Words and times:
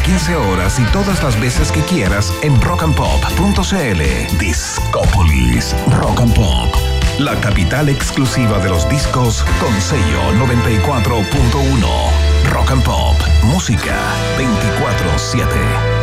las 0.00 0.02
15 0.02 0.36
horas 0.36 0.78
y 0.78 0.84
todas 0.92 1.22
las 1.22 1.40
veces 1.40 1.72
que 1.72 1.82
quieras 1.82 2.32
en 2.42 2.60
rockandpop.cl. 2.60 4.38
Discópolis 4.38 5.74
Rock 5.98 6.20
and 6.20 6.34
Pop. 6.34 6.74
La 7.18 7.38
capital 7.40 7.88
exclusiva 7.88 8.58
de 8.58 8.70
los 8.70 8.88
discos 8.88 9.44
con 9.60 9.80
sello 9.80 10.32
94.1. 10.34 12.50
Rock 12.50 12.70
and 12.70 12.84
Pop. 12.84 13.16
Música 13.42 13.96
24-7. 14.38 15.99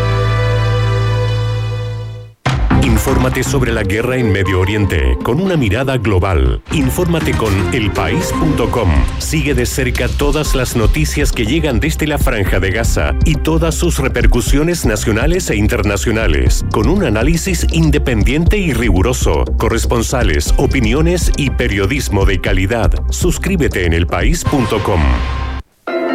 Infórmate 2.98 3.44
sobre 3.44 3.72
la 3.72 3.84
guerra 3.84 4.18
en 4.18 4.32
Medio 4.32 4.60
Oriente 4.60 5.20
con 5.22 5.40
una 5.40 5.56
mirada 5.56 5.98
global. 5.98 6.64
Infórmate 6.72 7.32
con 7.34 7.54
elpaís.com. 7.72 8.90
Sigue 9.20 9.54
de 9.54 9.68
cerca 9.68 10.08
todas 10.08 10.56
las 10.56 10.76
noticias 10.76 11.32
que 11.32 11.46
llegan 11.46 11.80
desde 11.80 12.08
la 12.08 12.18
franja 12.18 12.60
de 12.60 12.72
Gaza 12.72 13.14
y 13.24 13.36
todas 13.36 13.76
sus 13.76 14.00
repercusiones 14.00 14.84
nacionales 14.84 15.52
e 15.52 15.58
internacionales, 15.58 16.66
con 16.72 16.90
un 16.90 17.04
análisis 17.04 17.68
independiente 17.72 18.58
y 18.58 18.74
riguroso, 18.74 19.46
corresponsales, 19.58 20.56
opiniones 20.58 21.32
y 21.38 21.52
periodismo 21.52 22.26
de 22.26 22.42
calidad. 22.42 22.92
Suscríbete 23.12 23.86
en 23.86 23.94
elpaís.com. 23.94 25.02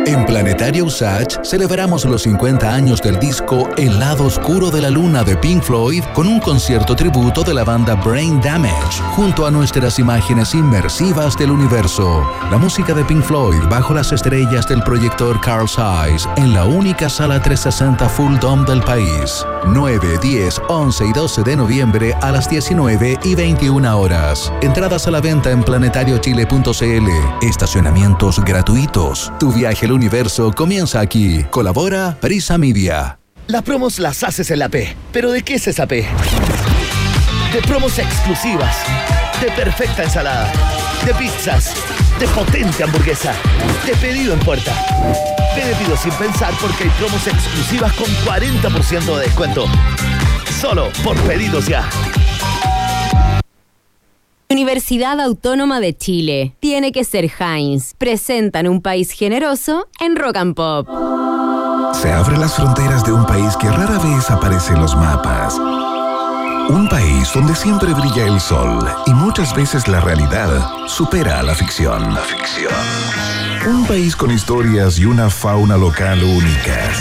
En 0.05 0.27
Planetario 0.27 0.87
Usage 0.87 1.39
celebramos 1.45 2.05
los 2.05 2.23
50 2.23 2.75
años 2.75 3.01
del 3.01 3.21
disco 3.21 3.69
El 3.77 4.01
lado 4.01 4.25
oscuro 4.25 4.69
de 4.69 4.81
la 4.81 4.91
luna 4.91 5.23
de 5.23 5.37
Pink 5.37 5.63
Floyd 5.63 6.03
con 6.13 6.27
un 6.27 6.41
concierto 6.41 6.97
tributo 6.97 7.45
de 7.45 7.55
la 7.55 7.63
banda 7.63 7.95
Brain 7.95 8.41
Damage 8.41 9.01
junto 9.15 9.47
a 9.47 9.51
nuestras 9.53 10.01
imágenes 10.01 10.55
inmersivas 10.55 11.39
del 11.39 11.53
universo. 11.53 12.29
La 12.51 12.59
música 12.59 12.95
de 12.95 13.05
Pink 13.05 13.23
Floyd 13.23 13.63
bajo 13.71 13.95
las 13.95 14.11
estrellas 14.11 14.67
del 14.67 14.83
proyector 14.83 15.41
Carl 15.41 15.69
Zeiss 15.69 16.29
en 16.37 16.53
la 16.53 16.65
única 16.65 17.09
sala 17.09 17.41
360 17.41 18.09
Full 18.09 18.39
Dome 18.41 18.65
del 18.65 18.83
país. 18.83 19.47
9, 19.67 20.19
10, 20.21 20.63
11 20.69 21.07
y 21.07 21.13
12 21.13 21.43
de 21.45 21.57
noviembre 21.57 22.15
a 22.21 22.33
las 22.33 22.51
19 22.51 23.21
y 23.23 23.35
21 23.37 23.99
horas. 23.99 24.53
Entradas 24.63 25.07
a 25.07 25.13
la 25.13 25.21
venta 25.21 25.53
en 25.53 25.63
planetariochile.cl. 25.63 27.47
Estacionamientos 27.47 28.45
gratuitos. 28.45 29.33
Tu 29.39 29.53
viaje 29.53 29.87
universo 29.93 30.53
comienza 30.53 31.01
aquí. 31.01 31.45
Colabora 31.51 32.17
Prisa 32.21 32.59
Media. 32.59 33.19
Las 33.47 33.63
promos 33.63 33.99
las 33.99 34.23
haces 34.23 34.51
en 34.51 34.61
la 34.61 34.69
P. 34.69 34.97
¿Pero 35.13 35.31
de 35.31 35.43
qué 35.43 35.55
es 35.55 35.67
esa 35.67 35.87
P? 35.87 36.07
De 37.53 37.63
promos 37.63 37.99
exclusivas. 37.99 38.77
De 39.41 39.51
perfecta 39.53 40.05
ensalada. 40.05 40.53
De 41.05 41.13
pizzas. 41.15 41.75
De 42.19 42.27
potente 42.29 42.85
hamburguesa. 42.85 43.35
De 43.87 43.95
pedido 43.97 44.33
en 44.35 44.41
puerta. 44.41 44.73
Te 45.55 45.85
pido 45.85 45.97
sin 45.97 46.13
pensar 46.13 46.55
porque 46.61 46.85
hay 46.85 46.91
promos 46.91 47.27
exclusivas 47.27 47.93
con 47.93 48.07
40% 48.25 49.17
de 49.17 49.23
descuento. 49.25 49.67
Solo 50.61 50.91
por 51.05 51.17
pedidos 51.23 51.67
ya. 51.67 51.89
Universidad 54.53 55.19
Autónoma 55.19 55.81
de 55.81 55.97
Chile. 55.97 56.55
Tiene 56.61 56.93
que 56.93 57.05
ser 57.05 57.31
Heinz. 57.39 57.95
Presentan 57.97 58.69
un 58.69 58.83
país 58.83 59.11
generoso 59.11 59.89
en 59.99 60.15
Rock 60.15 60.37
and 60.37 60.55
Pop. 60.55 60.87
Se 61.95 62.13
abren 62.13 62.39
las 62.39 62.55
fronteras 62.55 63.03
de 63.03 63.13
un 63.13 63.25
país 63.25 63.57
que 63.57 63.71
rara 63.71 63.99
vez 63.99 64.31
aparece 64.31 64.75
en 64.75 64.81
los 64.81 64.95
mapas. 64.95 65.59
Un 66.69 66.87
país 66.91 67.31
donde 67.35 67.55
siempre 67.55 67.95
brilla 67.95 68.27
el 68.27 68.39
sol 68.41 68.87
y 69.07 69.13
muchas 69.13 69.57
veces 69.57 69.89
la 69.89 70.01
realidad 70.01 70.51
supera 70.87 71.41
a 71.41 71.43
la 71.43 71.55
ficción. 71.55 72.13
La 72.13 72.21
ficción. 72.21 72.73
Un 73.67 73.87
país 73.87 74.15
con 74.15 74.31
historias 74.31 74.99
y 74.99 75.07
una 75.07 75.31
fauna 75.31 75.79
local 75.79 76.23
únicas. 76.23 77.01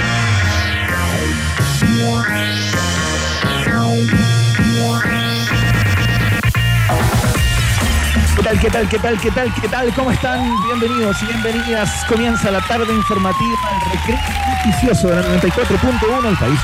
Tal, 8.51 8.59
qué 8.59 8.69
tal, 8.69 8.89
qué 8.89 8.99
tal, 8.99 9.21
qué 9.21 9.31
tal, 9.31 9.53
qué 9.61 9.67
tal? 9.69 9.93
¿Cómo 9.93 10.11
están? 10.11 10.43
Bienvenidos 10.65 11.15
y 11.23 11.25
bienvenidas. 11.27 12.03
Comienza 12.05 12.51
la 12.51 12.59
tarde 12.61 12.93
informativa, 12.93 13.57
el 13.71 13.91
recreo 13.91 14.19
noticioso 14.65 15.07
de 15.07 15.15
la 15.15 15.21
94.1, 15.41 16.29
el 16.29 16.37
país 16.37 16.59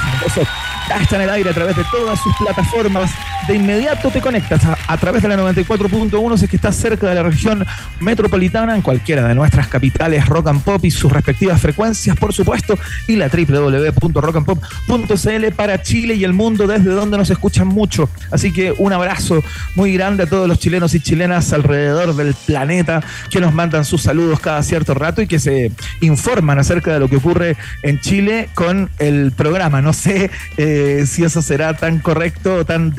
está 1.01 1.15
en 1.15 1.21
el 1.21 1.29
aire 1.29 1.49
a 1.49 1.53
través 1.53 1.75
de 1.77 1.83
todas 1.85 2.19
sus 2.19 2.35
plataformas. 2.37 3.11
De 3.45 3.55
inmediato 3.55 4.09
te 4.11 4.19
conectas 4.19 4.61
a, 4.65 4.97
través 4.97 5.21
de 5.21 5.29
la 5.29 5.37
94.1 5.37 6.37
si 6.37 6.45
es 6.45 6.49
que 6.49 6.55
estás 6.57 6.75
cerca 6.75 7.07
de 7.07 7.15
la 7.15 7.23
región 7.23 7.65
metropolitana, 8.01 8.75
en 8.75 8.81
cualquiera 8.81 9.25
de 9.25 9.33
nuestras 9.35 9.69
capitales 9.69 10.25
rock 10.25 10.47
and 10.47 10.61
pop 10.63 10.83
y 10.83 10.91
sus 10.91 11.09
respectivas 11.11 11.61
frecuencias, 11.61 12.17
por 12.17 12.33
supuesto, 12.33 12.77
y 13.07 13.15
la 13.15 13.29
www.rockandpop.cl 13.29 15.51
para 15.55 15.81
Chile 15.81 16.15
y 16.15 16.25
el 16.25 16.33
mundo 16.33 16.67
desde 16.67 16.91
donde 16.91 17.17
nos 17.17 17.29
escuchan 17.29 17.67
mucho. 17.67 18.09
Así 18.31 18.51
que 18.51 18.73
un 18.77 18.91
abrazo 18.91 19.41
muy 19.75 19.93
grande 19.93 20.23
a 20.23 20.27
todos 20.27 20.45
los 20.47 20.59
chilenos 20.59 20.93
y 20.93 20.99
chilenas 20.99 21.53
alrededor 21.53 22.15
del 22.15 22.33
planeta 22.33 23.01
que 23.29 23.39
nos 23.39 23.53
mandan 23.53 23.85
sus 23.85 24.01
saludos 24.01 24.41
cada 24.41 24.61
cierto 24.63 24.93
rato 24.93 25.21
y 25.21 25.27
que 25.27 25.39
se 25.39 25.71
informan 26.01 26.59
acerca 26.59 26.93
de 26.93 26.99
lo 26.99 27.09
que 27.09 27.15
ocurre 27.15 27.55
en 27.83 28.01
Chile 28.01 28.49
con 28.53 28.89
el 28.99 29.31
programa. 29.31 29.81
No 29.81 29.93
sé 29.93 30.29
eh, 30.57 31.05
si 31.07 31.23
eso 31.23 31.41
será 31.41 31.75
tan 31.75 31.99
correcto 31.99 32.55
o 32.55 32.65
tan 32.65 32.91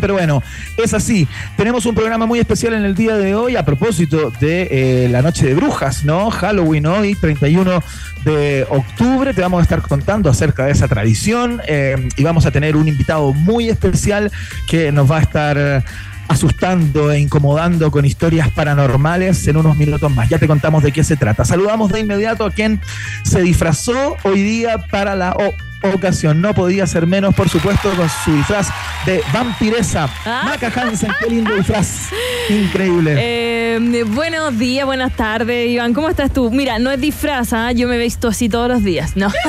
pero 0.00 0.14
bueno, 0.14 0.42
es 0.76 0.94
así. 0.94 1.28
Tenemos 1.56 1.86
un 1.86 1.94
programa 1.94 2.26
muy 2.26 2.38
especial 2.38 2.74
en 2.74 2.84
el 2.84 2.94
día 2.94 3.16
de 3.16 3.34
hoy 3.34 3.56
a 3.56 3.64
propósito 3.64 4.32
de 4.40 4.68
eh, 4.70 5.08
la 5.10 5.22
noche 5.22 5.46
de 5.46 5.54
brujas, 5.54 6.04
¿no? 6.04 6.30
Halloween 6.30 6.86
hoy, 6.86 7.14
31 7.14 7.82
de 8.24 8.66
octubre. 8.70 9.34
Te 9.34 9.42
vamos 9.42 9.60
a 9.60 9.62
estar 9.62 9.82
contando 9.82 10.30
acerca 10.30 10.64
de 10.66 10.72
esa 10.72 10.88
tradición 10.88 11.60
eh, 11.66 12.08
y 12.16 12.22
vamos 12.24 12.46
a 12.46 12.50
tener 12.50 12.76
un 12.76 12.88
invitado 12.88 13.32
muy 13.32 13.68
especial 13.68 14.30
que 14.68 14.90
nos 14.92 15.10
va 15.10 15.18
a 15.18 15.20
estar 15.22 15.84
asustando 16.26 17.12
e 17.12 17.20
incomodando 17.20 17.90
con 17.90 18.04
historias 18.06 18.48
paranormales 18.50 19.46
en 19.46 19.58
unos 19.58 19.76
minutos 19.76 20.10
más. 20.10 20.28
Ya 20.28 20.38
te 20.38 20.46
contamos 20.46 20.82
de 20.82 20.90
qué 20.90 21.04
se 21.04 21.16
trata. 21.16 21.44
Saludamos 21.44 21.92
de 21.92 22.00
inmediato 22.00 22.46
a 22.46 22.50
quien 22.50 22.80
se 23.24 23.42
disfrazó 23.42 24.16
hoy 24.22 24.42
día 24.42 24.78
para 24.90 25.14
la 25.16 25.32
o- 25.32 25.54
ocasión. 25.92 26.40
No 26.40 26.54
podía 26.54 26.86
ser 26.86 27.06
menos, 27.06 27.34
por 27.34 27.48
supuesto, 27.48 27.90
con 27.96 28.08
su 28.08 28.34
disfraz 28.34 28.68
de 29.06 29.20
vampiresa. 29.32 30.08
Maca 30.24 30.72
Hansen, 30.74 31.10
qué 31.20 31.26
lindo 31.30 31.54
disfraz. 31.54 32.08
Increíble. 32.48 33.14
Eh, 33.18 34.04
buenos 34.06 34.58
días, 34.58 34.86
buenas 34.86 35.12
tardes, 35.16 35.68
Iván. 35.68 35.92
¿Cómo 35.94 36.08
estás 36.08 36.32
tú? 36.32 36.50
Mira, 36.50 36.78
no 36.78 36.90
es 36.90 37.00
disfraz, 37.00 37.52
¿ah? 37.52 37.72
yo 37.72 37.88
me 37.88 37.96
he 37.96 37.98
visto 37.98 38.28
así 38.28 38.48
todos 38.48 38.68
los 38.68 38.82
días, 38.84 39.16
¿no? 39.16 39.28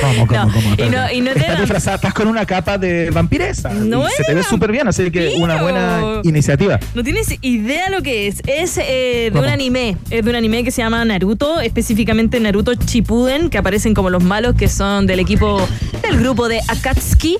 ¿Cómo, 0.00 0.26
cómo, 0.26 0.44
no, 0.46 0.52
cómo? 0.52 0.74
y 0.76 0.90
no- 0.90 1.10
y 1.12 1.20
no 1.20 1.32
te 1.32 1.38
Estás 1.40 1.54
da- 1.54 1.60
disfrazada, 1.60 1.96
estás 1.96 2.14
con 2.14 2.28
una 2.28 2.44
capa 2.44 2.78
de 2.78 3.10
vampiresa. 3.10 3.70
No 3.70 4.06
y 4.06 4.10
se 4.12 4.24
te 4.24 4.34
ve 4.34 4.42
súper 4.42 4.70
bien, 4.72 4.88
así 4.88 5.10
que 5.10 5.34
una 5.38 5.62
buena 5.62 6.20
iniciativa. 6.24 6.78
No 6.94 7.02
tienes 7.02 7.28
idea 7.40 7.88
lo 7.90 8.02
que 8.02 8.26
es. 8.26 8.42
Es 8.46 8.78
eh, 8.78 9.30
de 9.32 9.38
un 9.38 9.46
anime. 9.46 9.96
Es 10.10 10.24
de 10.24 10.30
un 10.30 10.36
anime 10.36 10.64
que 10.64 10.70
se 10.70 10.82
llama 10.82 11.04
Naruto, 11.04 11.60
específicamente 11.60 12.38
Naruto 12.40 12.74
Shippuden, 12.74 13.50
que 13.50 13.58
aparecen 13.58 13.94
como 13.94 14.10
los 14.10 14.22
malos 14.22 14.54
que 14.56 14.68
son 14.68 14.83
del 15.02 15.20
equipo 15.20 15.66
del 16.02 16.18
grupo 16.20 16.48
de 16.48 16.60
Akatsuki. 16.68 17.38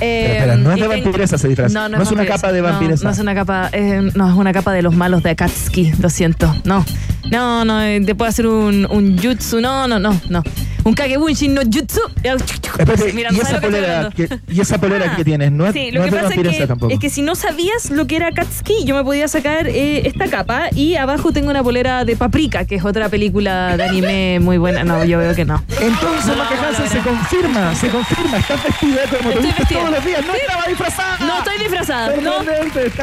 Eh, 0.00 0.36
espera, 0.38 0.56
no 0.56 0.72
es 0.72 0.80
de 0.80 0.88
vampiresa 0.88 1.36
ese 1.36 1.48
disfraz. 1.48 1.72
No, 1.72 1.88
no, 1.88 1.96
No 1.98 2.02
es 2.02 2.10
una 2.10 2.18
vampiresa. 2.22 2.40
capa 2.40 2.52
de 2.52 2.62
No, 2.62 2.68
vampiresa. 2.68 3.04
No, 3.04 3.10
es 3.10 3.18
una 3.18 3.34
capa, 3.34 3.68
eh, 3.72 4.10
no, 4.14 4.28
es 4.28 4.34
una 4.36 4.52
capa 4.52 4.72
de 4.72 4.82
los 4.82 4.94
malos 4.94 5.22
de 5.22 5.30
Akatsuki, 5.30 5.92
lo 6.00 6.10
siento. 6.10 6.54
No. 6.64 6.84
No, 7.30 7.64
no, 7.64 7.82
eh, 7.82 8.00
te 8.04 8.14
puedo 8.14 8.28
hacer 8.28 8.46
un, 8.46 8.86
un 8.90 9.18
jutsu. 9.18 9.60
No, 9.60 9.86
no, 9.88 9.98
no, 9.98 10.18
no. 10.28 10.42
Un 10.84 10.94
kagebunshin 10.94 11.54
no 11.54 11.62
jutsu. 11.62 12.00
Espérate, 12.22 13.12
Mira, 13.12 13.30
¿y, 13.32 13.36
no 13.36 13.42
esa 13.42 13.60
polera 13.60 14.10
que, 14.14 14.28
¿Y 14.48 14.60
esa 14.60 14.78
polera 14.78 15.10
Ah, 15.12 15.16
que 15.16 15.24
tienes? 15.24 15.50
No 15.52 15.66
es, 15.66 15.72
sí, 15.72 15.90
no 15.92 16.00
lo 16.00 16.04
es 16.06 16.10
que 16.14 16.16
pasa 16.20 16.34
es 16.34 16.56
que, 16.58 16.66
tampoco. 16.66 16.92
es 16.92 16.98
que 16.98 17.10
si 17.10 17.22
no 17.22 17.34
sabías 17.34 17.90
lo 17.90 18.06
que 18.06 18.16
era 18.16 18.30
Katsuki, 18.32 18.84
yo 18.84 18.94
me 18.94 19.04
podía 19.04 19.28
sacar 19.28 19.66
eh, 19.68 20.06
esta 20.06 20.28
capa 20.28 20.68
y 20.74 20.96
abajo 20.96 21.32
tengo 21.32 21.50
una 21.50 21.62
polera 21.62 22.04
de 22.04 22.16
Paprika, 22.16 22.64
que 22.64 22.76
es 22.76 22.84
otra 22.84 23.08
película 23.08 23.76
de 23.76 23.84
anime 23.84 24.38
muy 24.40 24.58
buena. 24.58 24.84
No, 24.84 25.04
yo 25.04 25.18
veo 25.18 25.34
que 25.34 25.44
no. 25.44 25.62
Entonces, 25.80 26.26
No, 26.26 26.36
no, 26.36 26.42
Hansen, 26.44 26.84
no, 26.84 26.90
se 26.90 26.98
no. 26.98 27.04
confirma, 27.04 27.74
se 27.74 27.88
confirma. 27.88 28.38
Estás 28.38 28.62
vestida 28.64 29.00
como 29.18 29.30
te 29.32 29.40
vestida. 29.40 29.66
todos 29.80 29.90
los 29.90 30.04
días. 30.04 30.20
No 30.26 30.32
Sí. 30.32 30.38
estaba 30.46 30.64
disfrazada. 30.68 31.16
No 31.20 31.38
estoy 31.38 31.58
disfrazada, 31.58 32.16
¿no? 32.22 32.32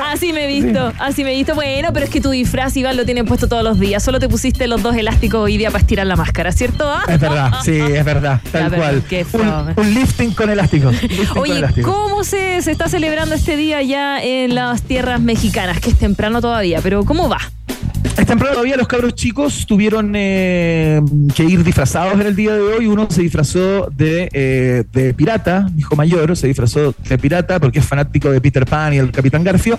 Así 0.06 0.34
me 0.34 0.46
he 0.46 0.48
visto, 0.48 0.94
así 1.00 1.24
me 1.24 1.34
he 1.34 1.36
visto. 1.36 1.56
Bueno, 1.56 1.90
pero 1.94 2.06
es 2.06 2.12
que 2.12 2.22
tu 2.22 2.30
disfraz, 2.32 2.76
Iván, 2.78 2.98
lo 2.98 3.06
tienen 3.06 3.26
puesto 3.26 3.48
todos 3.48 3.64
los 3.64 3.80
días. 3.80 4.02
Solo 4.04 4.20
te 4.20 4.30
pusiste 4.30 4.68
los 4.68 4.82
dos 4.82 4.96
elásticos 4.96 5.42
hoy 5.42 5.58
día 5.58 5.70
para 5.72 5.82
estirar 5.82 6.08
la 6.08 6.16
máscara, 6.16 6.52
¿cierto? 6.52 6.90
Ah. 6.90 7.04
Es 7.08 7.20
verdad, 7.20 7.52
sí, 7.72 7.80
es 7.80 8.06
verdad, 8.06 8.42
tal 8.52 8.74
cual. 8.74 9.04
qué 9.10 9.26
Un, 9.76 9.94
lifting 9.94 10.34
con 10.34 10.50
elástico. 10.50 10.92
lifting 11.02 11.26
con 11.26 11.38
Oye, 11.40 11.58
elástico. 11.58 11.92
¿cómo 11.92 12.24
se, 12.24 12.62
se 12.62 12.72
está 12.72 12.88
celebrando 12.88 13.36
este 13.36 13.56
día 13.56 13.82
ya 13.82 14.22
en 14.22 14.56
las 14.56 14.82
tierras 14.84 15.22
mexicanas? 15.22 15.80
Que 15.80 15.90
es 15.90 15.98
temprano 15.98 16.42
todavía, 16.42 16.80
pero 16.82 17.04
¿cómo 17.04 17.30
va? 17.30 17.40
Es 18.16 18.26
temprano 18.26 18.54
todavía, 18.54 18.78
los 18.78 18.88
cabros 18.88 19.16
chicos 19.16 19.66
tuvieron 19.68 20.14
eh, 20.16 21.02
que 21.36 21.44
ir 21.44 21.64
disfrazados 21.64 22.14
en 22.14 22.28
el 22.28 22.36
día 22.36 22.54
de 22.54 22.62
hoy. 22.62 22.88
Uno 22.88 23.08
se 23.10 23.22
disfrazó 23.22 23.90
de, 23.92 24.30
eh, 24.32 24.84
de 24.92 25.14
pirata, 25.14 25.68
hijo 25.78 25.96
mayor 25.96 26.36
se 26.36 26.48
disfrazó 26.48 26.96
de 27.08 27.18
pirata 27.18 27.60
porque 27.60 27.80
es 27.80 27.86
fanático 27.86 28.32
de 28.32 28.42
Peter 28.42 28.66
Pan 28.66 28.94
y 28.94 28.98
el 28.98 29.12
Capitán 29.12 29.44
Garfio. 29.44 29.78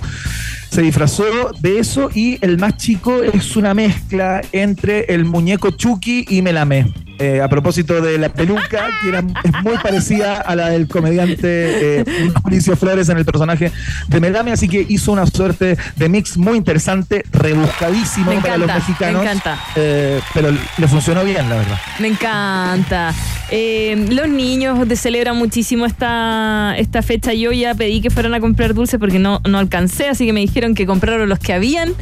Se 0.71 0.83
disfrazó 0.83 1.25
de 1.61 1.79
eso 1.79 2.11
y 2.15 2.39
el 2.45 2.59
más 2.59 2.77
chico 2.77 3.23
es 3.23 3.57
una 3.57 3.75
mezcla 3.75 4.43
entre 4.53 5.07
el 5.13 5.25
muñeco 5.25 5.71
Chucky 5.71 6.27
y 6.29 6.43
Melame. 6.43 6.93
Eh, 7.21 7.41
a 7.43 7.49
propósito 7.49 8.01
de 8.01 8.17
la 8.17 8.29
peluca, 8.29 8.91
que 9.03 9.09
era, 9.09 9.25
es 9.43 9.53
muy 9.65 9.77
parecida 9.79 10.37
a 10.37 10.55
la 10.55 10.71
del 10.71 10.87
comediante 10.87 12.01
eh, 12.01 12.05
Mauricio 12.45 12.77
Flores 12.77 13.09
en 13.09 13.19
el 13.19 13.25
personaje 13.25 13.73
de 14.07 14.21
Melame, 14.21 14.53
así 14.53 14.69
que 14.69 14.87
hizo 14.89 15.11
una 15.11 15.27
suerte 15.27 15.77
de 15.97 16.09
mix 16.09 16.37
muy 16.37 16.57
interesante, 16.57 17.25
rebuscadísimo 17.33 18.18
Me 18.27 18.41
para 18.41 18.57
los 18.59 18.69
encanta, 18.69 18.75
mexicanos. 18.75 19.23
me 19.23 19.29
encanta. 19.31 19.59
eh, 19.77 20.21
pero 20.35 20.51
le 20.51 20.89
funcionó 20.89 21.25
bien, 21.25 21.49
la 21.49 21.57
verdad. 21.57 21.79
Me 21.99 22.09
encanta. 22.09 23.15
Eh, 23.51 24.07
los 24.11 24.29
niños 24.29 24.79
celebran 24.99 25.37
muchísimo 25.37 25.87
esta, 25.87 26.75
esta 26.77 27.03
fecha. 27.03 27.33
Yo 27.33 27.53
ya 27.53 27.75
pedí 27.75 28.01
que 28.01 28.11
fueran 28.11 28.35
a 28.35 28.41
comprar 28.41 28.75
dulces 28.75 29.01
porque 29.01 29.19
no, 29.19 29.41
no 29.49 29.59
alcancé, 29.59 30.09
así 30.09 30.27
que 30.27 30.33
me 30.33 30.41
dijeron 30.41 30.75
que 30.75 30.85
compraron 30.87 31.29
los 31.29 31.39
que 31.39 31.53
habían 31.55 31.95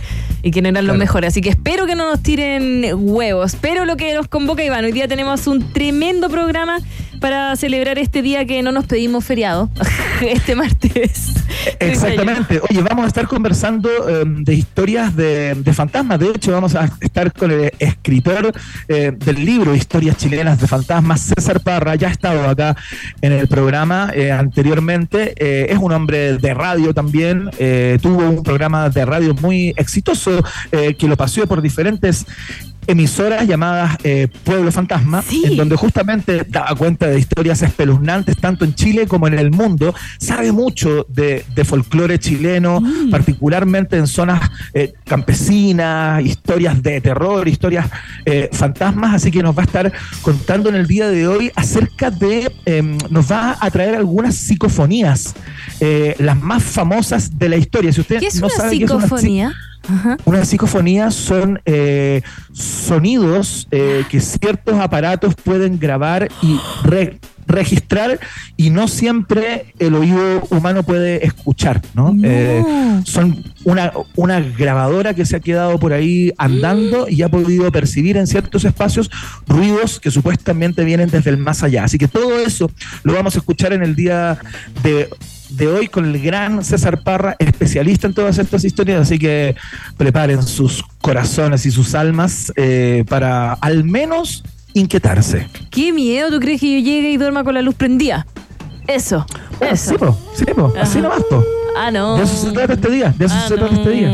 y 0.42 0.50
que 0.50 0.62
no 0.62 0.68
eran 0.68 0.86
los 0.86 0.96
mejores. 0.96 1.28
Así 1.28 1.40
que 1.40 1.50
espero 1.50 1.86
que 1.86 1.94
no 1.94 2.08
nos 2.10 2.22
tiren 2.22 2.84
huevos. 2.94 3.56
Pero 3.60 3.84
lo 3.84 3.96
que 3.96 4.12
nos 4.14 4.26
convoca, 4.28 4.64
Iván, 4.64 4.84
hoy 4.84 4.92
día 4.92 5.06
tenemos 5.08 5.46
un 5.46 5.72
tremendo 5.72 6.28
programa 6.28 6.78
para 7.20 7.54
celebrar 7.56 7.98
este 7.98 8.22
día 8.22 8.44
que 8.44 8.62
no 8.62 8.72
nos 8.72 8.86
pedimos 8.86 9.24
feriado, 9.24 9.70
este 10.20 10.54
martes. 10.56 11.32
Exactamente. 11.80 12.60
Oye, 12.68 12.82
vamos 12.82 13.04
a 13.04 13.08
estar 13.08 13.26
conversando 13.26 13.88
eh, 14.08 14.24
de 14.26 14.54
historias 14.54 15.14
de, 15.14 15.54
de 15.54 15.72
fantasmas. 15.72 16.18
De 16.18 16.28
hecho, 16.28 16.52
vamos 16.52 16.74
a 16.74 16.90
estar 17.00 17.32
con 17.32 17.50
el 17.50 17.72
escritor 17.78 18.52
eh, 18.88 19.12
del 19.16 19.44
libro 19.44 19.74
Historias 19.74 20.16
chilenas 20.16 20.60
de 20.60 20.66
fantasmas, 20.66 21.20
César 21.20 21.60
Parra. 21.60 21.94
Ya 21.94 22.08
ha 22.08 22.10
estado 22.10 22.48
acá 22.48 22.76
en 23.20 23.32
el 23.32 23.48
programa 23.48 24.10
eh, 24.14 24.32
anteriormente. 24.32 25.34
Eh, 25.36 25.66
es 25.70 25.78
un 25.78 25.92
hombre 25.92 26.38
de 26.38 26.54
radio 26.54 26.94
también. 26.94 27.50
Tuvo 28.00 28.28
un 28.28 28.42
programa 28.42 28.88
de 28.88 29.04
radio 29.04 29.34
muy 29.34 29.74
exitoso 29.76 30.42
que 30.70 31.08
lo 31.08 31.16
paseó 31.16 31.46
por 31.46 31.62
diferentes 31.62 32.26
emisoras 32.86 33.46
llamadas 33.46 33.96
eh, 34.04 34.28
Pueblo 34.44 34.70
Fantasma, 34.72 35.22
Sí. 35.22 35.42
en 35.44 35.56
donde 35.56 35.76
justamente 35.76 36.44
daba 36.48 36.74
cuenta 36.74 37.06
de 37.08 37.18
historias 37.18 37.62
espeluznantes 37.62 38.36
tanto 38.36 38.64
en 38.64 38.74
Chile 38.74 39.06
como 39.06 39.26
en 39.26 39.38
el 39.38 39.50
mundo. 39.50 39.94
Sabe 40.18 40.52
mucho 40.52 41.06
de, 41.08 41.44
de 41.54 41.64
folclore 41.64 42.18
chileno, 42.18 42.82
particularmente 43.10 43.96
en 43.96 44.06
zonas 44.06 44.40
eh, 44.74 44.92
campesinas, 45.04 46.22
historias 46.24 46.82
de 46.82 47.00
terror, 47.00 47.46
historias 47.48 47.86
eh, 48.24 48.48
fantasmas, 48.52 49.14
así 49.14 49.30
que 49.30 49.42
nos 49.42 49.56
va 49.56 49.62
a 49.62 49.66
estar 49.66 49.92
contando 50.22 50.68
en 50.68 50.74
el 50.76 50.86
día 50.86 51.08
de 51.08 51.26
hoy 51.26 51.50
acerca 51.56 52.10
de, 52.10 52.52
eh, 52.66 52.98
nos 53.10 53.30
va 53.30 53.56
a 53.60 53.70
traer 53.70 53.94
algunas 53.96 54.34
psicofonías, 54.34 55.34
eh, 55.80 56.14
las 56.18 56.40
más 56.40 56.62
famosas 56.62 57.38
de 57.38 57.48
la 57.48 57.56
historia. 57.56 57.92
Si 57.92 58.00
usted 58.00 58.20
¿Qué 58.20 58.26
es 58.28 58.40
no 58.40 58.46
una 58.46 58.56
sabe 58.56 58.78
qué 58.78 58.84
es 58.84 58.90
una 58.90 59.00
psi- 59.00 59.06
psicofonía? 59.08 59.54
Ajá. 59.88 60.16
una 60.24 60.44
psicofonía 60.44 61.10
son 61.10 61.60
eh, 61.64 62.22
sonidos 62.52 63.68
eh, 63.70 64.04
que 64.08 64.20
ciertos 64.20 64.74
aparatos 64.80 65.34
pueden 65.34 65.78
grabar 65.78 66.28
y 66.42 66.58
re- 66.84 67.18
registrar 67.48 68.18
y 68.56 68.70
no 68.70 68.88
siempre 68.88 69.72
el 69.78 69.94
oído 69.94 70.42
humano 70.50 70.82
puede 70.82 71.24
escuchar, 71.24 71.80
¿no? 71.94 72.12
No. 72.12 72.22
Eh, 72.28 72.64
son 73.04 73.44
una, 73.64 73.92
una 74.16 74.40
grabadora 74.40 75.14
que 75.14 75.24
se 75.24 75.36
ha 75.36 75.40
quedado 75.40 75.78
por 75.78 75.92
ahí 75.92 76.32
andando 76.38 77.08
y 77.08 77.22
ha 77.22 77.28
podido 77.28 77.70
percibir 77.70 78.16
en 78.16 78.26
ciertos 78.26 78.64
espacios 78.64 79.10
ruidos 79.46 80.00
que 80.00 80.10
supuestamente 80.10 80.84
vienen 80.84 81.08
desde 81.08 81.30
el 81.30 81.36
más 81.38 81.62
allá. 81.62 81.84
Así 81.84 81.98
que 81.98 82.08
todo 82.08 82.36
eso 82.40 82.68
lo 83.04 83.12
vamos 83.14 83.36
a 83.36 83.38
escuchar 83.38 83.72
en 83.72 83.84
el 83.84 83.94
día 83.94 84.38
de 84.82 85.08
de 85.50 85.68
hoy 85.68 85.88
con 85.88 86.04
el 86.04 86.20
gran 86.20 86.64
César 86.64 87.02
Parra, 87.02 87.36
especialista 87.38 88.06
en 88.06 88.14
todas 88.14 88.38
estas 88.38 88.64
historias, 88.64 89.02
así 89.02 89.18
que 89.18 89.54
preparen 89.96 90.42
sus 90.42 90.84
corazones 91.00 91.66
y 91.66 91.70
sus 91.70 91.94
almas 91.94 92.52
eh, 92.56 93.04
para 93.08 93.52
al 93.54 93.84
menos 93.84 94.42
inquietarse. 94.74 95.48
¿Qué 95.70 95.92
miedo 95.92 96.30
tú 96.30 96.40
crees 96.40 96.60
que 96.60 96.80
yo 96.80 96.84
llegue 96.84 97.10
y 97.10 97.16
duerma 97.16 97.44
con 97.44 97.54
la 97.54 97.62
luz 97.62 97.74
prendida? 97.74 98.26
Eso. 98.86 99.26
Bueno, 99.58 99.74
eso. 99.74 99.90
sí, 99.90 99.98
po, 99.98 100.18
sí, 100.34 100.44
po, 100.54 100.72
así 100.80 101.00
nomás, 101.00 101.22
po. 101.28 101.42
Ah, 101.76 101.90
no. 101.90 102.16
De 102.16 102.24
eso 102.24 102.36
se 102.46 102.52
trata 102.52 102.74
este 102.74 102.90
día, 102.90 103.14
de 103.16 103.26
eso 103.26 103.34
Ah, 103.36 103.44
se 103.48 103.54
trata 103.54 103.74
este 103.74 103.90
día. 103.90 104.08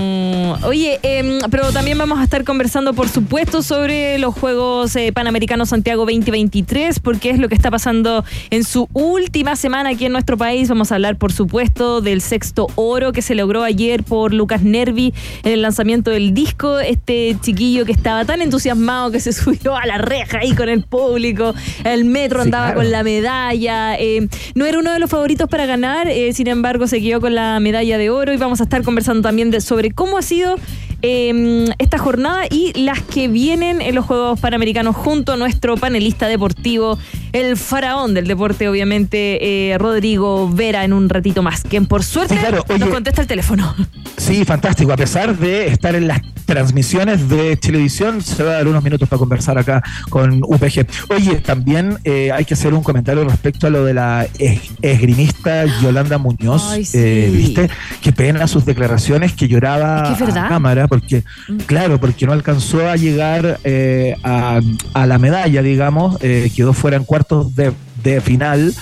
Oye, 0.65 0.99
em, 1.03 1.39
pero 1.51 1.73
también 1.73 1.99
vamos 1.99 2.19
a 2.19 2.25
estar 2.25 2.45
conversando, 2.45 2.95
por 2.95 3.09
supuesto, 3.09 3.63
sobre 3.63 4.19
los 4.19 4.35
Juegos 4.35 4.95
eh, 4.97 5.13
Panamericanos 5.13 5.71
Santiago 5.71 6.03
2023, 6.05 7.01
porque 7.01 7.31
es 7.31 7.39
lo 7.39 7.49
que 7.49 7.55
está 7.55 7.71
pasando 7.71 8.25
en 8.51 8.65
su 8.65 8.89
última 8.93 9.57
semana 9.57 9.91
aquí 9.91 10.07
en 10.07 10.13
nuestro 10.13 10.37
país. 10.37 10.69
Vamos 10.69 10.93
a 10.93 10.97
hablar, 10.97 11.17
por 11.17 11.33
supuesto, 11.33 12.01
del 12.01 12.21
sexto 12.21 12.69
oro 12.75 13.13
que 13.13 13.23
se 13.23 13.35
logró 13.35 13.63
ayer 13.63 14.03
por 14.03 14.33
Lucas 14.35 14.63
Nervi 14.63 15.13
en 15.43 15.53
el 15.53 15.63
lanzamiento 15.63 16.11
del 16.11 16.35
disco. 16.35 16.79
Este 16.81 17.37
chiquillo 17.41 17.85
que 17.85 17.93
estaba 17.93 18.25
tan 18.25 18.43
entusiasmado 18.43 19.11
que 19.11 19.21
se 19.21 19.33
subió 19.33 19.77
a 19.77 19.87
la 19.87 19.99
reja 19.99 20.39
ahí 20.39 20.53
con 20.55 20.69
el 20.69 20.83
público. 20.85 21.55
El 21.85 22.05
metro 22.05 22.41
Sí, 22.43 22.49
andaba 22.49 22.67
claro. 22.73 22.81
con 22.81 22.91
la 22.91 23.03
medalla. 23.03 23.95
eh, 23.99 24.29
no 24.55 24.65
era 24.67 24.79
uno 24.79 24.93
de 24.93 24.99
los 24.99 25.11
favoritos 25.11 25.49
para 25.49 25.67
ganar, 25.67 26.09
eh, 26.09 26.33
sin 26.33 26.47
embargo 26.49 26.87
se 26.87 27.01
quedó 27.01 27.21
con 27.21 27.35
la 27.35 27.59
medalla 27.61 27.99
de 27.99 28.11
oro 28.11 28.33
y 28.33 28.37
vamos 28.37 28.61
a 28.61 28.65
estar 28.65 28.83
conversando 28.83 29.23
también 29.23 29.51
de, 29.51 29.61
sobre 29.61 29.91
cómo 29.91 30.19
ha 30.19 30.23
sido 30.23 30.42
rápido 30.43 30.57
eh, 31.03 31.65
esta 31.79 31.99
jornada 31.99 32.45
y 32.51 32.73
las 32.81 33.01
que 33.03 33.29
vienen 33.29 33.81
en 33.81 33.95
los 33.95 34.05
Juegos 34.07 34.41
Panamericanos 34.41 34.95
junto 34.97 35.33
a 35.33 35.37
nuestro 35.37 35.77
panelista 35.77 36.27
deportivo, 36.29 36.99
el 37.33 37.57
faraón 37.57 38.15
del 38.15 38.27
deporte, 38.27 38.69
obviamente, 38.69 39.71
eh, 39.73 39.79
Rodrigo 39.79 40.49
Vera, 40.53 40.85
en 40.85 40.93
un 40.93 41.09
ratito 41.09 41.43
más, 41.43 41.63
quien 41.63 41.87
por 41.87 42.05
suerte 42.05 42.35
Sí, 42.35 42.41
claro, 42.41 42.65
oye. 42.69 42.79
nos 42.79 42.89
contesta 42.91 43.21
el 43.23 43.27
teléfono. 43.27 43.75
Sí, 44.17 44.45
fantástico. 44.45 44.93
A 44.93 44.97
pesar 44.97 45.37
de 45.37 45.67
estar 45.69 45.95
en 45.95 46.07
las 46.09 46.21
transmisiones 46.45 47.29
de 47.29 47.57
televisión, 47.57 48.21
se 48.23 48.43
va 48.43 48.51
a 48.53 48.55
dar 48.55 48.69
unos 48.69 48.85
minutos 48.85 49.09
para 49.09 49.19
conversar 49.19 49.59
acá 49.59 49.83
con 50.11 50.43
UPG. 50.45 50.87
Oye, 51.11 51.37
también 51.37 51.99
eh, 52.05 52.31
hay 52.33 52.45
que 52.45 52.55
hacer 52.55 52.75
un 52.75 52.83
comentario 52.83 53.25
respecto 53.25 53.67
a 53.67 53.71
lo 53.71 53.85
de 53.85 53.95
la 53.95 54.27
es- 54.39 54.61
esgrimista 54.83 55.65
Yolanda 55.83 56.19
Muñoz. 56.19 56.65
Ay, 56.71 56.85
sí. 56.85 56.99
Eh, 56.99 57.31
¿Viste? 57.33 57.71
Qué 58.03 58.13
pena 58.13 58.47
sus 58.47 58.65
declaraciones 58.65 59.33
que 59.33 59.49
lloraba 59.49 60.13
Es 60.13 60.19
que 60.19 60.25
es 60.25 60.37
a 60.37 60.49
cámara, 60.49 60.87
porque, 60.93 61.25
Mm. 61.49 61.57
claro, 61.65 61.99
porque 61.99 62.27
no 62.27 62.33
alcanzó 62.35 62.87
a 62.87 62.97
llegar 62.97 63.59
eh, 63.65 64.15
a, 64.23 64.61
a 64.93 65.07
la 65.07 65.19
medalla, 65.19 65.63
digamos, 65.63 66.19
eh, 66.21 66.51
quedó 66.55 66.75
fuera 66.75 66.99
en 66.99 67.05
cuartos 67.05 67.55
de, 67.57 67.73
de 68.05 68.21
final 68.21 68.75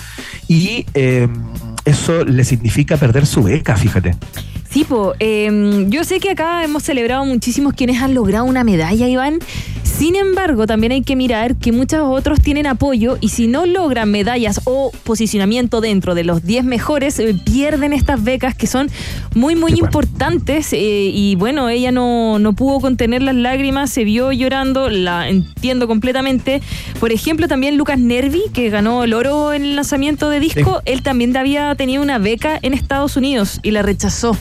y 0.49 0.85
eh, 0.93 1.29
eso 1.85 2.25
le 2.25 2.43
significa 2.43 2.97
perder 2.97 3.25
su 3.25 3.43
beca, 3.43 3.77
fíjate. 3.77 4.13
Sí, 4.69 4.83
po, 4.83 5.13
eh, 5.19 5.85
yo 5.87 6.03
sé 6.03 6.19
que 6.19 6.31
acá 6.31 6.63
hemos 6.65 6.83
celebrado 6.83 7.23
muchísimos 7.23 7.73
quienes 7.75 8.01
han 8.01 8.13
logrado 8.13 8.43
una 8.43 8.65
medalla, 8.65 9.07
Iván. 9.07 9.39
Sin 9.97 10.15
embargo, 10.15 10.65
también 10.65 10.91
hay 10.93 11.03
que 11.03 11.15
mirar 11.15 11.55
que 11.55 11.71
muchos 11.71 12.01
otros 12.01 12.41
tienen 12.41 12.65
apoyo 12.65 13.17
y 13.21 13.29
si 13.29 13.47
no 13.47 13.65
logran 13.65 14.09
medallas 14.09 14.61
o 14.63 14.91
posicionamiento 15.03 15.79
dentro 15.81 16.15
de 16.15 16.23
los 16.23 16.43
10 16.43 16.65
mejores, 16.65 17.19
eh, 17.19 17.35
pierden 17.45 17.93
estas 17.93 18.23
becas 18.23 18.55
que 18.55 18.67
son 18.67 18.89
muy, 19.35 19.55
muy 19.55 19.73
importantes. 19.73 20.73
eh, 20.73 21.11
y 21.13 21.35
bueno, 21.35 21.69
ella 21.69 21.91
no, 21.91 22.39
no 22.39 22.53
pudo 22.53 22.79
contener 22.79 23.21
las 23.21 23.35
lágrimas, 23.35 23.91
se 23.91 24.03
vio 24.03 24.31
llorando, 24.31 24.89
la 24.89 25.29
entiendo 25.29 25.87
completamente. 25.87 26.61
Por 26.99 27.11
ejemplo, 27.11 27.47
también 27.47 27.77
Lucas 27.77 27.99
Nervi, 27.99 28.43
que 28.53 28.69
ganó 28.69 29.03
el 29.03 29.13
oro 29.13 29.53
en 29.53 29.63
el 29.63 29.75
lanzamiento 29.75 30.29
de 30.29 30.39
disco, 30.39 30.81
él 30.85 31.03
también 31.03 31.35
había 31.37 31.75
tenido 31.75 32.01
una 32.01 32.17
beca 32.17 32.57
en 32.61 32.73
Estados 32.73 33.17
Unidos 33.17 33.59
y 33.61 33.71
la 33.71 33.81
rechazó 33.81 34.35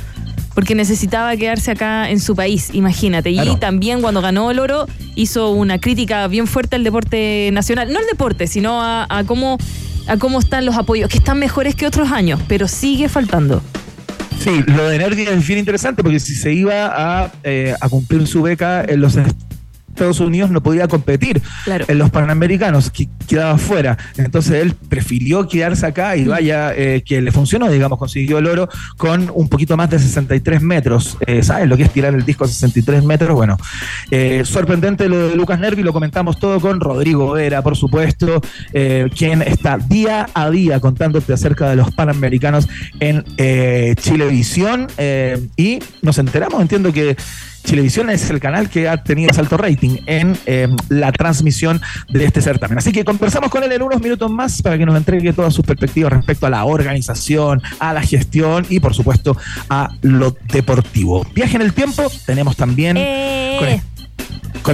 porque 0.55 0.75
necesitaba 0.75 1.37
quedarse 1.37 1.71
acá 1.71 2.11
en 2.11 2.21
su 2.21 2.35
país, 2.35 2.71
imagínate. 2.73 3.33
Claro. 3.33 3.53
Y 3.53 3.57
también 3.57 4.01
cuando 4.01 4.21
ganó 4.21 4.51
el 4.51 4.59
oro 4.59 4.87
hizo 5.15 5.51
una 5.51 5.79
crítica 5.79 6.27
bien 6.29 6.47
fuerte 6.47 6.77
al 6.77 6.85
deporte 6.85 7.51
nacional, 7.53 7.93
no 7.93 7.99
al 7.99 8.07
deporte, 8.07 8.47
sino 8.47 8.83
a, 8.83 9.07
a 9.09 9.25
cómo 9.25 9.59
a 10.07 10.17
cómo 10.17 10.41
están 10.41 10.67
los 10.67 10.77
apoyos, 10.77 11.09
que 11.09 11.19
están 11.19 11.39
mejores 11.39 11.75
que 11.77 11.87
otros 11.87 12.11
años, 12.11 12.41
pero 12.49 12.67
sigue 12.67 13.09
faltando. 13.09 13.63
Sí, 14.43 14.65
lo 14.67 14.89
de 14.89 14.99
Nervi 14.99 15.23
es 15.23 15.47
bien 15.47 15.59
interesante 15.59 16.03
porque 16.03 16.19
si 16.19 16.35
se 16.35 16.53
iba 16.53 16.87
a, 16.87 17.31
eh, 17.45 17.75
a 17.81 17.89
cumplir 17.89 18.27
su 18.27 18.43
beca 18.43 18.83
en 18.83 19.01
los 19.01 19.17
Estados 20.01 20.21
Unidos 20.21 20.51
no 20.51 20.63
podía 20.63 20.89
competir 20.89 21.43
Claro. 21.65 21.85
en 21.87 21.99
los 21.99 22.09
Panamericanos, 22.11 22.91
que 22.91 23.07
quedaba 23.29 23.59
fuera. 23.59 23.99
Entonces 24.17 24.63
él 24.63 24.75
prefirió 24.89 25.47
quedarse 25.47 25.85
acá 25.85 26.17
y 26.17 26.25
vaya 26.25 26.73
eh, 26.75 27.03
que 27.05 27.21
le 27.21 27.31
funcionó, 27.33 27.71
digamos, 27.71 27.99
consiguió 27.99 28.39
el 28.39 28.47
oro 28.47 28.69
con 28.97 29.31
un 29.35 29.49
poquito 29.51 29.77
más 29.77 29.91
de 29.91 29.99
63 29.99 30.63
metros. 30.63 31.19
Eh, 31.27 31.43
¿Sabes 31.43 31.69
lo 31.69 31.77
que 31.77 31.83
es 31.83 31.91
tirar 31.93 32.15
el 32.15 32.25
disco 32.25 32.45
a 32.45 32.49
63 32.49 33.05
metros? 33.05 33.35
Bueno, 33.35 33.59
eh, 34.11 34.43
sorprendente 34.47 35.07
lo 35.09 35.29
de 35.29 35.37
Lucas 35.37 35.61
Nervi, 35.61 35.83
lo 35.83 35.93
comentamos 35.93 36.39
todo 36.39 36.61
con 36.61 36.81
Rodrigo 36.81 37.33
Vera, 37.33 37.61
por 37.61 37.77
supuesto, 37.77 38.41
eh, 38.73 39.11
quien 39.15 39.43
está 39.43 39.77
día 39.77 40.29
a 40.33 40.49
día 40.51 40.81
contándote 40.81 41.35
acerca 41.35 41.69
de 41.69 41.77
los 41.77 41.91
Panamericanos 41.93 42.67
en 43.01 43.23
Chilevisión. 43.97 44.87
y 45.57 45.79
nos 46.03 46.17
enteramos, 46.19 46.63
entiendo 46.63 46.91
que 46.93 47.17
Chilevisión 47.65 48.11
es 48.11 48.29
el 48.31 48.41
canal 48.41 48.69
que 48.69 48.89
ha 48.89 49.03
tenido 49.03 49.31
alto 49.39 49.57
rating 49.57 49.99
en 50.07 50.37
em, 50.47 50.77
la 50.89 51.13
transmisión 51.13 51.81
de 52.09 52.25
este 52.25 52.43
certamen. 52.43 52.79
Así 52.79 52.93
que 52.93 53.05
conversamos 53.05 53.51
con 53.51 53.63
él 53.63 53.73
en 53.73 53.83
unos 53.83 54.01
minutos 54.01 54.31
más 54.31 54.61
para 54.63 54.77
que 54.77 54.87
nos 54.87 54.97
entregue 54.97 55.33
todas 55.33 55.55
sus 55.55 55.65
perspectivas 55.65 56.13
respecto 56.13 56.47
a 56.47 56.51
la 56.51 56.65
organización, 56.65 57.63
a 57.79 57.93
la 57.93 58.03
gestión 58.03 58.67
y 58.69 58.81
por 58.81 58.95
supuesto 58.95 59.37
a 59.69 59.91
lo 60.03 60.37
deportivo. 60.53 61.27
Viaje 61.35 61.57
en 61.57 61.63
el 61.63 61.73
tiempo, 61.73 62.11
tenemos 62.27 62.57
también... 62.57 62.97
Eh 62.97 63.41
con 63.61 63.69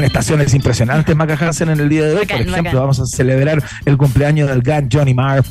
estaciones 0.05 0.55
impresionantes 0.55 1.17
Maca 1.17 1.39
Hansen 1.41 1.71
en 1.71 1.81
el 1.81 1.89
día 1.89 2.05
de 2.05 2.15
hoy. 2.17 2.27
Por 2.27 2.41
ejemplo, 2.41 2.81
vamos 2.81 3.01
a 3.01 3.07
celebrar 3.07 3.63
el 3.85 3.97
cumpleaños 3.97 4.49
del 4.49 4.63
gran 4.63 4.89
Johnny 4.91 5.15
Marr, 5.15 5.45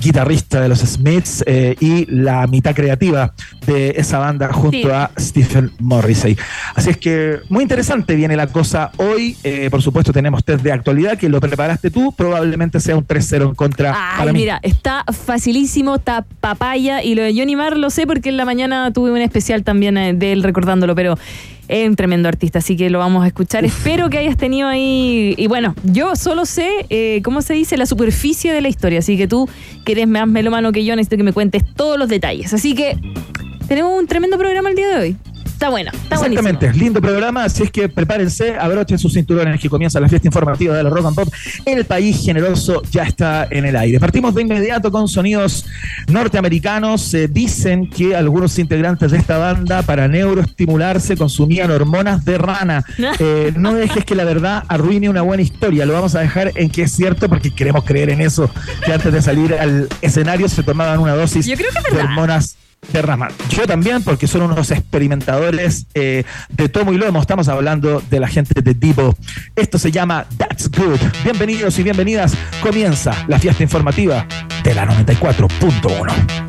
guitarrista 0.00 0.60
de 0.60 0.68
los 0.68 0.80
Smiths 0.80 1.42
eh, 1.46 1.76
y 1.80 2.06
la 2.06 2.46
mitad 2.46 2.74
creativa 2.74 3.34
de 3.66 3.94
esa 3.96 4.18
banda 4.18 4.52
junto 4.52 4.94
a 4.94 5.10
Stephen 5.18 5.72
Morrissey. 5.80 6.36
Así 6.74 6.90
es 6.90 6.96
que 6.96 7.40
muy 7.48 7.62
interesante 7.62 8.14
viene 8.14 8.36
la 8.36 8.46
cosa 8.48 8.92
hoy. 8.96 9.36
Eh, 9.42 9.68
por 9.70 9.82
supuesto, 9.82 10.12
tenemos 10.12 10.44
test 10.44 10.62
de 10.62 10.72
actualidad 10.72 11.18
que 11.18 11.28
lo 11.28 11.40
preparaste 11.40 11.90
tú. 11.90 12.12
Probablemente 12.12 12.80
sea 12.80 12.96
un 12.96 13.06
3-0 13.06 13.48
en 13.48 13.54
contra. 13.54 13.94
Ay, 14.18 14.32
mira, 14.32 14.60
está 14.62 15.04
facilísimo, 15.12 15.96
está 15.96 16.24
papaya. 16.40 17.02
Y 17.02 17.14
lo 17.14 17.22
de 17.22 17.34
Johnny 17.36 17.56
Marr 17.56 17.76
lo 17.76 17.90
sé 17.90 18.06
porque 18.06 18.28
en 18.28 18.36
la 18.36 18.44
mañana 18.44 18.92
tuve 18.92 19.10
un 19.10 19.18
especial 19.18 19.64
también 19.64 19.96
eh, 19.96 20.14
de 20.14 20.32
él 20.32 20.42
recordándolo, 20.42 20.94
pero 20.94 21.18
es 21.68 21.88
un 21.88 21.96
tremendo 21.96 22.28
artista, 22.28 22.58
así 22.58 22.76
que 22.76 22.90
lo 22.90 22.98
vamos 22.98 23.22
a 23.22 23.26
escuchar. 23.26 23.64
Espero 23.64 24.08
que 24.08 24.18
hayas 24.18 24.36
tenido 24.36 24.68
ahí. 24.68 25.34
Y 25.36 25.46
bueno, 25.46 25.74
yo 25.84 26.16
solo 26.16 26.46
sé, 26.46 26.86
eh, 26.88 27.20
¿cómo 27.22 27.42
se 27.42 27.54
dice? 27.54 27.76
La 27.76 27.86
superficie 27.86 28.52
de 28.52 28.62
la 28.62 28.68
historia. 28.68 29.00
Así 29.00 29.16
que 29.16 29.28
tú, 29.28 29.48
que 29.84 29.92
eres 29.92 30.08
más 30.08 30.26
melómano 30.26 30.72
que 30.72 30.84
yo, 30.84 30.96
necesito 30.96 31.18
que 31.18 31.22
me 31.22 31.32
cuentes 31.32 31.62
todos 31.76 31.98
los 31.98 32.08
detalles. 32.08 32.54
Así 32.54 32.74
que 32.74 32.98
tenemos 33.68 33.98
un 33.98 34.06
tremendo 34.06 34.38
programa 34.38 34.70
el 34.70 34.76
día 34.76 34.88
de 34.88 34.96
hoy. 34.96 35.16
Está 35.58 35.70
bueno, 35.70 35.90
está 35.92 36.14
Exactamente, 36.14 36.72
lindo 36.72 37.00
programa, 37.00 37.42
así 37.42 37.64
es 37.64 37.72
que 37.72 37.88
prepárense, 37.88 38.54
abrochen 38.56 38.96
sus 38.96 39.12
cinturones 39.12 39.60
que 39.60 39.68
comienza 39.68 39.98
la 39.98 40.08
fiesta 40.08 40.28
informativa 40.28 40.76
de 40.76 40.84
la 40.84 40.88
Rock 40.88 41.06
and 41.06 41.16
Pop. 41.16 41.28
El 41.64 41.84
país 41.84 42.24
generoso 42.24 42.80
ya 42.92 43.02
está 43.02 43.48
en 43.50 43.64
el 43.64 43.74
aire. 43.74 43.98
Partimos 43.98 44.36
de 44.36 44.42
inmediato 44.42 44.92
con 44.92 45.08
sonidos 45.08 45.66
norteamericanos. 46.06 47.02
Se 47.02 47.26
dicen 47.26 47.90
que 47.90 48.14
algunos 48.14 48.56
integrantes 48.60 49.10
de 49.10 49.18
esta 49.18 49.36
banda 49.36 49.82
para 49.82 50.06
neuroestimularse 50.06 51.16
consumían 51.16 51.72
hormonas 51.72 52.24
de 52.24 52.38
rana. 52.38 52.84
Eh, 53.20 53.52
no 53.56 53.74
dejes 53.74 54.04
que 54.04 54.14
la 54.14 54.22
verdad 54.22 54.62
arruine 54.68 55.08
una 55.08 55.22
buena 55.22 55.42
historia. 55.42 55.86
Lo 55.86 55.92
vamos 55.94 56.14
a 56.14 56.20
dejar 56.20 56.52
en 56.54 56.70
que 56.70 56.82
es 56.82 56.92
cierto 56.92 57.28
porque 57.28 57.52
queremos 57.52 57.84
creer 57.84 58.10
en 58.10 58.20
eso, 58.20 58.48
que 58.84 58.92
antes 58.92 59.12
de 59.12 59.22
salir 59.22 59.54
al 59.54 59.88
escenario 60.02 60.48
se 60.48 60.62
tomaban 60.62 61.00
una 61.00 61.14
dosis 61.14 61.46
de 61.46 61.56
hormonas 61.98 62.56
Yo 63.50 63.66
también, 63.66 64.02
porque 64.02 64.26
son 64.26 64.42
unos 64.42 64.70
experimentadores 64.70 65.86
eh, 65.94 66.24
de 66.48 66.68
tomo 66.68 66.92
y 66.92 66.98
lomo. 66.98 67.20
Estamos 67.20 67.48
hablando 67.48 68.02
de 68.08 68.20
la 68.20 68.28
gente 68.28 68.60
de 68.62 68.74
Divo. 68.74 69.14
Esto 69.56 69.78
se 69.78 69.90
llama 69.90 70.26
That's 70.36 70.70
Good. 70.70 71.00
Bienvenidos 71.22 71.78
y 71.78 71.82
bienvenidas. 71.82 72.34
Comienza 72.62 73.14
la 73.28 73.38
fiesta 73.38 73.62
informativa 73.62 74.26
de 74.64 74.74
la 74.74 74.86
94.1. 74.86 76.48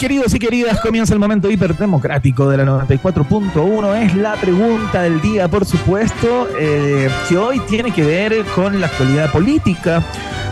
Queridos 0.00 0.34
y 0.34 0.38
queridas, 0.38 0.80
comienza 0.80 1.12
el 1.12 1.20
momento 1.20 1.50
hiperdemocrático 1.50 2.48
de 2.48 2.56
la 2.56 2.64
94.1. 2.64 3.96
Es 4.02 4.14
la 4.14 4.32
pregunta 4.36 5.02
del 5.02 5.20
día, 5.20 5.46
por 5.46 5.66
supuesto, 5.66 6.48
eh, 6.58 7.10
que 7.28 7.36
hoy 7.36 7.60
tiene 7.68 7.92
que 7.92 8.02
ver 8.02 8.46
con 8.54 8.80
la 8.80 8.86
actualidad 8.86 9.30
política, 9.30 10.02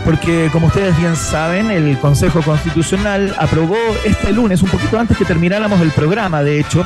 porque 0.05 0.49
como 0.51 0.67
ustedes 0.67 0.95
bien 0.99 1.15
saben, 1.15 1.71
el 1.71 1.97
Consejo 1.97 2.43
Constitucional 2.43 3.35
aprobó 3.39 3.77
este 4.05 4.31
lunes, 4.31 4.61
un 4.61 4.69
poquito 4.69 4.99
antes 4.99 5.17
que 5.17 5.25
termináramos 5.25 5.81
el 5.81 5.89
programa, 5.91 6.43
de 6.43 6.59
hecho, 6.59 6.85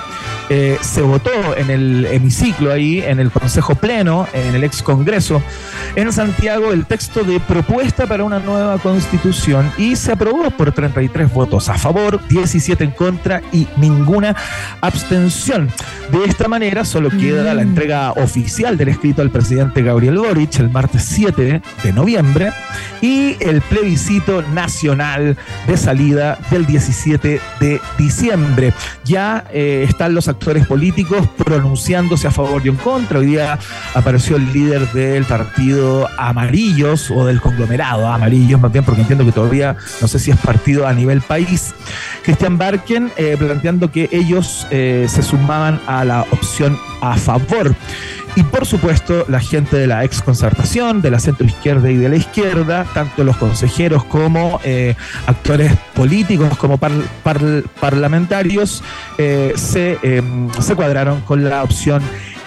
eh, 0.50 0.78
se 0.82 1.02
votó 1.02 1.32
en 1.58 1.70
el 1.70 2.06
hemiciclo 2.06 2.72
ahí, 2.72 3.00
en 3.00 3.20
el 3.20 3.32
Consejo 3.32 3.76
Pleno, 3.76 4.28
en 4.34 4.56
el 4.56 4.64
ex 4.64 4.82
Congreso, 4.82 5.42
en 5.96 6.12
Santiago, 6.14 6.72
el 6.72 6.86
texto 6.86 7.24
de 7.24 7.40
propuesta 7.40 8.08
para 8.08 8.24
una 8.24 8.40
nueva 8.40 8.78
constitución 8.78 9.72
y 9.78 9.96
se 9.96 10.12
aprobó 10.12 10.50
por 10.52 10.72
33 10.72 11.34
votos 11.34 11.70
a 11.70 11.78
favor, 11.78 12.20
17 12.54 12.84
en 12.84 12.92
contra 12.92 13.42
y 13.52 13.68
ninguna 13.78 14.36
abstención. 14.82 15.70
De 16.12 16.24
esta 16.26 16.48
manera, 16.48 16.86
solo 16.86 17.10
queda 17.10 17.54
la 17.54 17.64
entrega 17.64 18.12
oficial 18.12 18.78
del 18.78 18.90
escrito 18.90 19.22
al 19.22 19.32
presidente 19.32 19.82
Gabriel 19.82 20.20
Boric 20.20 20.60
el 20.60 20.70
martes 20.70 21.04
7 21.06 21.62
de 21.84 21.94
noviembre 21.94 22.52
y 23.02 23.36
el 23.40 23.62
plebiscito 23.62 24.44
nacional 24.54 25.36
de 25.68 25.78
salida 25.78 26.38
del 26.52 26.66
17 26.66 27.42
de 27.60 27.82
diciembre. 27.98 28.74
Ya 29.04 29.46
eh, 29.52 29.86
están 29.90 30.14
los 30.14 30.28
actores 30.28 30.68
políticos 30.68 31.28
pronunciándose 31.38 32.28
a 32.28 32.32
favor 32.32 32.62
y 32.64 32.70
en 32.70 32.76
contra. 32.76 33.20
Hoy 33.20 33.26
día 33.26 33.58
apareció 33.96 34.36
el 34.36 34.54
líder 34.54 34.92
del 34.92 35.26
partido 35.26 36.08
Amarillos 36.18 37.10
o 37.10 37.26
del 37.26 37.42
conglomerado 37.42 38.08
Amarillos, 38.08 38.62
más 38.62 38.72
bien 38.72 38.86
porque 38.86 39.02
entiendo 39.02 39.26
que 39.26 39.32
todavía 39.32 39.76
no 40.02 40.08
sé 40.08 40.20
si 40.20 40.30
es 40.30 40.38
partido 40.38 40.86
a 40.86 40.94
nivel 40.94 41.22
país. 41.22 41.74
Cristian 42.24 42.43
Barken 42.50 43.12
eh, 43.18 43.36
planteando 43.38 43.92
que 43.92 44.10
ellos 44.12 44.68
eh, 44.70 45.06
se 45.10 45.22
sumaban 45.24 45.80
a 45.88 46.04
la 46.06 46.22
opción 46.32 46.78
a 47.02 47.16
favor. 47.16 47.74
Y 48.36 48.44
por 48.44 48.66
supuesto, 48.66 49.26
la 49.30 49.40
gente 49.40 49.78
de 49.78 49.86
la 49.86 50.04
ex 50.04 50.22
concertación, 50.22 51.02
de 51.02 51.12
la 51.12 51.20
centro 51.20 51.46
izquierda 51.46 51.92
y 51.92 51.98
de 51.98 52.10
la 52.10 52.16
izquierda, 52.16 52.86
tanto 52.94 53.24
los 53.24 53.38
consejeros 53.38 54.04
como 54.06 54.60
eh, 54.64 54.96
actores 55.28 55.72
políticos, 55.94 56.58
como 56.58 56.78
par- 56.78 56.92
par- 57.24 57.64
parlamentarios, 57.80 58.84
se, 59.18 60.00
eh, 60.02 60.22
se 60.60 60.76
cuadraron 60.76 61.22
con 61.22 61.44
la 61.48 61.62
opción 61.64 62.02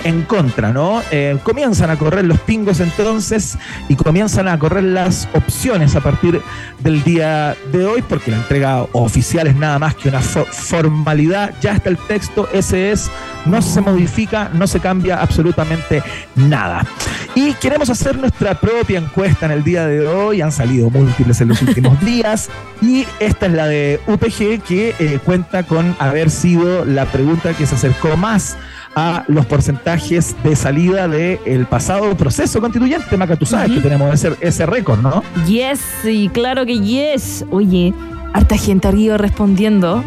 en 0.06 0.22
contra, 0.22 0.72
¿no? 0.72 1.02
Eh, 1.10 1.36
comienzan 1.42 1.90
a 1.90 1.96
correr 1.96 2.24
los 2.24 2.38
pingos 2.40 2.80
entonces 2.80 3.58
y 3.88 3.96
comienzan 3.96 4.48
a 4.48 4.58
correr 4.58 4.84
las 4.84 5.28
opciones 5.34 5.96
a 5.96 6.00
partir 6.00 6.40
del 6.78 7.02
día 7.02 7.56
de 7.72 7.84
hoy, 7.84 8.02
porque 8.02 8.30
la 8.30 8.36
entrega 8.36 8.82
oficial 8.92 9.46
es 9.46 9.56
nada 9.56 9.78
más 9.78 9.94
que 9.96 10.08
una 10.08 10.20
fo- 10.20 10.46
formalidad. 10.46 11.54
Ya 11.60 11.72
está 11.72 11.88
el 11.90 11.98
texto, 11.98 12.48
ese 12.52 12.92
es, 12.92 13.10
no 13.46 13.60
se 13.62 13.80
modifica, 13.80 14.50
no 14.52 14.66
se 14.66 14.80
cambia 14.80 15.20
absolutamente 15.20 16.02
nada. 16.36 16.86
Y 17.34 17.52
queremos 17.54 17.90
hacer 17.90 18.16
nuestra 18.16 18.54
propia 18.60 18.98
encuesta 18.98 19.46
en 19.46 19.52
el 19.52 19.64
día 19.64 19.86
de 19.86 20.06
hoy, 20.06 20.40
han 20.40 20.52
salido 20.52 20.88
múltiples 20.88 21.40
en 21.40 21.48
los 21.48 21.60
últimos 21.62 22.00
días, 22.04 22.48
y 22.80 23.04
esta 23.20 23.46
es 23.46 23.52
la 23.52 23.66
de 23.66 24.00
UPG, 24.06 24.62
que 24.62 24.94
eh, 24.98 25.18
cuenta 25.24 25.64
con 25.64 25.94
haber 25.98 26.30
sido 26.30 26.84
la 26.84 27.06
pregunta 27.06 27.52
que 27.54 27.66
se 27.66 27.74
acercó 27.74 28.16
más 28.16 28.56
a 28.96 29.24
los 29.28 29.44
porcentajes 29.44 30.34
de 30.42 30.56
salida 30.56 31.06
del 31.06 31.66
pasado 31.66 32.16
proceso 32.16 32.60
constituyente. 32.60 33.16
Maca, 33.16 33.36
tú 33.36 33.44
sabes 33.44 33.70
que 33.70 33.80
tenemos 33.80 34.12
ese, 34.14 34.34
ese 34.40 34.64
récord, 34.64 35.00
¿no? 35.00 35.22
Yes, 35.46 35.80
y 36.04 36.30
claro 36.30 36.64
que 36.64 36.80
yes. 36.80 37.44
Oye, 37.50 37.92
harta 38.32 38.56
gente 38.56 38.88
ido 38.96 39.18
respondiendo. 39.18 40.02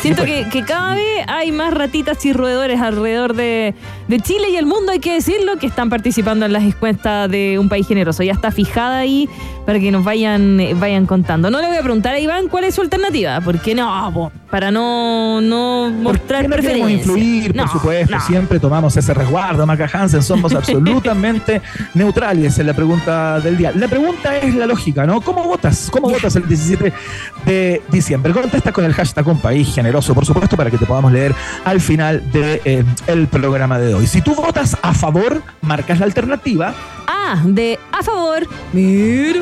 Siento 0.00 0.22
pues. 0.22 0.44
que, 0.44 0.50
que 0.50 0.64
cada 0.64 0.94
vez 0.94 1.24
hay 1.28 1.52
más 1.52 1.72
ratitas 1.74 2.24
y 2.24 2.32
roedores 2.32 2.80
alrededor 2.80 3.34
de, 3.34 3.74
de 4.08 4.20
Chile 4.20 4.50
y 4.50 4.56
el 4.56 4.66
mundo, 4.66 4.92
hay 4.92 4.98
que 5.00 5.14
decirlo, 5.14 5.56
que 5.58 5.66
están 5.66 5.90
participando 5.90 6.46
en 6.46 6.52
las 6.52 6.62
encuestas 6.62 7.30
de 7.30 7.58
un 7.58 7.68
país 7.68 7.86
generoso. 7.86 8.22
Ya 8.22 8.32
está 8.32 8.50
fijada 8.50 8.98
ahí 8.98 9.28
para 9.64 9.80
que 9.80 9.90
nos 9.90 10.04
vayan, 10.04 10.60
eh, 10.60 10.74
vayan 10.74 11.06
contando. 11.06 11.50
No 11.50 11.60
le 11.60 11.68
voy 11.68 11.76
a 11.76 11.82
preguntar 11.82 12.14
a 12.14 12.20
Iván 12.20 12.48
cuál 12.48 12.64
es 12.64 12.74
su 12.74 12.82
alternativa, 12.82 13.40
porque 13.40 13.74
no, 13.74 14.30
para 14.50 14.70
no, 14.70 15.40
no 15.40 15.90
mostrar 15.90 16.46
¿Por 16.48 16.56
qué 16.56 16.62
no 16.62 16.68
queremos 16.68 16.90
influir, 16.90 17.56
No, 17.56 17.62
por 17.64 17.72
supuesto. 17.72 18.14
no. 18.14 18.20
Siempre 18.20 18.60
tomamos 18.60 18.96
ese 18.96 19.14
resguardo, 19.14 19.66
Maca 19.66 19.88
Hansen. 19.92 20.22
Somos 20.22 20.54
absolutamente 20.54 21.62
neutrales 21.94 22.58
en 22.58 22.66
la 22.66 22.74
pregunta 22.74 23.40
del 23.40 23.56
día. 23.56 23.72
La 23.74 23.88
pregunta 23.88 24.36
es 24.36 24.54
la 24.54 24.66
lógica, 24.66 25.06
¿no? 25.06 25.20
¿Cómo 25.20 25.44
votas? 25.44 25.88
¿Cómo 25.90 26.08
votas 26.10 26.36
el 26.36 26.46
17 26.46 26.92
de 27.46 27.82
diciembre? 27.90 28.32
Contesta 28.32 28.72
con 28.72 28.84
el 28.84 28.92
hashtag 28.92 29.26
Un 29.26 29.38
País 29.40 29.74
Generoso, 29.74 30.14
por 30.14 30.26
supuesto, 30.26 30.56
para 30.56 30.70
que 30.70 30.78
te 30.78 30.86
podamos 30.86 31.10
leer 31.12 31.34
al 31.64 31.80
final 31.80 32.22
del 32.32 33.26
programa 33.28 33.78
de 33.78 33.93
hoy. 33.93 33.93
Si 34.02 34.20
tú 34.20 34.34
votas 34.34 34.76
a 34.82 34.92
favor, 34.92 35.42
marcas 35.62 35.98
la 36.00 36.06
alternativa. 36.06 36.74
A 37.06 37.40
de 37.44 37.78
a 37.92 38.02
favor. 38.02 38.46
Mira. 38.72 39.40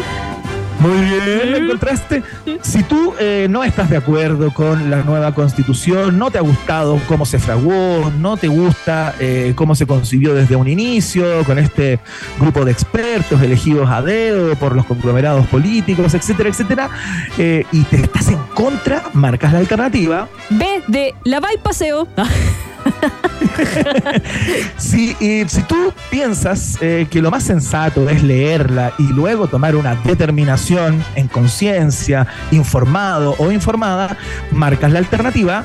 Muy 0.83 1.01
bien, 1.01 1.53
¿lo 1.53 1.57
encontraste? 1.59 2.25
Si 2.61 2.83
tú 2.83 3.15
eh, 3.21 3.47
no 3.49 3.62
estás 3.62 3.88
de 3.88 3.97
acuerdo 3.97 4.53
con 4.53 4.91
la 4.91 5.03
nueva 5.05 5.33
constitución, 5.33 6.19
no 6.19 6.33
te 6.33 6.38
ha 6.38 6.41
gustado 6.41 7.01
cómo 7.07 7.25
se 7.25 7.38
fraguó, 7.38 8.11
no 8.19 8.37
te 8.37 8.49
gusta 8.49 9.15
eh, 9.21 9.53
cómo 9.55 9.77
se 9.77 9.87
concibió 9.87 10.35
desde 10.35 10.57
un 10.57 10.67
inicio, 10.67 11.45
con 11.45 11.61
este 11.61 12.01
grupo 12.41 12.65
de 12.65 12.73
expertos 12.73 13.41
elegidos 13.41 13.88
a 13.91 14.03
dedo 14.03 14.57
por 14.57 14.75
los 14.75 14.85
conglomerados 14.85 15.47
políticos, 15.47 16.15
etcétera, 16.15 16.49
etcétera, 16.49 16.91
eh, 17.38 17.65
y 17.71 17.83
te 17.85 17.97
estás 17.97 18.29
en 18.29 18.38
contra, 18.53 19.05
marcas 19.12 19.53
la 19.53 19.61
alternativa. 19.61 20.29
B 20.51 20.83
de 20.88 21.15
la 21.23 21.41
y 21.55 21.59
paseo. 21.59 22.09
Si, 24.77 25.17
y 25.21 25.49
si 25.49 25.62
tú 25.62 25.93
piensas 26.11 26.79
eh, 26.81 27.07
que 27.11 27.23
lo 27.23 27.31
más 27.31 27.45
sensato 27.45 28.09
es 28.09 28.23
leerla 28.23 28.93
y 28.99 29.05
luego 29.05 29.47
tomar 29.47 29.77
una 29.77 29.95
determinación 29.95 31.03
en 31.15 31.29
conciencia, 31.29 32.27
informado 32.51 33.35
o 33.38 33.51
informada, 33.53 34.17
marcas 34.51 34.93
la 34.93 34.99
alternativa. 34.99 35.65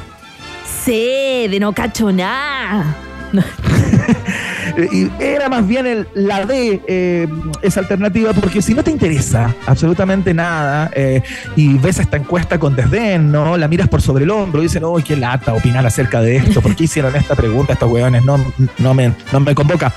C 0.86 1.48
de 1.50 1.60
no 1.60 1.74
cacho 1.74 2.12
nada. 2.12 3.07
Era 5.20 5.50
más 5.50 5.68
bien 5.68 6.08
la 6.14 6.46
D, 6.46 6.82
eh, 6.88 7.28
esa 7.62 7.80
alternativa, 7.80 8.34
porque 8.34 8.62
si 8.62 8.74
no 8.74 8.84
te 8.84 8.92
interesa 8.92 9.56
absolutamente 9.66 10.34
nada 10.34 10.92
eh, 10.94 11.24
y 11.56 11.78
ves 11.78 12.00
esta 12.00 12.18
encuesta 12.18 12.60
con 12.60 12.76
desdén, 12.76 13.32
¿no? 13.32 13.58
La 13.58 13.68
miras 13.68 13.88
por 13.88 14.02
sobre 14.02 14.26
el 14.26 14.32
hombro 14.32 14.62
y 14.62 14.64
dicen, 14.66 14.84
oh, 14.84 14.96
qué 15.04 15.16
lata 15.16 15.54
opinar 15.54 15.86
acerca 15.86 16.22
de 16.22 16.38
esto, 16.38 16.62
¿por 16.62 16.76
qué 16.76 16.84
hicieron 16.84 17.16
esta 17.16 17.36
pregunta 17.36 17.74
estos 17.74 17.92
huevones? 17.92 18.24
No, 18.24 18.38
no, 18.78 18.94
me, 18.94 19.14
no 19.32 19.40
me 19.40 19.56
convoca. 19.56 19.94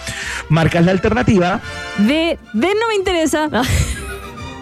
Marcas 0.48 0.84
la 0.84 0.92
alternativa. 0.92 1.60
De, 1.98 2.38
de 2.52 2.68
no 2.68 2.88
me 2.88 2.94
interesa. 2.94 3.50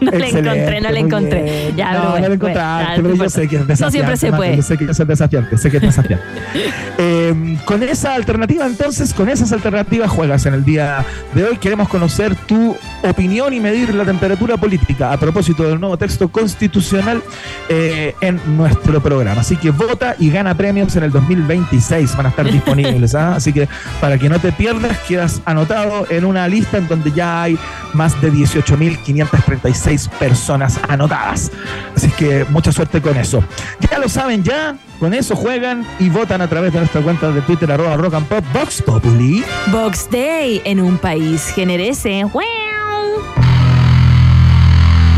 No 0.09 0.13
le 0.13 0.29
encontré, 0.29 0.81
no 0.81 0.91
le 0.91 1.01
encontré. 1.01 1.73
Ya, 1.77 1.93
no, 1.93 2.11
bueno, 2.11 2.21
no 2.21 2.29
le 2.29 2.35
encontraste, 2.35 3.17
yo 3.17 3.31
sé 3.31 3.49
que 3.49 3.57
es 3.57 3.67
desafiante. 3.67 3.85
No 3.85 3.91
siempre 3.91 4.17
se 4.17 4.33
puede. 4.33 4.57
Yo 4.57 4.63
sé 4.63 4.79
que 4.79 4.85
es 4.85 4.99
desafiante, 4.99 5.59
sé 5.59 5.71
que 5.71 5.77
es 5.79 5.83
desafiante. 5.83 6.25
Eh, 7.01 7.57
con 7.65 7.81
esa 7.85 8.15
alternativa, 8.15 8.67
entonces, 8.67 9.15
con 9.15 9.29
esas 9.29 9.53
alternativas 9.53 10.11
juegas 10.11 10.47
en 10.47 10.55
el 10.55 10.65
día 10.65 11.05
de 11.33 11.45
hoy. 11.45 11.57
Queremos 11.57 11.89
conocer 11.89 12.35
tu 12.35 12.77
opinión 13.03 13.53
y 13.55 13.61
medir 13.61 13.95
la 13.95 14.05
temperatura 14.05 14.57
política 14.57 15.13
a 15.13 15.17
propósito 15.17 15.63
del 15.63 15.79
nuevo 15.79 15.97
texto 15.97 16.29
constitucional 16.29 17.23
eh, 17.69 18.15
en 18.21 18.41
nuestro 18.57 19.01
programa. 19.01 19.43
Así 19.43 19.57
que 19.57 19.71
vota 19.71 20.17
y 20.19 20.31
gana 20.31 20.57
premios 20.57 20.97
en 20.97 21.05
el 21.05 21.13
2026. 21.13 22.17
Van 22.17 22.27
a 22.27 22.29
estar 22.31 22.51
disponibles. 22.51 23.15
¿ah? 23.15 23.37
Así 23.37 23.53
que 23.53 23.69
para 24.01 24.19
que 24.19 24.29
no 24.29 24.41
te 24.41 24.51
pierdas, 24.51 24.99
quedas 25.07 25.41
anotado 25.45 26.07
en 26.11 26.25
una 26.25 26.49
lista 26.49 26.79
en 26.79 26.89
donde 26.89 27.13
ya 27.13 27.43
hay 27.43 27.59
más 27.95 28.21
de 28.21 28.33
18.536 28.33 29.88
personas 30.19 30.79
anotadas. 30.89 31.51
Así 31.97 32.11
que 32.11 32.45
mucha 32.51 32.73
suerte 32.73 33.01
con 33.01 33.17
eso. 33.17 33.43
Ya 33.91 33.99
lo 33.99 34.09
saben, 34.09 34.45
ya 34.45 34.77
con 35.01 35.15
eso 35.15 35.35
juegan 35.35 35.87
y 35.99 36.11
votan 36.11 36.43
a 36.43 36.49
través 36.49 36.73
de 36.73 36.81
nuestra 36.81 37.01
cuenta 37.01 37.31
de 37.31 37.41
Twitter, 37.43 37.71
arroba 37.71 37.97
rock 37.97 38.15
and 38.15 38.27
pop, 38.27 38.45
Vox 38.53 38.83
Populi. 38.83 39.43
Box 39.69 40.09
Day 40.11 40.61
en 40.65 40.81
un 40.81 40.99
país 40.99 41.47
generese. 41.55 42.25
¡Wow! 42.25 42.43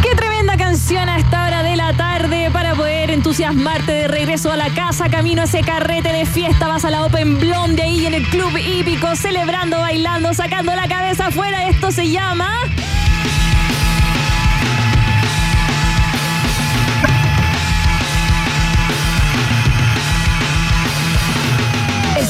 ¡Qué 0.02 0.14
tremenda 0.14 0.56
canción 0.56 1.08
a 1.08 1.18
esta 1.18 1.46
hora 1.46 1.62
de 1.62 1.76
la 1.76 1.96
tarde 1.96 2.50
para 2.52 2.74
poder 2.74 3.10
entusiasmarte 3.10 3.92
de 3.92 4.08
regreso 4.08 4.52
a 4.52 4.56
la 4.56 4.68
casa, 4.70 5.08
camino 5.08 5.42
a 5.42 5.44
ese 5.44 5.62
carrete 5.62 6.12
de 6.12 6.26
fiesta, 6.26 6.68
vas 6.68 6.84
a 6.84 6.90
la 6.90 7.04
Open 7.04 7.38
Blonde 7.38 7.82
ahí 7.82 8.06
en 8.06 8.14
el 8.14 8.26
club 8.28 8.56
hípico, 8.56 9.16
celebrando, 9.16 9.80
bailando, 9.80 10.32
sacando 10.32 10.74
la 10.74 10.86
cabeza 10.88 11.26
afuera. 11.26 11.68
Esto 11.68 11.90
se 11.90 12.08
llama... 12.08 12.50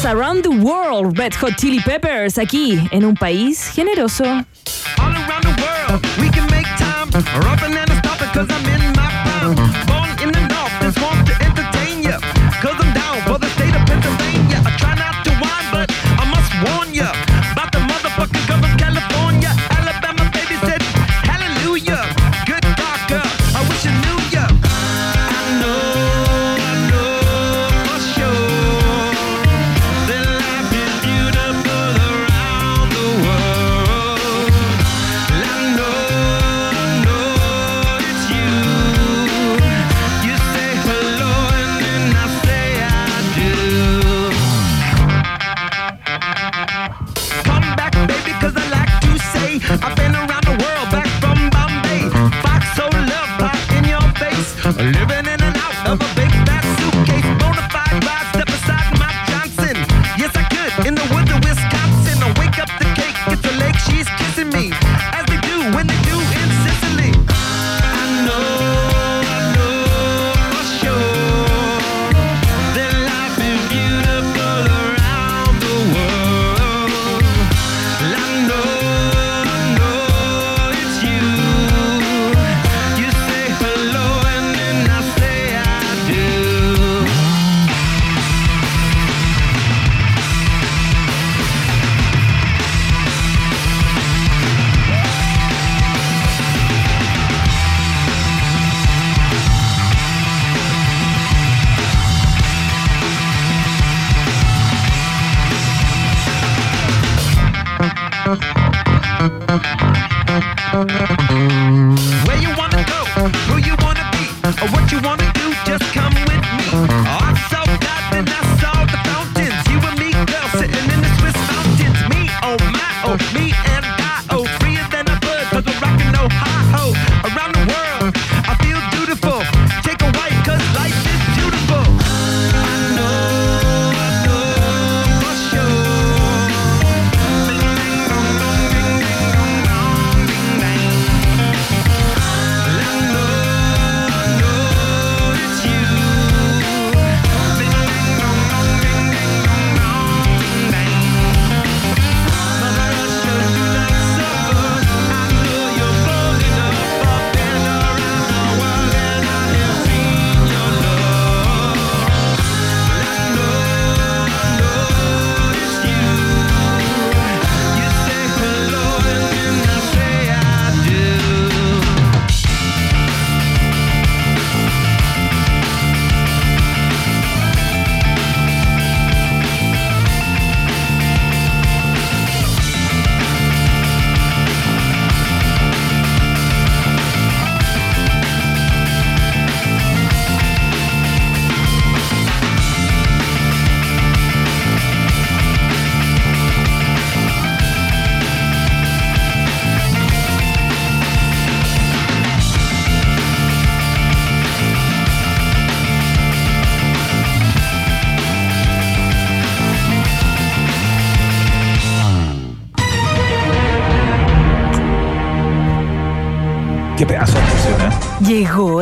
Around 0.04 0.44
the 0.44 0.50
World, 0.50 1.18
Red 1.18 1.34
Hot 1.34 1.56
Chili 1.58 1.78
Peppers, 1.80 2.38
aquí 2.38 2.80
en 2.90 3.04
un 3.04 3.14
país 3.14 3.70
generoso. 3.74 4.24
All 4.24 4.44
around 4.98 5.42
the 5.42 5.54
world, 5.60 6.06
we 6.18 6.30
can 6.30 6.46
make 6.50 6.66
time. 6.78 7.10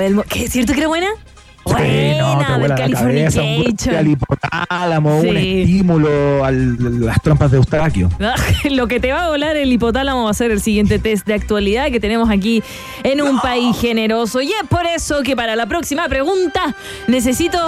Llegó 0.09 0.11
el... 0.11 0.15
mo- 0.15 0.25
¿Qué 0.29 0.45
es 0.45 0.53
cierto 0.53 0.73
que 0.73 0.81
era 0.81 0.89
buena? 0.89 1.09
Sí, 1.67 1.73
no, 1.75 1.77
te 1.77 1.83
Buena, 2.37 2.59
vuela 2.59 2.75
del 2.77 2.91
la 2.93 2.99
cabeza, 2.99 3.43
un 3.43 3.95
al 3.97 4.07
hipotálamo, 4.09 5.19
un 5.21 5.37
estímulo 5.37 6.43
a 6.43 6.51
las 6.51 7.21
trompas 7.21 7.51
de 7.51 7.59
Eustaquio. 7.59 8.09
Lo 8.71 8.87
que 8.89 9.01
te 9.01 9.13
va 9.13 9.25
a 9.25 9.29
volar 9.29 9.55
el 9.57 9.71
hipotálamo 9.71 10.25
va 10.25 10.31
a 10.31 10.35
ser 10.35 10.51
el 10.51 10.63
siguiente 10.63 10.99
test 10.99 11.27
de 11.27 11.35
actualidad 11.35 11.91
que 11.91 12.01
tenemos 12.01 12.31
aquí 12.31 12.63
en 13.03 13.21
un 13.21 13.39
país 13.41 13.77
generoso. 13.79 14.41
Y 14.41 14.47
es 14.47 14.67
por 14.71 14.87
eso 14.87 15.23
que 15.23 15.37
para 15.37 15.57
la 15.57 15.67
próxima 15.67 16.09
pregunta 16.09 16.75
necesito 17.07 17.59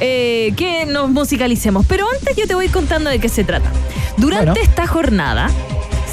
eh, 0.00 0.52
que 0.56 0.86
nos 0.86 1.10
musicalicemos. 1.10 1.86
Pero 1.88 2.06
antes 2.20 2.36
yo 2.36 2.46
te 2.46 2.54
voy 2.54 2.68
contando 2.68 3.10
de 3.10 3.18
qué 3.18 3.28
se 3.28 3.42
trata. 3.42 3.68
Durante 4.16 4.50
Bueno. 4.50 4.62
esta 4.62 4.86
jornada 4.86 5.50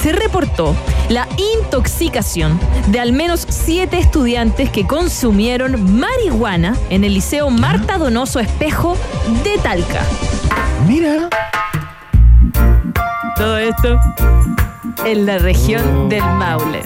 se 0.05 0.11
reportó 0.11 0.75
la 1.09 1.27
intoxicación 1.57 2.59
de 2.89 2.99
al 2.99 3.11
menos 3.11 3.43
siete 3.49 3.97
estudiantes 3.97 4.69
que 4.69 4.85
consumieron 4.85 5.99
marihuana 5.99 6.75
en 6.91 7.03
el 7.03 7.15
Liceo 7.15 7.49
Marta 7.49 7.97
Donoso 7.97 8.39
Espejo 8.39 8.99
de 9.43 9.57
Talca. 9.63 10.01
Mira. 10.87 11.27
Todo 13.35 13.57
esto 13.57 13.97
en 15.07 15.25
la 15.25 15.39
región 15.39 16.07
del 16.07 16.21
Maule. 16.23 16.83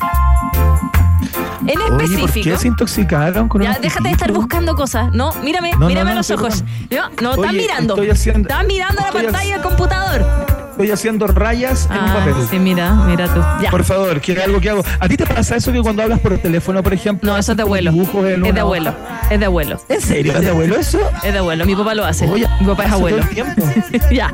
En 1.68 1.78
Oye, 1.78 1.90
¿por 1.90 2.02
específico. 2.04 2.52
qué 2.52 2.58
se 2.58 2.68
intoxicaron 2.70 3.50
con 3.50 3.62
Ya, 3.62 3.78
déjate 3.82 4.04
de 4.08 4.12
estar 4.12 4.32
buscando 4.32 4.76
cosas. 4.76 5.12
No, 5.12 5.34
mírame, 5.44 5.72
No, 5.78 5.88
mírame 5.88 6.12
no, 6.12 6.12
a 6.12 6.16
los 6.16 6.32
ojos. 6.32 6.64
No, 6.90 7.10
no, 7.22 7.32
estás 7.32 7.50
Oye, 7.50 7.62
mirando. 7.64 7.96
haciendo- 8.14 8.48
Estás 8.48 8.66
mirando 8.66 9.02
la 9.02 9.12
pantalla 9.12 9.54
del 9.56 9.62
computador. 9.62 10.49
Estoy 10.80 10.92
haciendo 10.92 11.28
rayas 11.28 11.90
en 11.92 11.98
un 11.98 12.10
Ah, 12.10 12.14
papel. 12.26 12.36
sí, 12.50 12.58
mira, 12.58 12.94
mira 13.06 13.28
tú. 13.34 13.42
Ya. 13.62 13.70
Por 13.70 13.84
favor, 13.84 14.22
que 14.22 14.42
algo 14.42 14.62
que 14.62 14.70
hago. 14.70 14.82
¿A 15.02 15.10
ti 15.10 15.18
te 15.18 15.26
pasa 15.26 15.58
eso 15.58 15.74
que 15.74 15.82
cuando 15.82 16.04
hablas 16.04 16.22
por 16.22 16.38
teléfono, 16.38 16.82
por 16.82 16.94
ejemplo? 16.94 17.30
No, 17.30 17.38
eso 17.38 17.52
es 17.52 17.58
de 17.58 17.64
abuelo. 17.64 17.92
Es 17.92 18.54
de 18.54 18.60
abuelo. 18.62 18.92
hoja? 18.92 19.28
Es 19.30 19.40
de 19.42 19.46
abuelo. 19.46 19.78
¿En 19.90 20.00
serio? 20.00 20.32
¿Es 20.32 20.40
de 20.40 20.50
abuelo 20.52 20.78
eso? 20.78 20.98
Es 21.22 21.34
de 21.34 21.40
abuelo. 21.40 21.66
Mi 21.66 21.76
papá 21.76 21.96
lo 21.96 22.06
hace. 22.06 22.30
Oye, 22.30 22.48
Mi 22.62 22.66
papá 22.68 22.86
es 22.86 22.92
abuelo. 22.94 23.22
ya. 24.10 24.32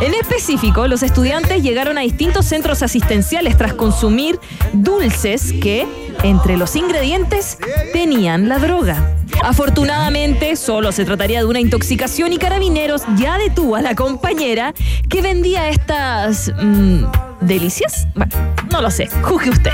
En 0.00 0.14
específico, 0.14 0.88
los 0.88 1.02
estudiantes 1.02 1.62
llegaron 1.62 1.98
a 1.98 2.00
distintos 2.00 2.46
centros 2.46 2.82
asistenciales 2.82 3.58
tras 3.58 3.74
consumir 3.74 4.40
dulces 4.72 5.52
que, 5.60 5.86
entre 6.22 6.56
los 6.56 6.76
ingredientes, 6.76 7.58
tenían 7.92 8.48
la 8.48 8.58
droga. 8.58 9.10
Afortunadamente, 9.44 10.56
solo 10.56 10.90
se 10.90 11.04
trataría 11.04 11.40
de 11.40 11.44
una 11.44 11.60
intoxicación 11.60 12.32
y 12.32 12.38
Carabineros 12.38 13.02
ya 13.16 13.36
detuvo 13.36 13.76
a 13.76 13.82
la 13.82 13.94
compañera 13.94 14.72
que 15.10 15.20
vendía 15.20 15.68
estas 15.68 16.50
mm, 16.58 17.04
delicias. 17.42 18.06
Bueno, 18.14 18.32
no 18.70 18.80
lo 18.80 18.90
sé, 18.90 19.06
juzgue 19.22 19.50
usted. 19.50 19.70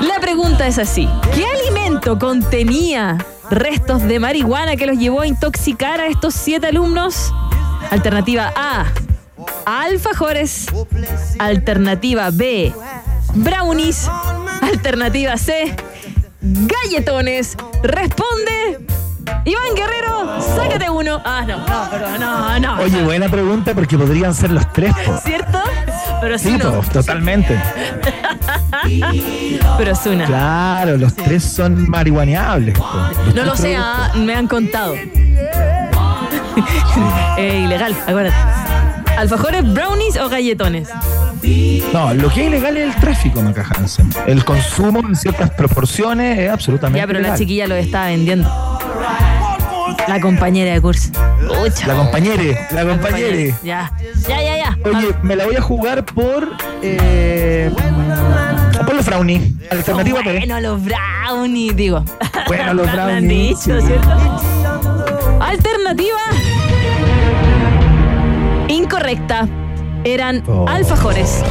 La 0.00 0.18
pregunta 0.22 0.66
es 0.66 0.78
así: 0.78 1.06
¿qué 1.34 1.44
alimento 1.44 2.18
contenía 2.18 3.18
restos 3.50 4.02
de 4.04 4.18
marihuana 4.18 4.76
que 4.76 4.86
los 4.86 4.96
llevó 4.96 5.20
a 5.20 5.26
intoxicar 5.26 6.00
a 6.00 6.06
estos 6.06 6.32
siete 6.32 6.68
alumnos? 6.68 7.34
Alternativa 7.90 8.50
A: 8.56 8.86
alfajores. 9.66 10.68
Alternativa 11.38 12.30
B: 12.32 12.72
brownies. 13.34 14.08
Alternativa 14.62 15.36
C: 15.36 15.76
galletones. 16.40 17.56
Responde. 17.82 18.80
Iván 19.44 19.74
Guerrero, 19.76 20.40
sácate 20.56 20.90
uno. 20.90 21.20
Ah, 21.24 21.44
no, 21.46 21.58
no, 21.58 21.88
pero 21.90 22.18
no, 22.18 22.58
no. 22.58 22.80
Oye, 22.82 23.02
buena 23.02 23.28
pregunta 23.28 23.74
porque 23.74 23.96
podrían 23.96 24.34
ser 24.34 24.50
los 24.50 24.70
tres. 24.72 24.92
po. 25.06 25.16
¿Cierto? 25.18 25.58
Pero 26.20 26.38
Sí, 26.38 26.58
po, 26.58 26.82
totalmente. 26.92 27.58
Pero 29.78 29.92
es 29.92 30.06
una. 30.06 30.24
Claro, 30.26 30.96
los 30.96 31.14
tres 31.14 31.44
son 31.44 31.88
marihuaneables. 31.88 32.76
No 33.34 33.44
lo 33.44 33.56
sé, 33.56 33.76
ah, 33.76 34.12
me 34.16 34.34
han 34.34 34.46
contado. 34.46 34.94
Eh, 37.38 37.62
ilegal, 37.64 37.96
acuérdate. 38.06 38.36
¿Alfajores, 39.20 39.70
brownies 39.74 40.16
o 40.16 40.30
galletones? 40.30 40.88
No, 41.92 42.14
lo 42.14 42.30
que 42.32 42.40
es 42.40 42.46
ilegal 42.46 42.78
es 42.78 42.94
el 42.94 43.00
tráfico, 43.02 43.42
Maca 43.42 43.66
Hansen. 43.76 44.08
El 44.26 44.42
consumo 44.46 45.00
en 45.00 45.14
ciertas 45.14 45.50
proporciones 45.50 46.38
es 46.38 46.50
absolutamente 46.50 46.98
Ya, 46.98 47.06
pero 47.06 47.20
la 47.20 47.34
chiquilla 47.36 47.66
lo 47.66 47.74
estaba 47.74 48.06
vendiendo. 48.06 48.48
La 50.08 50.18
compañera 50.22 50.72
de 50.72 50.80
curso. 50.80 51.10
Ucha. 51.62 51.86
La 51.86 51.94
compañere, 51.96 52.66
la 52.70 52.86
compañere. 52.86 53.54
Ya, 53.62 53.92
ya, 54.26 54.42
ya, 54.42 54.56
ya. 54.56 54.78
Oye, 54.86 55.14
me 55.22 55.36
la 55.36 55.44
voy 55.44 55.56
a 55.56 55.60
jugar 55.60 56.02
por. 56.06 56.48
Eh, 56.80 57.70
por 58.86 58.94
los 58.94 59.04
brownies. 59.04 59.52
Alternativa. 59.70 60.20
Bueno, 60.24 60.60
los 60.62 60.80
brownies, 60.82 61.76
digo. 61.76 62.02
Bueno, 62.46 62.72
los 62.72 62.86
Me 62.90 62.90
han 62.92 62.96
brownies, 63.06 63.64
dicho. 63.66 63.80
¿cierto? 63.82 64.08
Alternativa. 65.40 66.18
Incorrecta. 68.94 69.46
Eran 70.02 70.42
Oh. 70.48 70.66
alfajores. 70.68 71.42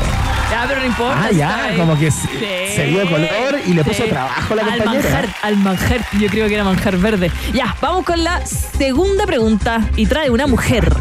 Ya, 0.52 0.66
pero 0.68 0.82
no 0.82 0.88
importa. 0.88 1.16
Ah, 1.24 1.32
ya, 1.32 1.70
como 1.78 1.98
que 1.98 2.12
se, 2.12 2.28
se 2.76 2.86
dio 2.88 3.10
color 3.10 3.60
y 3.66 3.74
le 3.74 3.82
puso 3.86 4.04
Sí. 4.04 4.10
trabajo 4.10 4.54
a 4.54 4.56
la 4.58 4.62
al 4.64 4.68
compañera. 4.80 5.04
manjar, 5.10 5.30
al 5.44 5.56
manjar, 5.58 6.00
yo 6.20 6.28
creo 6.28 6.48
que 6.50 6.56
era 6.56 6.66
manjar 6.66 6.98
verde. 6.98 7.32
Ya, 7.54 7.74
vamos 7.82 8.04
con 8.04 8.22
la 8.26 8.46
segunda 8.46 9.26
pregunta 9.26 9.80
y 9.96 10.06
trae 10.08 10.30
una 10.30 10.48
mujer. 10.48 10.92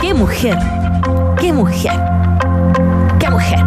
¿Qué 0.00 0.14
mujer? 0.14 0.58
¿Qué 1.38 1.52
mujer? 1.52 1.92
¿Qué 3.20 3.30
mujer? 3.30 3.60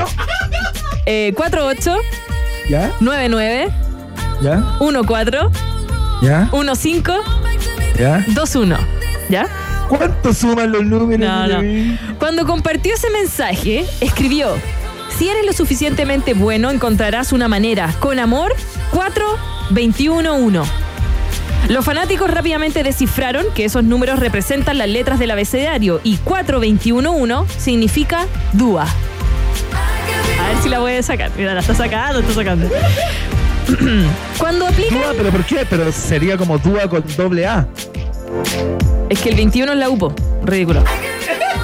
Eh, 1.06 1.32
489914 1.36 3.72
¿Ya? 4.40 4.62
¿Ya? 6.22 6.48
15 6.50 7.12
¿Ya? 7.98 8.18
21. 8.26 8.76
¿Ya? 9.28 9.46
¿Cuánto 9.88 10.32
suman 10.32 10.72
los 10.72 10.84
números? 10.84 11.28
No, 11.28 11.46
no. 11.46 11.62
Cuando 12.18 12.46
compartió 12.46 12.94
ese 12.94 13.10
mensaje, 13.10 13.84
escribió: 14.00 14.56
Si 15.18 15.28
eres 15.28 15.44
lo 15.46 15.52
suficientemente 15.52 16.34
bueno, 16.34 16.70
encontrarás 16.70 17.32
una 17.32 17.48
manera. 17.48 17.92
Con 18.00 18.18
amor, 18.18 18.54
4211. 18.92 20.70
Los 21.68 21.84
fanáticos 21.84 22.30
rápidamente 22.30 22.82
descifraron 22.82 23.46
que 23.54 23.64
esos 23.64 23.84
números 23.84 24.18
representan 24.18 24.76
las 24.76 24.88
letras 24.88 25.18
del 25.18 25.30
abecedario 25.30 26.00
y 26.04 26.18
4211 26.18 27.50
significa 27.58 28.26
dúa. 28.52 28.86
A 30.44 30.48
ver 30.48 30.62
si 30.62 30.68
la 30.68 30.78
voy 30.78 30.92
a 30.92 31.02
sacar. 31.02 31.30
Mira, 31.36 31.54
la 31.54 31.60
está 31.60 31.74
sacando, 31.74 32.20
está 32.20 32.34
sacando. 32.34 32.68
Cuando 34.38 34.66
aplican. 34.66 34.98
Dua, 34.98 35.12
¿pero 35.16 35.30
por 35.30 35.44
qué? 35.44 35.66
Pero 35.68 35.90
sería 35.92 36.36
como 36.36 36.58
Dua 36.58 36.88
con 36.88 37.02
doble 37.16 37.46
A. 37.46 37.66
Es 39.08 39.20
que 39.20 39.30
el 39.30 39.36
21 39.36 39.72
es 39.72 39.78
la 39.78 39.88
UPO. 39.90 40.14
Ridículo. 40.44 40.84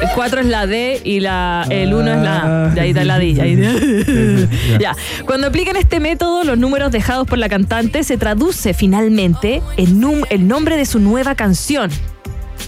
El 0.00 0.08
4 0.14 0.40
es 0.40 0.46
la 0.46 0.66
D 0.66 0.98
y 1.04 1.20
la, 1.20 1.66
el 1.68 1.92
1 1.92 2.10
es 2.12 2.18
la 2.22 2.36
A. 2.36 2.68
De 2.70 2.80
ahí 2.80 2.88
está 2.90 3.04
la 3.04 3.18
D. 3.18 3.36
ahí- 3.38 4.48
ya. 4.80 4.96
Cuando 5.26 5.46
aplican 5.48 5.76
este 5.76 6.00
método, 6.00 6.42
los 6.44 6.56
números 6.56 6.90
dejados 6.90 7.26
por 7.26 7.36
la 7.38 7.50
cantante 7.50 8.02
se 8.02 8.16
traduce 8.16 8.72
finalmente 8.72 9.60
en 9.76 10.00
num- 10.00 10.26
el 10.30 10.48
nombre 10.48 10.78
de 10.78 10.86
su 10.86 11.00
nueva 11.00 11.34
canción. 11.34 11.90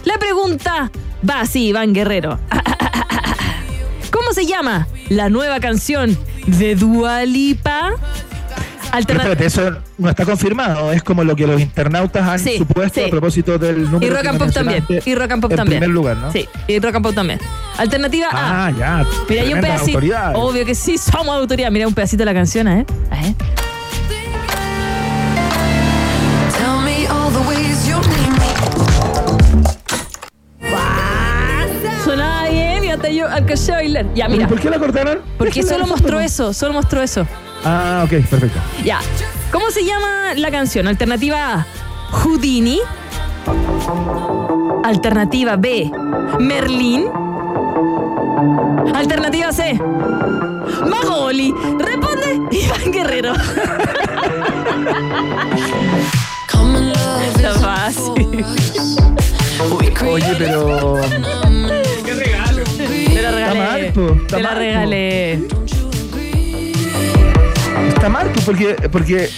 La 0.04 0.18
pregunta 0.18 0.90
va 1.28 1.40
así, 1.40 1.68
Iván 1.68 1.94
Guerrero. 1.94 2.38
¿Cómo 4.10 4.32
se 4.34 4.44
llama 4.44 4.86
la 5.08 5.28
nueva 5.28 5.60
canción 5.60 6.16
de 6.46 6.74
Dualipa? 6.74 7.90
Espérate, 8.98 9.46
eso 9.46 9.78
no 9.96 10.10
está 10.10 10.26
confirmado. 10.26 10.92
Es 10.92 11.02
como 11.02 11.24
lo 11.24 11.34
que 11.34 11.46
los 11.46 11.58
internautas 11.60 12.28
han 12.28 12.38
Sí, 12.38 12.58
supuesto 12.58 13.00
sí. 13.00 13.06
a 13.06 13.10
propósito 13.10 13.56
del 13.58 13.90
número 13.90 14.06
Y 14.06 14.10
Rock 14.14 14.26
and 14.26 14.38
Pop 14.38 14.52
también. 14.52 14.84
Y 15.06 15.14
Rock 15.14 15.30
and 15.30 15.40
Pop 15.42 15.50
en 15.52 15.56
también. 15.56 15.80
primer 15.80 15.94
lugar, 15.94 16.16
¿no? 16.18 16.30
Sí, 16.30 16.46
y 16.68 16.78
Rock 16.78 16.96
and 16.96 17.04
Pop 17.06 17.14
también. 17.14 17.38
Alternativa 17.78 18.26
A. 18.30 18.66
Ah, 18.66 18.70
ya. 18.70 19.06
Mira, 19.30 19.42
hay 19.42 19.54
un 19.54 19.60
pedacito. 19.62 19.98
Obvio 20.34 20.66
que 20.66 20.74
sí, 20.74 20.98
somos 20.98 21.34
autoridad. 21.34 21.70
Mira 21.70 21.88
un 21.88 21.94
pedacito 21.94 22.20
de 22.20 22.26
la 22.26 22.34
canción, 22.34 22.68
¿eh? 22.68 22.84
A 23.10 23.61
yo 33.10 33.28
alcancé 33.28 33.72
a 33.72 33.76
bailar. 33.76 34.06
Ya, 34.14 34.28
mira. 34.28 34.46
¿Por 34.48 34.60
qué 34.60 34.70
la 34.70 34.78
cortaron? 34.78 35.20
Porque 35.38 35.62
solo 35.62 35.86
mostró 35.86 36.20
eso, 36.20 36.52
solo 36.52 36.74
mostró 36.74 37.02
eso. 37.02 37.26
Ah, 37.64 38.02
ok, 38.04 38.10
perfecto. 38.28 38.58
Ya. 38.84 39.00
¿Cómo 39.50 39.70
se 39.70 39.84
llama 39.84 40.34
la 40.36 40.50
canción? 40.50 40.88
Alternativa 40.88 41.54
A, 41.54 41.66
Houdini. 42.10 42.80
Alternativa 44.84 45.56
B, 45.56 45.90
Merlín. 46.40 47.06
Alternativa 48.94 49.52
C, 49.52 49.78
Magoli. 50.88 51.52
Responde 51.78 52.40
Iván 52.50 52.92
Guerrero. 52.92 53.32
Está 57.36 57.54
fácil. 57.54 58.44
Oye, 60.06 60.34
pero. 60.38 61.00
Regalé. 63.52 63.82
mal, 63.84 63.92
po, 63.92 64.14
está 64.22 64.36
Te 64.36 64.42
la 64.42 64.48
mal, 64.50 64.58
regalé. 64.58 65.32
Está 67.88 68.08
mal, 68.08 68.30
porque, 68.44 68.74
porque 68.90 69.28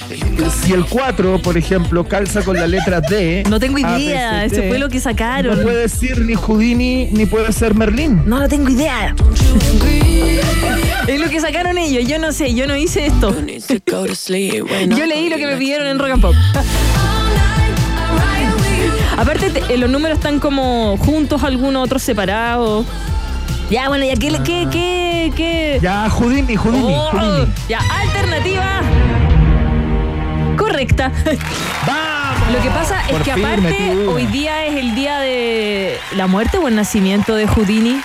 si 0.64 0.72
el 0.72 0.87
4, 0.87 1.38
por 1.42 1.57
ejemplo, 1.59 2.05
calza 2.07 2.42
con 2.42 2.57
la 2.57 2.66
letra 2.66 3.00
D. 3.00 3.44
No 3.48 3.61
tengo 3.61 3.79
idea. 3.79 4.44
Eso 4.44 4.62
fue 4.68 4.79
lo 4.79 4.88
que 4.88 4.96
No 4.96 5.03
sacaron. 5.03 5.62
puede 5.62 5.83
decir 5.83 6.18
ni 6.20 6.35
Houdini 6.35 7.09
ni 7.12 7.27
puede 7.27 7.53
ser 7.53 7.74
Merlín. 7.74 8.22
No 8.27 8.38
lo 8.38 8.48
tengo 8.48 8.68
idea. 8.70 9.14
Es 11.07 11.20
lo 11.20 11.29
que 11.29 11.40
sacaron 11.40 11.77
ellos. 11.79 12.09
Yo 12.09 12.18
no 12.18 12.33
sé, 12.33 12.55
yo 12.55 12.66
no 12.66 12.74
hice 12.77 13.07
esto. 13.07 13.35
Yo 13.37 15.07
leí 15.07 15.29
lo 15.29 15.37
que 15.37 15.46
me 15.46 15.57
pidieron 15.57 15.87
en 15.87 15.98
Rock 15.98 16.11
and 16.12 16.22
Pop. 16.22 16.35
Aparte, 19.16 19.50
te- 19.50 19.74
eh, 19.74 19.79
los 19.79 19.88
números 19.90 20.18
están 20.18 20.40
como 20.40 20.96
juntos, 20.98 21.42
algunos 21.44 21.85
otros 21.85 22.03
separados. 22.03 22.85
Ya, 23.70 23.88
bueno, 23.88 24.05
ya, 24.05 24.14
¿qué? 24.14 24.29
qué, 24.44 24.68
qué, 24.70 25.33
qué? 25.37 25.79
Ya, 25.83 26.09
Houdini, 26.11 26.55
Houdini, 26.57 26.94
Oh, 26.94 27.11
Houdini. 27.11 27.53
ya, 27.68 27.79
alternativa. 28.00 28.81
Correcta. 30.57 31.11
¡Vamos! 31.87 32.53
Lo 32.53 32.62
que 32.62 32.68
pasa 32.70 33.00
es 33.09 33.22
que 33.22 33.33
aparte, 33.33 34.07
hoy 34.07 34.27
día 34.27 34.66
es 34.66 34.77
el 34.77 34.94
día 34.94 35.18
de 35.18 35.96
la 36.14 36.27
muerte 36.27 36.59
o 36.59 36.68
el 36.68 36.77
nacimiento 36.77 37.35
de 37.35 37.46
Houdini. 37.46 38.00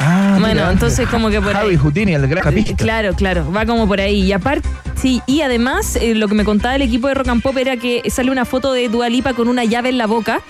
Ah, 0.00 0.36
Bueno, 0.40 0.54
mira, 0.62 0.72
entonces 0.72 1.08
como 1.08 1.30
que 1.30 1.40
por 1.40 1.56
Harry 1.56 1.70
ahí. 1.70 1.76
Houdini, 1.76 2.14
el 2.14 2.26
gran 2.26 2.42
capista. 2.42 2.74
Claro, 2.76 3.14
claro, 3.14 3.50
va 3.52 3.64
como 3.66 3.86
por 3.86 4.00
ahí. 4.00 4.22
Y 4.24 4.32
aparte, 4.32 4.68
sí, 5.00 5.22
y 5.26 5.42
además, 5.42 5.96
eh, 5.96 6.14
lo 6.14 6.26
que 6.28 6.34
me 6.34 6.44
contaba 6.44 6.74
el 6.74 6.82
equipo 6.82 7.08
de 7.08 7.14
Rock 7.14 7.28
and 7.28 7.42
Pop 7.42 7.56
era 7.58 7.76
que 7.76 8.02
sale 8.10 8.30
una 8.30 8.44
foto 8.44 8.72
de 8.72 8.88
Dua 8.88 9.08
Lipa 9.08 9.34
con 9.34 9.48
una 9.48 9.64
llave 9.64 9.90
en 9.90 9.98
la 9.98 10.06
boca. 10.06 10.40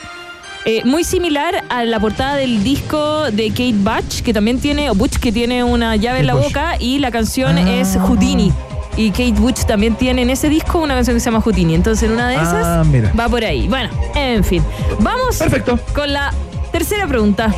Eh, 0.66 0.83
muy 0.85 1.05
similar 1.05 1.64
a 1.68 1.85
la 1.85 1.98
portada 2.00 2.35
del 2.35 2.62
disco 2.64 3.31
de 3.31 3.48
Kate 3.50 3.74
Butch, 3.76 4.22
que 4.22 4.33
también 4.35 4.59
tiene, 4.61 4.90
o 4.90 4.94
Butch, 4.94 5.16
que 5.18 5.31
tiene 5.33 5.62
una 5.64 5.96
llave 5.96 6.20
en 6.20 6.26
la 6.26 6.35
Bush. 6.35 6.44
boca, 6.48 6.74
y 6.79 6.98
la 6.98 7.11
canción 7.11 7.57
Ah. 7.57 7.70
es 7.81 7.96
Houdini. 7.96 8.52
Y 8.96 9.11
Kate 9.11 9.33
Butch 9.33 9.64
también 9.66 9.94
tiene 9.94 10.22
en 10.22 10.31
ese 10.31 10.48
disco 10.48 10.79
una 10.79 10.94
canción 10.94 11.16
que 11.16 11.20
se 11.20 11.26
llama 11.26 11.40
Houdini. 11.40 11.74
Entonces, 11.74 12.09
en 12.09 12.14
una 12.14 12.29
de 12.29 12.35
esas 12.37 12.64
Ah, 12.66 12.83
va 13.18 13.29
por 13.29 13.44
ahí. 13.44 13.68
Bueno, 13.68 13.90
en 14.14 14.42
fin. 14.42 14.62
Vamos 15.00 15.37
Perfecto. 15.37 15.79
con 15.94 16.12
la 16.12 16.33
tercera 16.72 17.07
pregunta. 17.07 17.55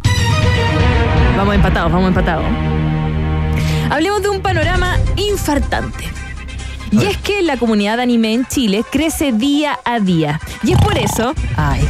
Vamos 1.37 1.55
empatados, 1.55 1.93
vamos 1.93 2.09
empatados. 2.09 2.45
Hablemos 3.91 4.21
de 4.23 4.29
un 4.31 4.41
panorama 4.41 4.97
infartante. 5.17 6.05
Y 6.91 7.05
es 7.05 7.17
que 7.19 7.43
la 7.43 7.57
comunidad 7.57 7.99
de 7.99 8.03
anime 8.03 8.33
en 8.35 8.45
Chile 8.47 8.85
crece 8.91 9.31
día 9.33 9.79
a 9.85 10.01
día. 10.01 10.41
Y 10.65 10.73
es 10.73 10.79
por 10.81 10.99
eso. 10.99 11.35
Ay. 11.57 11.87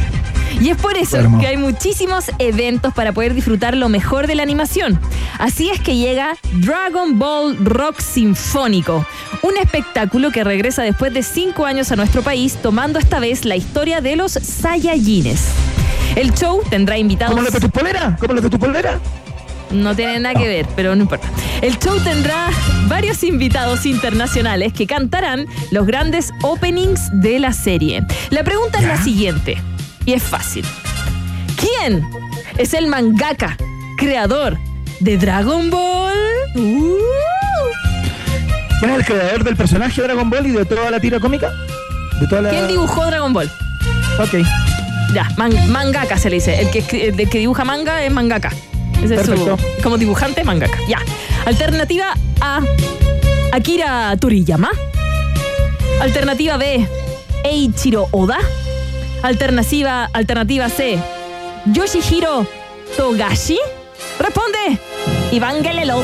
Y 0.61 0.69
es 0.69 0.77
por 0.77 0.97
eso 0.97 1.17
que 1.39 1.47
hay 1.47 1.57
muchísimos 1.57 2.25
eventos 2.37 2.93
para 2.93 3.13
poder 3.13 3.33
disfrutar 3.33 3.77
lo 3.77 3.87
mejor 3.87 4.27
de 4.27 4.35
la 4.35 4.43
animación. 4.43 4.99
Así 5.37 5.69
es 5.69 5.79
que 5.79 5.95
llega 5.95 6.35
Dragon 6.53 7.17
Ball 7.17 7.57
Rock 7.63 8.01
Sinfónico, 8.01 9.05
un 9.41 9.57
espectáculo 9.57 10.31
que 10.31 10.43
regresa 10.43 10.83
después 10.83 11.13
de 11.13 11.23
cinco 11.23 11.65
años 11.65 11.91
a 11.93 11.95
nuestro 11.95 12.23
país, 12.23 12.57
tomando 12.61 12.99
esta 12.99 13.19
vez 13.19 13.45
la 13.45 13.55
historia 13.55 14.01
de 14.01 14.17
los 14.17 14.33
Saiyajines. 14.33 15.45
El 16.15 16.33
show 16.33 16.61
tendrá 16.69 16.97
invitados. 16.97 17.35
¿Cómo 17.35 17.45
lo 17.45 17.51
de 17.51 17.59
tu 17.59 17.69
polera? 17.69 18.17
¿Cómo 18.19 18.33
lo 18.33 18.41
de 18.41 18.49
tu 18.49 18.59
polera? 18.59 18.99
No 19.71 19.95
tiene 19.95 20.19
nada 20.19 20.35
que 20.35 20.47
ver, 20.47 20.65
pero 20.75 20.95
no 20.95 21.03
importa. 21.03 21.29
El 21.61 21.77
show 21.77 21.99
tendrá 21.99 22.49
varios 22.87 23.23
invitados 23.23 23.85
internacionales 23.85 24.73
que 24.73 24.87
cantarán 24.87 25.45
los 25.71 25.85
grandes 25.85 26.31
openings 26.41 27.09
de 27.13 27.39
la 27.39 27.53
serie. 27.53 28.03
La 28.31 28.43
pregunta 28.43 28.79
es 28.79 28.85
la 28.85 29.01
siguiente, 29.01 29.61
y 30.05 30.13
es 30.13 30.23
fácil. 30.23 30.65
¿Quién 31.59 32.07
es 32.57 32.73
el 32.73 32.87
mangaka, 32.87 33.57
creador 33.97 34.57
de 34.99 35.17
Dragon 35.17 35.69
Ball? 35.69 36.17
Uh. 36.55 36.95
¿Quién 38.79 38.91
es 38.91 38.97
el 38.99 39.05
creador 39.05 39.43
del 39.43 39.55
personaje 39.57 40.01
de 40.01 40.07
Dragon 40.07 40.29
Ball 40.29 40.47
y 40.47 40.51
de 40.51 40.65
toda 40.65 40.89
la 40.91 40.99
tira 40.99 41.19
cómica? 41.19 41.51
¿De 42.19 42.27
toda 42.27 42.41
la... 42.43 42.49
¿Quién 42.49 42.67
dibujó 42.67 43.05
Dragon 43.05 43.33
Ball? 43.33 43.51
Ok. 44.19 44.45
Ya, 45.13 45.27
man- 45.37 45.71
mangaka 45.71 46.17
se 46.17 46.29
le 46.29 46.35
dice. 46.35 46.59
El 46.61 46.69
que, 46.69 46.83
escri- 46.85 47.19
el 47.19 47.29
que 47.29 47.39
dibuja 47.39 47.65
manga 47.65 48.03
es 48.03 48.11
mangaka. 48.11 48.51
Ese 49.03 49.15
es 49.15 49.25
su- 49.25 49.57
como 49.81 49.97
dibujante, 49.97 50.43
mangaka. 50.43 50.77
Ya. 50.87 50.99
Alternativa 51.45 52.13
A, 52.41 52.61
Akira 53.51 54.15
Toriyama. 54.17 54.69
Alternativa 56.01 56.57
B, 56.57 56.87
Eiichiro 57.43 58.07
Oda. 58.11 58.37
Alternativa, 59.21 60.09
alternativa 60.13 60.69
C, 60.69 60.97
Yoshihiro 61.65 62.45
Togashi. 62.97 63.57
Responde, 64.17 64.79
Iván 65.31 65.61
Gelelo. 65.63 66.01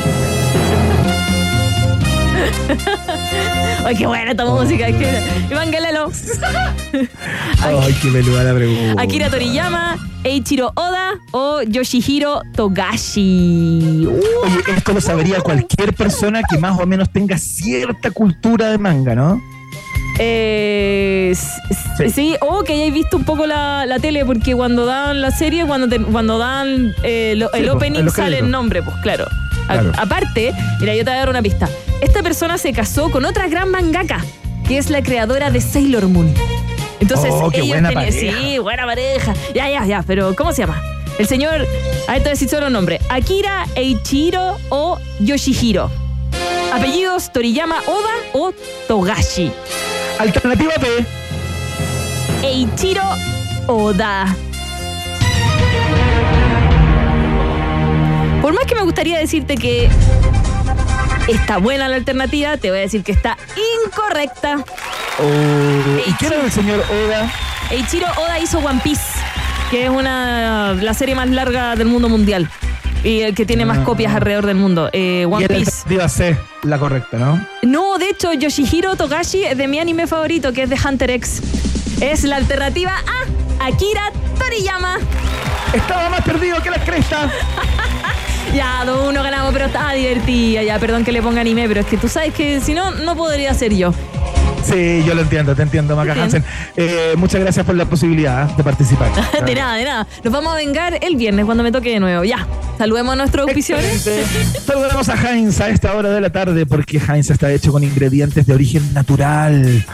Ay, 3.84 3.94
qué 3.96 4.06
buena 4.06 4.30
esta 4.32 4.44
música. 4.44 4.88
es 4.88 4.96
que- 4.96 5.22
Iván 5.50 5.72
Gelelo. 5.72 6.10
Ay, 7.62 7.94
qué 8.02 8.08
peluda 8.10 8.44
la 8.44 8.54
pregunta. 8.54 9.02
Akira 9.02 9.30
Toriyama, 9.30 9.96
Eiichiro 10.24 10.72
Oda 10.76 11.14
o 11.30 11.62
Yoshihiro 11.62 12.42
Togashi. 12.54 14.06
Oye, 14.06 14.76
esto 14.76 14.92
lo 14.92 15.00
sabría 15.00 15.40
cualquier 15.40 15.94
persona 15.94 16.42
que 16.48 16.58
más 16.58 16.78
o 16.78 16.86
menos 16.86 17.10
tenga 17.10 17.38
cierta 17.38 18.10
cultura 18.10 18.70
de 18.70 18.78
manga, 18.78 19.14
¿no? 19.14 19.40
Eh, 20.18 21.32
Sí. 21.96 22.10
sí. 22.10 22.36
o 22.40 22.62
que 22.62 22.74
hayáis 22.74 22.92
visto 22.92 23.16
un 23.16 23.24
poco 23.24 23.46
la, 23.46 23.86
la 23.86 23.98
tele, 23.98 24.24
porque 24.24 24.54
cuando 24.54 24.84
dan 24.86 25.20
la 25.22 25.30
serie, 25.30 25.64
cuando, 25.66 25.88
te- 25.88 25.98
cuando 26.00 26.36
dan 26.38 26.94
eh, 27.02 27.34
lo- 27.36 27.48
Sí, 27.52 27.60
el 27.60 27.70
opening 27.70 28.08
sale 28.10 28.38
el 28.40 28.50
nombre, 28.50 28.82
pues 28.82 28.96
claro. 29.02 29.26
A- 29.68 30.02
aparte, 30.02 30.52
mira, 30.80 30.94
yo 30.94 31.04
te 31.04 31.10
voy 31.10 31.16
a 31.16 31.20
dar 31.20 31.28
una 31.30 31.42
pista. 31.42 31.68
Esta 32.00 32.22
persona 32.22 32.58
se 32.58 32.72
casó 32.72 33.10
con 33.10 33.24
otra 33.24 33.48
gran 33.48 33.70
mangaka, 33.70 34.24
que 34.68 34.76
es 34.78 34.90
la 34.90 35.02
creadora 35.02 35.50
de 35.50 35.60
Sailor 35.60 36.06
Moon. 36.08 36.32
Entonces, 37.00 37.30
Oh, 37.32 37.50
ellos 37.52 37.68
buena 37.68 37.88
tenían. 37.88 38.12
Sí, 38.12 38.58
buena 38.58 38.84
pareja. 38.86 39.34
Ya, 39.54 39.68
ya, 39.70 39.84
ya, 39.86 40.02
pero 40.06 40.34
¿cómo 40.36 40.52
se 40.52 40.62
llama? 40.62 40.80
El 41.18 41.26
señor, 41.26 41.66
a 42.08 42.12
a 42.12 42.18
decir 42.18 42.48
solo 42.48 42.68
nombre: 42.70 43.00
Akira 43.08 43.66
Eiichiro 43.74 44.56
o 44.68 44.98
Yoshihiro. 45.20 45.90
Apellidos: 46.72 47.32
Toriyama 47.32 47.76
Oda 47.86 48.14
o 48.34 48.52
Togashi. 48.86 49.50
Alternativa 50.18 50.72
B. 50.80 51.04
Eiichiro 52.42 53.02
Oda. 53.66 54.34
Por 58.40 58.54
más 58.54 58.64
que 58.64 58.74
me 58.74 58.82
gustaría 58.82 59.18
decirte 59.18 59.56
que 59.56 59.90
está 61.28 61.58
buena 61.58 61.88
la 61.88 61.96
alternativa, 61.96 62.56
te 62.56 62.70
voy 62.70 62.78
a 62.78 62.82
decir 62.82 63.02
que 63.04 63.12
está 63.12 63.36
incorrecta. 63.84 64.56
Oh, 65.18 66.08
¿Y 66.08 66.12
quién 66.14 66.32
era 66.32 66.44
el 66.44 66.52
señor 66.52 66.80
Oda? 66.80 67.30
Eiichiro 67.70 68.06
Oda 68.16 68.38
hizo 68.38 68.58
One 68.58 68.80
Piece, 68.82 69.02
que 69.70 69.84
es 69.84 69.90
una 69.90 70.72
la 70.74 70.94
serie 70.94 71.14
más 71.14 71.28
larga 71.28 71.76
del 71.76 71.88
mundo 71.88 72.08
mundial 72.08 72.48
y 73.06 73.20
el 73.22 73.34
que 73.34 73.46
tiene 73.46 73.64
más 73.64 73.78
Ah. 73.78 73.84
copias 73.84 74.14
alrededor 74.14 74.46
del 74.46 74.56
mundo. 74.56 74.90
Eh, 74.92 75.20
Y 75.22 75.24
One 75.24 75.42
la 75.42 75.48
Piece. 75.48 75.70
alternativa 75.70 76.08
C, 76.08 76.36
la 76.64 76.78
correcta, 76.78 77.18
¿no? 77.18 77.46
No, 77.62 77.98
de 77.98 78.08
hecho, 78.10 78.32
Yoshihiro 78.32 78.96
Togashi 78.96 79.44
es 79.44 79.56
de 79.56 79.68
mi 79.68 79.78
anime 79.78 80.06
favorito, 80.06 80.52
que 80.52 80.62
es 80.64 80.70
de 80.70 80.76
Hunter 80.84 81.10
X. 81.10 81.40
Es 82.00 82.24
la 82.24 82.36
alternativa 82.36 82.92
A, 83.60 83.66
Akira 83.66 84.10
Toriyama. 84.38 84.98
Estaba 85.72 86.08
más 86.10 86.22
perdido 86.22 86.60
que 86.62 86.70
la 86.70 86.78
cresta. 86.84 87.30
Ya, 88.54 88.84
2-1 88.84 89.22
ganamos, 89.22 89.52
pero 89.52 89.66
estaba 89.66 89.92
divertida. 89.92 90.62
Ya, 90.62 90.78
perdón 90.78 91.04
que 91.04 91.12
le 91.12 91.22
ponga 91.22 91.40
anime, 91.40 91.68
pero 91.68 91.80
es 91.80 91.86
que 91.86 91.96
tú 91.96 92.08
sabes 92.08 92.32
que 92.32 92.60
si 92.60 92.74
no, 92.74 92.92
no 92.92 93.16
podría 93.16 93.52
ser 93.54 93.74
yo. 93.74 93.92
Sí, 94.66 95.04
yo 95.06 95.14
lo 95.14 95.22
entiendo, 95.22 95.54
te 95.54 95.62
entiendo, 95.62 95.94
Maca 95.94 96.12
Bien. 96.12 96.24
Hansen. 96.24 96.44
Eh, 96.76 97.14
muchas 97.16 97.40
gracias 97.40 97.64
por 97.64 97.76
la 97.76 97.84
posibilidad 97.84 98.50
de 98.56 98.64
participar. 98.64 99.10
De 99.46 99.54
nada, 99.54 99.76
de 99.76 99.84
nada. 99.84 100.06
Nos 100.24 100.32
vamos 100.32 100.52
a 100.52 100.56
vengar 100.56 100.98
el 101.02 101.16
viernes 101.16 101.44
cuando 101.44 101.62
me 101.62 101.70
toque 101.70 101.90
de 101.90 102.00
nuevo. 102.00 102.24
Ya, 102.24 102.46
saludemos 102.76 103.12
a 103.12 103.16
nuestros 103.16 103.46
auspiciadores. 103.46 104.08
Saludamos 104.66 105.08
a 105.08 105.14
Heinz 105.14 105.60
a 105.60 105.68
esta 105.68 105.94
hora 105.94 106.10
de 106.10 106.20
la 106.20 106.30
tarde 106.30 106.66
porque 106.66 106.98
Heinz 106.98 107.30
está 107.30 107.52
hecho 107.52 107.70
con 107.70 107.84
ingredientes 107.84 108.44
de 108.46 108.54
origen 108.54 108.92
natural. 108.92 109.84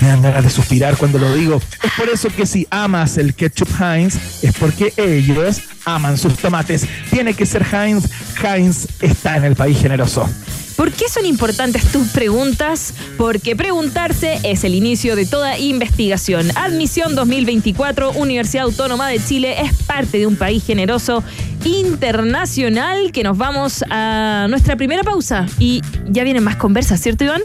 Me 0.00 0.08
dan 0.08 0.22
ganas 0.22 0.42
de 0.42 0.50
suspirar 0.50 0.96
cuando 0.96 1.18
lo 1.18 1.32
digo. 1.34 1.60
Es 1.82 1.92
por 1.96 2.08
eso 2.08 2.30
que 2.34 2.46
si 2.46 2.66
amas 2.70 3.16
el 3.16 3.34
ketchup 3.34 3.68
Heinz, 3.80 4.42
es 4.42 4.54
porque 4.58 4.92
ellos 4.96 5.60
aman 5.84 6.18
sus 6.18 6.36
tomates. 6.36 6.86
Tiene 7.10 7.34
que 7.34 7.46
ser 7.46 7.62
Heinz. 7.62 7.79
Heinz 7.84 8.86
está 9.00 9.36
en 9.36 9.44
el 9.44 9.56
país 9.56 9.78
generoso. 9.80 10.28
¿Por 10.76 10.92
qué 10.92 11.10
son 11.10 11.26
importantes 11.26 11.84
tus 11.92 12.08
preguntas? 12.08 12.94
Porque 13.18 13.54
preguntarse 13.54 14.38
es 14.44 14.64
el 14.64 14.74
inicio 14.74 15.14
de 15.14 15.26
toda 15.26 15.58
investigación. 15.58 16.50
Admisión 16.56 17.14
2024, 17.14 18.12
Universidad 18.12 18.64
Autónoma 18.64 19.06
de 19.08 19.22
Chile 19.22 19.60
es 19.60 19.74
parte 19.82 20.16
de 20.16 20.26
un 20.26 20.36
país 20.36 20.64
generoso 20.64 21.22
internacional 21.64 23.12
que 23.12 23.22
nos 23.22 23.36
vamos 23.36 23.84
a 23.90 24.46
nuestra 24.48 24.76
primera 24.76 25.02
pausa. 25.02 25.44
Y 25.58 25.82
ya 26.08 26.24
vienen 26.24 26.44
más 26.44 26.56
conversas, 26.56 26.98
¿cierto, 27.00 27.24
Iván? 27.24 27.42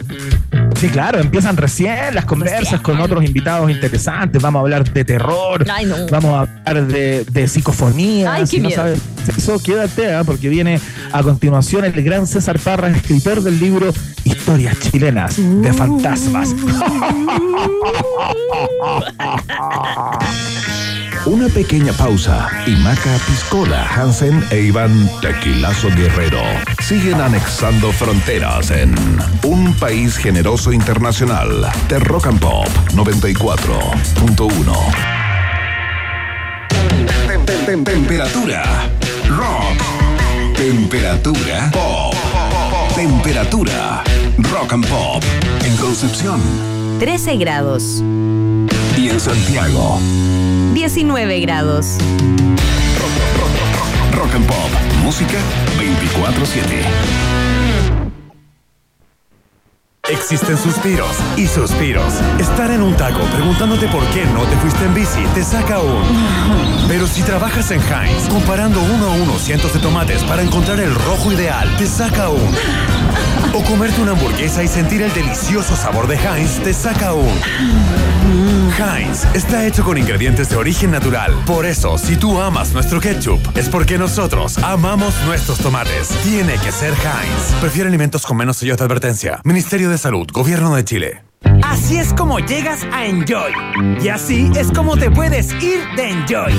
Sí, 0.78 0.88
claro, 0.88 1.18
empiezan 1.18 1.56
recién 1.56 2.14
las 2.14 2.26
conversas 2.26 2.60
Recién. 2.60 2.82
con 2.82 3.00
otros 3.00 3.24
invitados 3.24 3.70
interesantes. 3.70 4.42
Vamos 4.42 4.60
a 4.60 4.62
hablar 4.62 4.92
de 4.92 5.04
terror. 5.04 5.64
Ay, 5.70 5.86
no. 5.86 5.96
Vamos 6.10 6.34
a 6.34 6.40
hablar 6.64 6.86
de, 6.86 7.24
de 7.24 7.48
psicofonía. 7.48 8.34
Ay, 8.34 8.46
si 8.46 8.60
no 8.60 8.70
sabes 8.70 9.00
eso, 9.36 9.60
quédate, 9.62 10.14
¿ah? 10.14 10.22
porque 10.24 10.48
viene 10.48 10.80
a 11.12 11.22
continuación 11.22 11.84
el 11.84 12.02
gran 12.02 12.26
César 12.26 12.58
Parra, 12.58 12.88
escritor 12.88 13.42
del 13.42 13.58
libro 13.58 13.92
Historias 14.24 14.78
chilenas 14.80 15.36
de 15.36 15.72
fantasmas. 15.72 16.54
Una 21.26 21.48
pequeña 21.48 21.92
pausa 21.92 22.48
y 22.66 22.76
Maca 22.76 23.18
Piscola, 23.26 23.84
Hansen 23.92 24.44
e 24.50 24.60
Iván 24.60 25.10
Tequilazo 25.20 25.88
Guerrero 25.96 26.40
siguen 26.82 27.20
anexando 27.20 27.90
fronteras 27.92 28.70
en 28.70 28.94
un 29.42 29.74
país 29.74 30.16
generoso 30.16 30.72
internacional 30.72 31.66
de 31.88 31.98
Rock 31.98 32.28
and 32.28 32.38
Pop 32.38 32.68
94.1. 32.94 34.72
Tem- 37.26 37.44
tem- 37.44 37.64
tem- 37.66 37.84
Temperatura 37.84 38.62
rock. 39.28 39.82
Temperatura 40.56 41.70
pop. 41.72 42.14
Temperatura 42.94 44.04
rock 44.52 44.72
and 44.72 44.86
pop. 44.86 45.24
En 45.64 45.76
Concepción 45.76 46.40
13 47.00 47.36
grados, 47.36 48.02
y 48.96 49.10
en 49.10 49.20
Santiago. 49.20 50.00
19 50.72 51.40
grados, 51.40 51.98
Rock 54.12 54.34
and 54.34 54.46
Pop. 54.46 54.70
Música 55.02 55.38
24-7. 55.78 56.82
Existen 60.08 60.56
suspiros 60.56 61.16
y 61.36 61.48
suspiros. 61.48 62.14
Estar 62.38 62.70
en 62.70 62.80
un 62.80 62.96
taco 62.96 63.20
preguntándote 63.32 63.88
por 63.88 64.04
qué 64.10 64.24
no 64.26 64.44
te 64.44 64.56
fuiste 64.58 64.84
en 64.84 64.94
bici 64.94 65.24
te 65.34 65.42
saca 65.42 65.80
un. 65.80 66.04
Pero 66.88 67.08
si 67.08 67.22
trabajas 67.22 67.72
en 67.72 67.80
Heinz, 67.80 68.28
comparando 68.28 68.80
uno 68.80 69.06
a 69.06 69.14
uno 69.14 69.36
cientos 69.38 69.74
de 69.74 69.80
tomates 69.80 70.22
para 70.22 70.42
encontrar 70.42 70.78
el 70.78 70.94
rojo 70.94 71.32
ideal, 71.32 71.68
te 71.76 71.86
saca 71.86 72.28
un. 72.28 72.54
O 73.52 73.64
comerte 73.64 74.00
una 74.00 74.12
hamburguesa 74.12 74.62
y 74.62 74.68
sentir 74.68 75.02
el 75.02 75.12
delicioso 75.12 75.74
sabor 75.74 76.06
de 76.06 76.16
Heinz 76.16 76.62
te 76.62 76.72
saca 76.72 77.12
un. 77.12 77.32
Heinz 78.78 79.24
está 79.34 79.66
hecho 79.66 79.82
con 79.82 79.96
ingredientes 79.96 80.50
de 80.50 80.56
origen 80.56 80.90
natural. 80.90 81.34
Por 81.46 81.64
eso, 81.64 81.98
si 81.98 82.16
tú 82.16 82.40
amas 82.40 82.72
nuestro 82.72 83.00
ketchup, 83.00 83.40
es 83.56 83.68
porque 83.68 83.98
nosotros 83.98 84.58
amamos 84.58 85.14
nuestros 85.24 85.58
tomates. 85.58 86.08
Tiene 86.22 86.58
que 86.58 86.70
ser 86.70 86.92
Heinz. 86.92 87.60
Prefiere 87.60 87.88
alimentos 87.88 88.26
con 88.26 88.36
menos 88.36 88.58
sellos 88.58 88.76
de 88.76 88.84
advertencia. 88.84 89.40
Ministerio 89.44 89.88
de 89.88 89.95
Salud, 89.98 90.26
Gobierno 90.32 90.74
de 90.74 90.84
Chile. 90.84 91.22
Así 91.62 91.98
es 91.98 92.12
como 92.12 92.38
llegas 92.38 92.84
a 92.92 93.06
Enjoy. 93.06 93.52
Y 94.02 94.08
así 94.08 94.50
es 94.56 94.70
como 94.72 94.96
te 94.96 95.10
puedes 95.10 95.52
ir 95.62 95.80
de 95.96 96.10
Enjoy. 96.10 96.52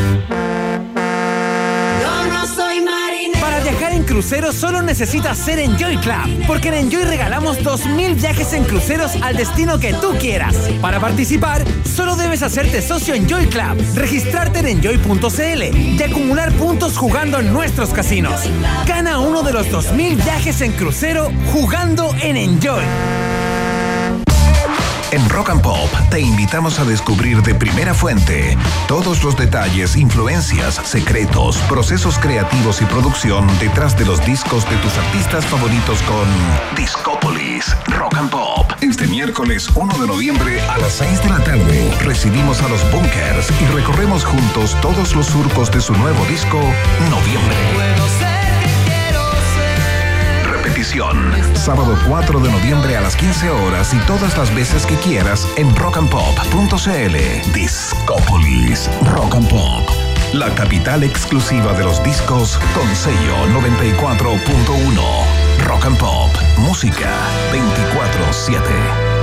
Para 3.40 3.60
viajar 3.60 3.94
en 3.94 4.04
crucero 4.04 4.52
solo 4.52 4.82
necesitas 4.82 5.38
ser 5.38 5.60
Enjoy 5.60 5.98
Club, 5.98 6.46
porque 6.48 6.70
en 6.70 6.76
Enjoy 6.76 7.04
regalamos 7.04 7.60
2.000 7.60 8.16
viajes 8.16 8.54
en 8.54 8.64
cruceros 8.64 9.12
al 9.22 9.36
destino 9.36 9.80
que 9.80 9.94
tú 9.94 10.14
quieras. 10.20 10.56
Para 10.82 11.00
participar, 11.00 11.64
solo 11.84 12.16
debes 12.16 12.44
hacerte 12.44 12.82
socio 12.82 13.14
Enjoy 13.14 13.48
Club, 13.48 13.78
registrarte 13.96 14.60
en 14.60 14.68
enjoy.cl 14.68 15.64
y 15.78 16.04
acumular 16.04 16.52
puntos 16.54 16.98
jugando 16.98 17.40
en 17.40 17.54
nuestros 17.54 17.90
casinos. 17.90 18.42
Gana 18.86 19.20
uno 19.20 19.44
de 19.44 19.54
los 19.54 19.68
2.000 19.68 20.16
viajes 20.16 20.62
en 20.62 20.72
crucero 20.74 21.32
jugando 21.52 22.14
en 22.22 22.38
Enjoy. 22.38 22.84
En 25.18 25.28
Rock 25.30 25.50
and 25.50 25.62
Pop 25.64 25.90
te 26.12 26.22
invitamos 26.22 26.78
a 26.78 26.86
descubrir 26.86 27.42
de 27.42 27.56
primera 27.56 27.96
fuente 27.96 28.56
todos 28.88 29.24
los 29.24 29.36
detalles, 29.36 29.96
influencias, 29.96 30.76
secretos, 30.76 31.58
procesos 31.68 32.20
creativos 32.20 32.84
y 32.84 32.86
producción 32.86 33.48
detrás 33.58 33.98
de 33.98 34.06
los 34.06 34.24
discos 34.28 34.70
de 34.70 34.76
tus 34.78 34.96
artistas 34.96 35.44
favoritos 35.48 36.04
con 36.04 36.28
Discópolis 36.76 37.76
Rock 37.88 38.16
and 38.16 38.30
Pop. 38.30 38.72
Este 38.80 39.08
miércoles 39.08 39.68
1 39.74 39.98
de 39.98 40.06
noviembre 40.06 40.62
a 40.62 40.78
las 40.78 40.94
6 40.94 41.24
de 41.24 41.30
la 41.30 41.44
tarde 41.44 41.92
recibimos 42.02 42.62
a 42.62 42.70
los 42.70 42.92
Bunkers 42.92 43.50
y 43.60 43.66
recorremos 43.74 44.24
juntos 44.24 44.78
todos 44.84 45.16
los 45.16 45.26
surcos 45.26 45.72
de 45.72 45.82
su 45.82 45.94
nuevo 45.94 46.24
disco 46.26 46.60
Noviembre. 47.10 48.27
Sábado 51.54 51.98
4 52.08 52.40
de 52.40 52.50
noviembre 52.50 52.96
a 52.96 53.02
las 53.02 53.18
15 53.18 53.50
horas 53.50 53.94
y 53.94 53.98
todas 54.08 54.38
las 54.38 54.56
veces 54.56 54.86
que 54.86 54.96
quieras 54.96 55.46
en 55.58 55.76
rockandpop.cl. 55.76 57.52
Discópolis 57.54 58.90
Rock 59.14 59.36
and 59.36 59.50
Pop. 59.50 59.90
La 60.32 60.50
capital 60.56 61.04
exclusiva 61.04 61.74
de 61.74 61.84
los 61.84 62.02
discos 62.06 62.58
con 62.74 62.88
sello 62.96 63.36
94.1. 63.60 65.66
Rock 65.66 65.86
and 65.88 65.98
Pop. 65.98 66.32
Música 66.58 67.12
24-7. 67.52 69.17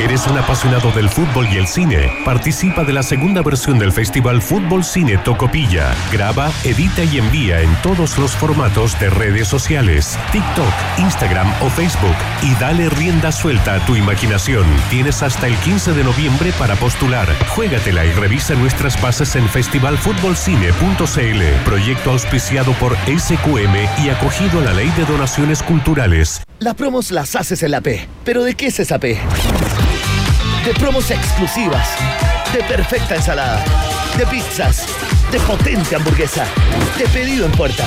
¿Eres 0.00 0.28
un 0.28 0.38
apasionado 0.38 0.92
del 0.92 1.08
fútbol 1.08 1.48
y 1.52 1.56
el 1.56 1.66
cine? 1.66 2.12
Participa 2.24 2.84
de 2.84 2.92
la 2.92 3.02
segunda 3.02 3.42
versión 3.42 3.80
del 3.80 3.90
Festival 3.90 4.40
Fútbol 4.40 4.84
Cine 4.84 5.18
Tocopilla. 5.18 5.92
Graba, 6.12 6.52
edita 6.62 7.02
y 7.02 7.18
envía 7.18 7.62
en 7.62 7.74
todos 7.82 8.16
los 8.16 8.30
formatos 8.30 8.96
de 9.00 9.10
redes 9.10 9.48
sociales, 9.48 10.16
TikTok, 10.30 10.72
Instagram 10.98 11.52
o 11.62 11.68
Facebook 11.68 12.14
y 12.42 12.54
dale 12.60 12.88
rienda 12.90 13.32
suelta 13.32 13.74
a 13.74 13.84
tu 13.86 13.96
imaginación. 13.96 14.64
Tienes 14.88 15.24
hasta 15.24 15.48
el 15.48 15.56
15 15.56 15.94
de 15.94 16.04
noviembre 16.04 16.52
para 16.56 16.76
postular. 16.76 17.26
Juégatela 17.48 18.06
y 18.06 18.12
revisa 18.12 18.54
nuestras 18.54 19.02
bases 19.02 19.34
en 19.34 19.48
festivalfutbolcine.cl. 19.48 21.64
Proyecto 21.64 22.12
auspiciado 22.12 22.72
por 22.74 22.96
SQM 22.98 24.04
y 24.04 24.10
acogido 24.10 24.60
a 24.60 24.64
la 24.64 24.74
Ley 24.74 24.92
de 24.96 25.04
Donaciones 25.06 25.60
Culturales. 25.60 26.40
Las 26.60 26.76
promos 26.76 27.10
las 27.10 27.34
haces 27.34 27.64
en 27.64 27.72
la 27.72 27.80
P. 27.80 28.06
¿Pero 28.24 28.44
de 28.44 28.54
qué 28.54 28.68
es 28.68 28.78
esa 28.78 29.00
P? 29.00 29.18
De 30.68 30.74
promos 30.74 31.10
exclusivas, 31.10 31.96
de 32.52 32.62
perfecta 32.64 33.16
ensalada, 33.16 33.64
de 34.18 34.26
pizzas, 34.26 34.84
de 35.32 35.40
potente 35.40 35.96
hamburguesa, 35.96 36.44
de 36.98 37.08
pedido 37.08 37.46
en 37.46 37.52
puerta. 37.52 37.86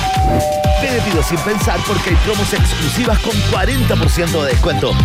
Pide 0.80 1.00
pido 1.02 1.22
sin 1.22 1.38
pensar 1.42 1.78
porque 1.86 2.10
hay 2.10 2.16
promos 2.16 2.52
exclusivas 2.52 3.20
con 3.20 3.34
40% 3.52 4.42
de 4.42 4.48
descuento. 4.48 4.96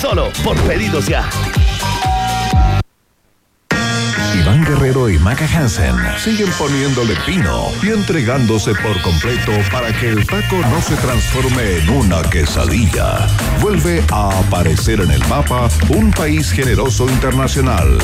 Solo 0.00 0.32
por 0.42 0.58
pedidos 0.62 1.06
ya. 1.06 1.28
Guerrero 4.64 5.10
y 5.10 5.18
Maca 5.18 5.46
Hansen 5.46 5.96
siguen 6.18 6.50
poniéndole 6.58 7.14
pino 7.26 7.68
y 7.82 7.88
entregándose 7.88 8.72
por 8.74 9.00
completo 9.02 9.52
para 9.70 9.92
que 9.92 10.08
el 10.08 10.26
taco 10.26 10.56
no 10.70 10.80
se 10.80 10.94
transforme 10.96 11.78
en 11.78 11.90
una 11.90 12.22
quesadilla. 12.22 13.26
Vuelve 13.60 14.02
a 14.12 14.38
aparecer 14.38 15.00
en 15.00 15.10
el 15.10 15.26
mapa 15.26 15.68
un 15.88 16.10
país 16.10 16.50
generoso 16.50 17.08
internacional 17.08 17.98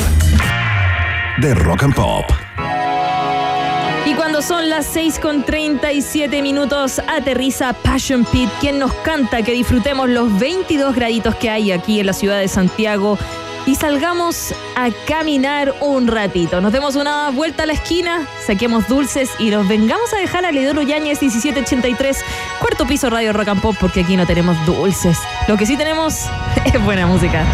de 1.38 1.54
rock 1.54 1.84
and 1.84 1.94
pop. 1.94 2.24
Y 4.04 4.14
cuando 4.14 4.42
son 4.42 4.68
las 4.68 4.86
6 4.86 5.20
con 5.20 5.44
37 5.44 6.42
minutos, 6.42 7.00
aterriza 7.06 7.72
Passion 7.72 8.24
Pit, 8.24 8.50
quien 8.60 8.78
nos 8.80 8.92
canta 8.92 9.42
que 9.42 9.52
disfrutemos 9.52 10.08
los 10.08 10.38
22 10.38 10.94
graditos 10.94 11.36
que 11.36 11.50
hay 11.50 11.70
aquí 11.70 12.00
en 12.00 12.06
la 12.06 12.12
ciudad 12.12 12.40
de 12.40 12.48
Santiago 12.48 13.16
y 13.66 13.74
salgamos 13.74 14.54
a 14.76 14.90
caminar 15.06 15.74
un 15.80 16.06
ratito. 16.06 16.60
Nos 16.60 16.72
demos 16.72 16.96
una 16.96 17.30
vuelta 17.30 17.62
a 17.62 17.66
la 17.66 17.72
esquina, 17.72 18.26
saquemos 18.46 18.88
dulces 18.88 19.30
y 19.38 19.50
nos 19.50 19.68
vengamos 19.68 20.12
a 20.12 20.18
dejar 20.18 20.44
a 20.44 20.52
Leodoro 20.52 20.82
Yáñez 20.82 21.20
1783, 21.20 22.24
cuarto 22.60 22.86
piso 22.86 23.10
Radio 23.10 23.32
Rock 23.32 23.48
and 23.48 23.60
Pop, 23.60 23.76
porque 23.80 24.00
aquí 24.00 24.16
no 24.16 24.26
tenemos 24.26 24.56
dulces. 24.66 25.18
Lo 25.48 25.56
que 25.56 25.66
sí 25.66 25.76
tenemos 25.76 26.26
es 26.64 26.84
buena 26.84 27.06
música. 27.06 27.44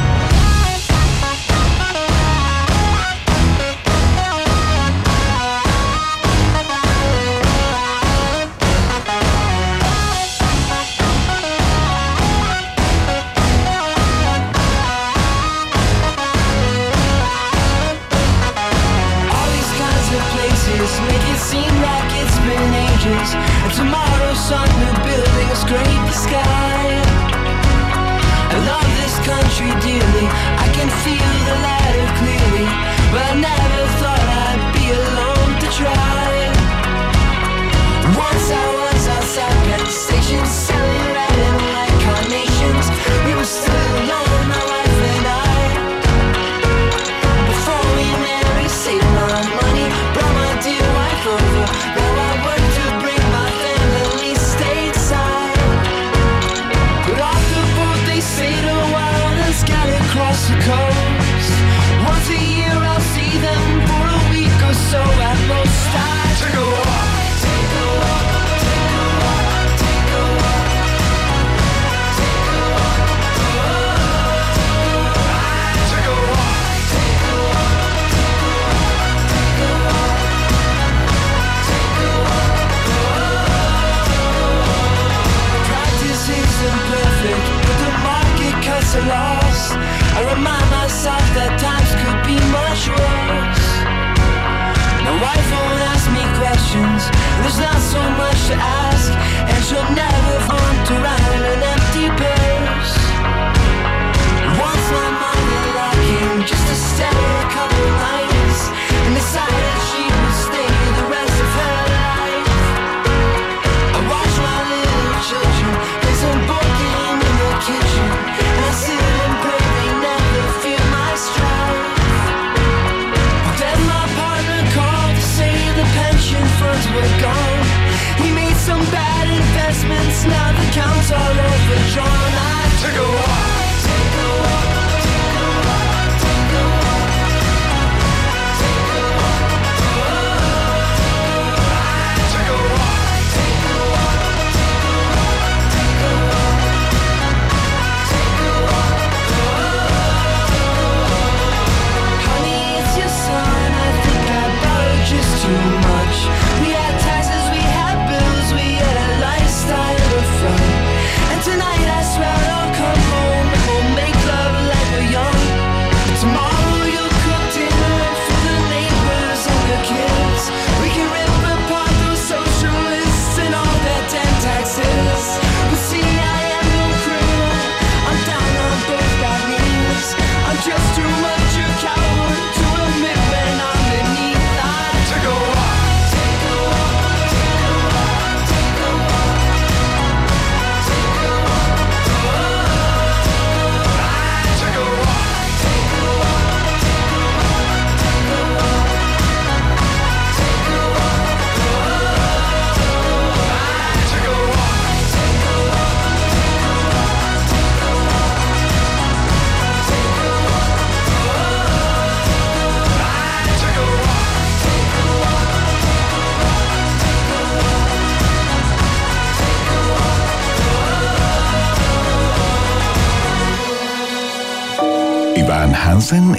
I 31.09 31.17
can 31.17 31.38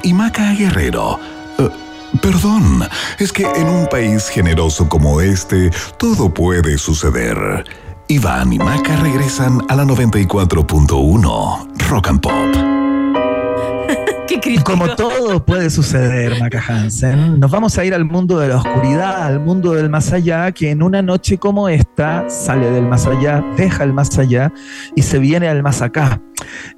Y 0.04 0.14
Maca 0.14 0.52
Guerrero. 0.54 1.20
Eh, 1.60 1.70
perdón, 2.24 2.88
es 3.20 3.32
que 3.32 3.44
en 3.44 3.68
un 3.68 3.88
país 3.88 4.28
generoso 4.28 4.90
como 4.90 5.22
este, 5.22 5.70
todo 5.98 6.34
puede 6.34 6.80
suceder. 6.80 7.66
Iván 8.08 8.52
y 8.52 8.58
Maca 8.58 8.96
regresan 8.96 9.62
a 9.70 9.76
la 9.76 9.86
94.1 9.86 11.88
Rock 11.88 12.08
and 12.08 12.20
Pop. 12.20 12.79
Qué. 14.30 14.62
Como 14.64 14.96
todo 14.96 15.44
puede 15.44 15.72
suceder, 15.72 16.40
Maca 16.40 16.64
Hansen, 16.68 17.40
nos 17.40 17.50
vamos 17.50 17.78
a 17.80 17.86
ir 17.86 17.96
al 17.96 18.06
mundo 18.06 18.38
de 18.38 18.50
la 18.50 18.58
oscuridad, 18.58 19.24
al 19.24 19.40
mundo 19.40 19.74
del 19.74 19.90
más 19.90 20.14
allá, 20.14 20.52
que 20.52 20.70
en 20.70 20.84
una 20.84 21.02
noche 21.02 21.40
como 21.40 21.68
esta 21.68 22.30
sale 22.30 22.70
del 22.70 22.86
más 22.86 23.08
allá, 23.08 23.44
deja 23.58 23.84
el 23.84 23.92
más 23.92 24.18
allá 24.20 24.54
y 24.96 25.02
se 25.02 25.18
viene 25.18 25.48
al 25.48 25.64
más 25.64 25.82
acá. 25.82 26.22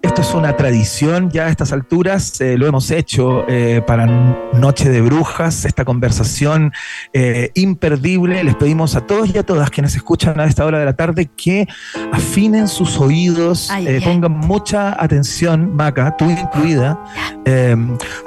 Esto 0.01 0.21
es 0.21 0.33
una 0.33 0.55
tradición 0.55 1.29
ya 1.29 1.45
a 1.45 1.49
estas 1.49 1.71
alturas, 1.71 2.39
eh, 2.41 2.57
lo 2.57 2.67
hemos 2.67 2.89
hecho 2.89 3.45
eh, 3.47 3.81
para 3.85 4.07
Noche 4.53 4.89
de 4.89 5.01
Brujas, 5.01 5.65
esta 5.65 5.85
conversación 5.85 6.71
eh, 7.13 7.51
imperdible. 7.53 8.43
Les 8.43 8.55
pedimos 8.55 8.95
a 8.95 9.01
todos 9.01 9.33
y 9.33 9.37
a 9.37 9.43
todas 9.43 9.69
quienes 9.69 9.95
escuchan 9.95 10.39
a 10.39 10.45
esta 10.45 10.65
hora 10.65 10.79
de 10.79 10.85
la 10.85 10.95
tarde 10.95 11.29
que 11.37 11.67
afinen 12.11 12.67
sus 12.67 12.99
oídos, 12.99 13.69
Ay, 13.69 13.87
ay. 13.87 14.01
pongan 14.01 14.31
mucha 14.31 15.01
atención, 15.01 15.75
Maca, 15.75 16.15
tú 16.17 16.29
incluida, 16.29 16.99
eh, 17.45 17.75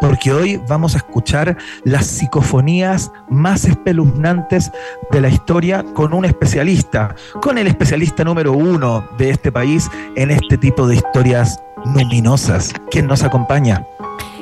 porque 0.01 0.33
hoy 0.33 0.61
vamos 0.69 0.95
a 0.95 0.99
escuchar 0.99 1.57
las 1.85 2.07
psicofonías 2.07 3.13
más 3.29 3.65
espeluznantes 3.65 4.71
de 5.11 5.21
la 5.21 5.29
historia 5.29 5.85
con 5.95 6.13
un 6.13 6.25
especialista, 6.25 7.15
con 7.41 7.59
el 7.59 7.67
especialista 7.67 8.25
número 8.25 8.53
uno 8.53 9.05
de 9.19 9.31
este 9.31 9.53
país 9.53 9.91
en 10.17 10.31
este 10.31 10.59
tipo 10.59 10.87
de 10.87 10.97
historias 10.97 11.61
luminosas. 11.95 12.73
¿Quién 12.91 13.07
nos 13.07 13.23
acompaña? 13.23 13.87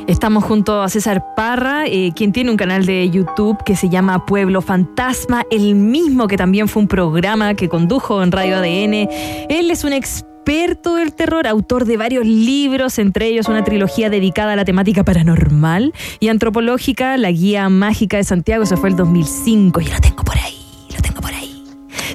Estamos 0.07 0.43
junto 0.43 0.83
a 0.83 0.89
César 0.89 1.35
Parra, 1.37 1.87
eh, 1.87 2.13
quien 2.15 2.33
tiene 2.33 2.51
un 2.51 2.57
canal 2.57 2.87
de 2.87 3.09
YouTube 3.09 3.63
que 3.65 3.77
se 3.77 3.89
llama 3.89 4.27
Pueblo 4.27 4.61
Fantasma, 4.61 5.45
el 5.51 5.77
mismo 5.77 6.27
que 6.27 6.37
también 6.37 6.67
fue 6.67 6.83
un 6.83 6.89
programa 6.89 7.55
que 7.55 7.69
condujo 7.69 8.23
en 8.23 8.33
Radio 8.33 8.57
ADN. 8.57 9.09
Él 9.49 9.71
es 9.71 9.85
un 9.85 9.93
experto 9.93 10.32
del 10.45 11.13
terror, 11.15 11.47
autor 11.47 11.85
de 11.85 11.97
varios 11.97 12.27
libros, 12.27 12.99
entre 12.99 13.27
ellos 13.27 13.49
una 13.49 13.65
trilogía 13.65 14.11
dedicada 14.11 14.53
a 14.53 14.57
la 14.57 14.65
temática 14.65 15.05
paranormal 15.05 15.95
y 16.21 16.29
antropológica, 16.29 17.17
La 17.17 17.31
Guía 17.31 17.69
Mágica 17.69 18.17
de 18.17 18.25
Santiago, 18.25 18.65
eso 18.65 18.77
fue 18.77 18.91
el 18.91 18.97
2005. 18.97 19.81
Yo 19.81 19.93
lo 19.93 20.01
tengo 20.01 20.25
por 20.25 20.37
ahí, 20.37 20.59
lo 20.95 21.01
tengo 21.01 21.21
por 21.21 21.33
ahí. 21.33 21.65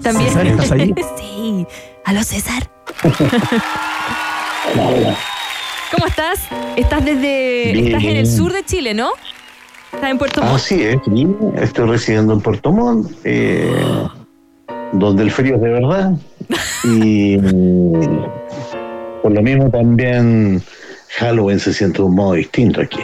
También. 0.03 0.27
César, 0.27 0.47
¿estás 0.47 0.71
ahí? 0.71 0.93
sí. 1.17 1.65
Aló, 2.05 2.23
César. 2.23 2.69
¿Cómo 5.91 6.05
estás? 6.07 6.41
Estás 6.75 7.05
desde. 7.05 7.71
Bien. 7.73 7.87
Estás 7.87 8.03
en 8.03 8.17
el 8.17 8.27
sur 8.27 8.51
de 8.51 8.63
Chile, 8.65 8.93
¿no? 8.93 9.11
Estás 9.93 10.11
en 10.11 10.17
Puerto 10.17 10.41
Montt. 10.41 10.55
Así 10.55 10.81
es, 10.83 10.97
sí, 11.05 11.27
estoy 11.55 11.89
residiendo 11.89 12.33
en 12.33 12.41
Puerto 12.41 12.71
Montt, 12.71 13.09
eh, 13.23 13.73
donde 14.91 15.23
el 15.23 15.31
frío 15.31 15.55
es 15.55 15.61
de 15.61 15.69
verdad. 15.69 16.11
Y 16.83 17.37
mm, 17.37 18.25
por 19.21 19.31
lo 19.31 19.41
mismo 19.41 19.69
también 19.69 20.61
Halloween 21.17 21.59
se 21.59 21.73
siente 21.73 21.97
de 21.97 22.03
un 22.03 22.15
modo 22.15 22.33
distinto 22.33 22.81
aquí. 22.81 22.99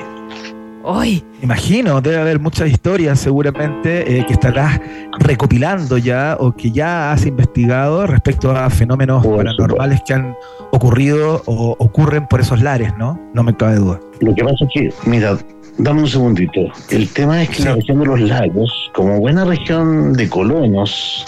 Hoy. 0.85 1.23
Imagino, 1.41 2.01
debe 2.01 2.17
haber 2.17 2.39
muchas 2.39 2.69
historias 2.69 3.19
seguramente 3.19 4.19
eh, 4.19 4.25
que 4.25 4.33
estarás 4.33 4.79
recopilando 5.19 5.97
ya 5.97 6.37
o 6.39 6.53
que 6.53 6.71
ya 6.71 7.11
has 7.11 7.25
investigado 7.25 8.05
respecto 8.07 8.51
a 8.51 8.69
fenómenos 8.69 9.25
Por 9.25 9.37
paranormales 9.37 10.01
que 10.05 10.13
han 10.13 10.35
ocurrido 10.71 11.41
o 11.45 11.75
ocurren 11.79 12.27
por 12.27 12.41
esos 12.41 12.61
lares, 12.61 12.93
¿no? 12.97 13.19
No 13.33 13.43
me 13.43 13.55
cabe 13.55 13.75
duda. 13.75 13.99
Lo 14.19 14.35
que 14.35 14.43
pasa 14.43 14.65
es 14.65 14.69
que, 14.73 15.09
mira, 15.09 15.37
dame 15.77 16.01
un 16.01 16.07
segundito. 16.07 16.61
El 16.89 17.09
tema 17.09 17.43
es 17.43 17.49
que 17.49 17.63
la 17.63 17.75
región 17.75 17.99
de 17.99 18.05
los 18.05 18.21
lagos, 18.21 18.91
como 18.93 19.19
buena 19.19 19.45
región 19.45 20.13
de 20.13 20.29
colonos, 20.29 21.25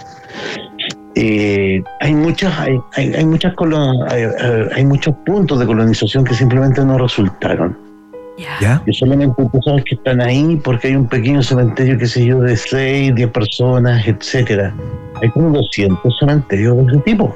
eh, 1.15 1.81
hay 2.01 2.13
muchas, 2.13 2.57
hay, 2.59 2.77
hay, 2.95 3.13
hay 3.13 3.25
muchas 3.25 3.53
hay, 4.75 4.85
muchos 4.85 5.15
puntos 5.25 5.59
de 5.59 5.65
colonización 5.65 6.23
que 6.23 6.33
simplemente 6.33 6.83
no 6.83 6.97
resultaron. 6.97 7.77
¿Ya? 8.59 8.81
Y 8.85 8.91
solamente 8.93 9.33
tú 9.49 9.59
sabes 9.63 9.85
que 9.85 9.95
están 9.95 10.19
ahí 10.19 10.59
porque 10.61 10.89
hay 10.89 10.95
un 10.97 11.07
pequeño 11.07 11.41
cementerio, 11.41 11.97
qué 11.97 12.05
sé 12.05 12.25
yo, 12.25 12.41
de 12.41 12.57
6, 12.57 13.15
10 13.15 13.29
personas, 13.31 14.05
etcétera. 14.05 14.73
Hay 15.21 15.29
como 15.29 15.51
200 15.57 16.19
cementerios 16.19 16.75
de 16.77 16.83
ese 16.91 17.01
tipo. 17.03 17.33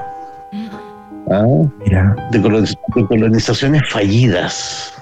¿Ah? 1.32 1.46
Mira, 1.86 2.16
De, 2.32 2.42
coloniz- 2.42 2.78
de 2.96 3.06
colonizaciones 3.06 3.82
fallidas. 3.90 4.94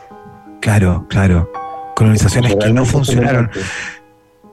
claro, 0.59 1.05
claro. 1.09 1.49
Colonizaciones 1.95 2.55
que 2.57 2.71
no 2.71 2.85
funcionaron. 2.85 3.49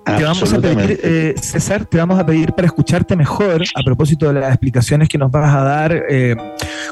Te 0.05 0.23
vamos 0.23 0.53
a 0.53 0.61
pedir, 0.61 1.01
eh, 1.03 1.35
César, 1.41 1.87
te 1.87 1.97
vamos 1.97 2.19
a 2.19 2.27
pedir 2.27 2.53
para 2.53 2.67
escucharte 2.67 3.17
mejor 3.17 3.63
a 3.75 3.83
propósito 3.83 4.27
de 4.27 4.39
las 4.39 4.51
explicaciones 4.51 5.09
que 5.09 5.17
nos 5.17 5.31
vas 5.31 5.53
a 5.55 5.63
dar 5.63 6.05
eh, 6.11 6.37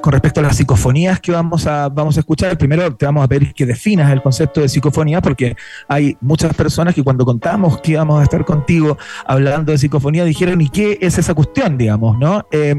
con 0.01 0.13
respecto 0.13 0.41
a 0.41 0.45
las 0.45 0.57
psicofonías 0.57 1.21
que 1.21 1.31
vamos 1.31 1.67
a, 1.67 1.91
vamos 1.91 2.17
a 2.17 2.21
escuchar. 2.21 2.57
Primero 2.57 2.95
te 2.97 3.05
vamos 3.05 3.23
a 3.23 3.29
pedir 3.29 3.53
que 3.53 3.67
definas 3.67 4.11
el 4.11 4.23
concepto 4.23 4.63
de 4.63 4.69
psicofonía 4.69 5.21
porque 5.21 5.57
hay 5.89 6.17
muchas 6.23 6.55
personas 6.55 6.95
que 6.95 7.05
cuando 7.05 7.27
contamos 7.27 7.81
que 7.83 7.93
íbamos 7.93 8.19
a 8.19 8.25
estar 8.25 8.45
contigo 8.47 8.97
hablando 9.27 9.73
de 9.73 9.79
psicofonía 9.79 10.25
dijeron, 10.25 10.61
¿y 10.63 10.71
qué 10.71 10.99
es 11.01 11.19
esa 11.19 11.35
cuestión, 11.35 11.77
digamos, 11.77 12.19
no? 12.19 12.47
Eh, 12.51 12.75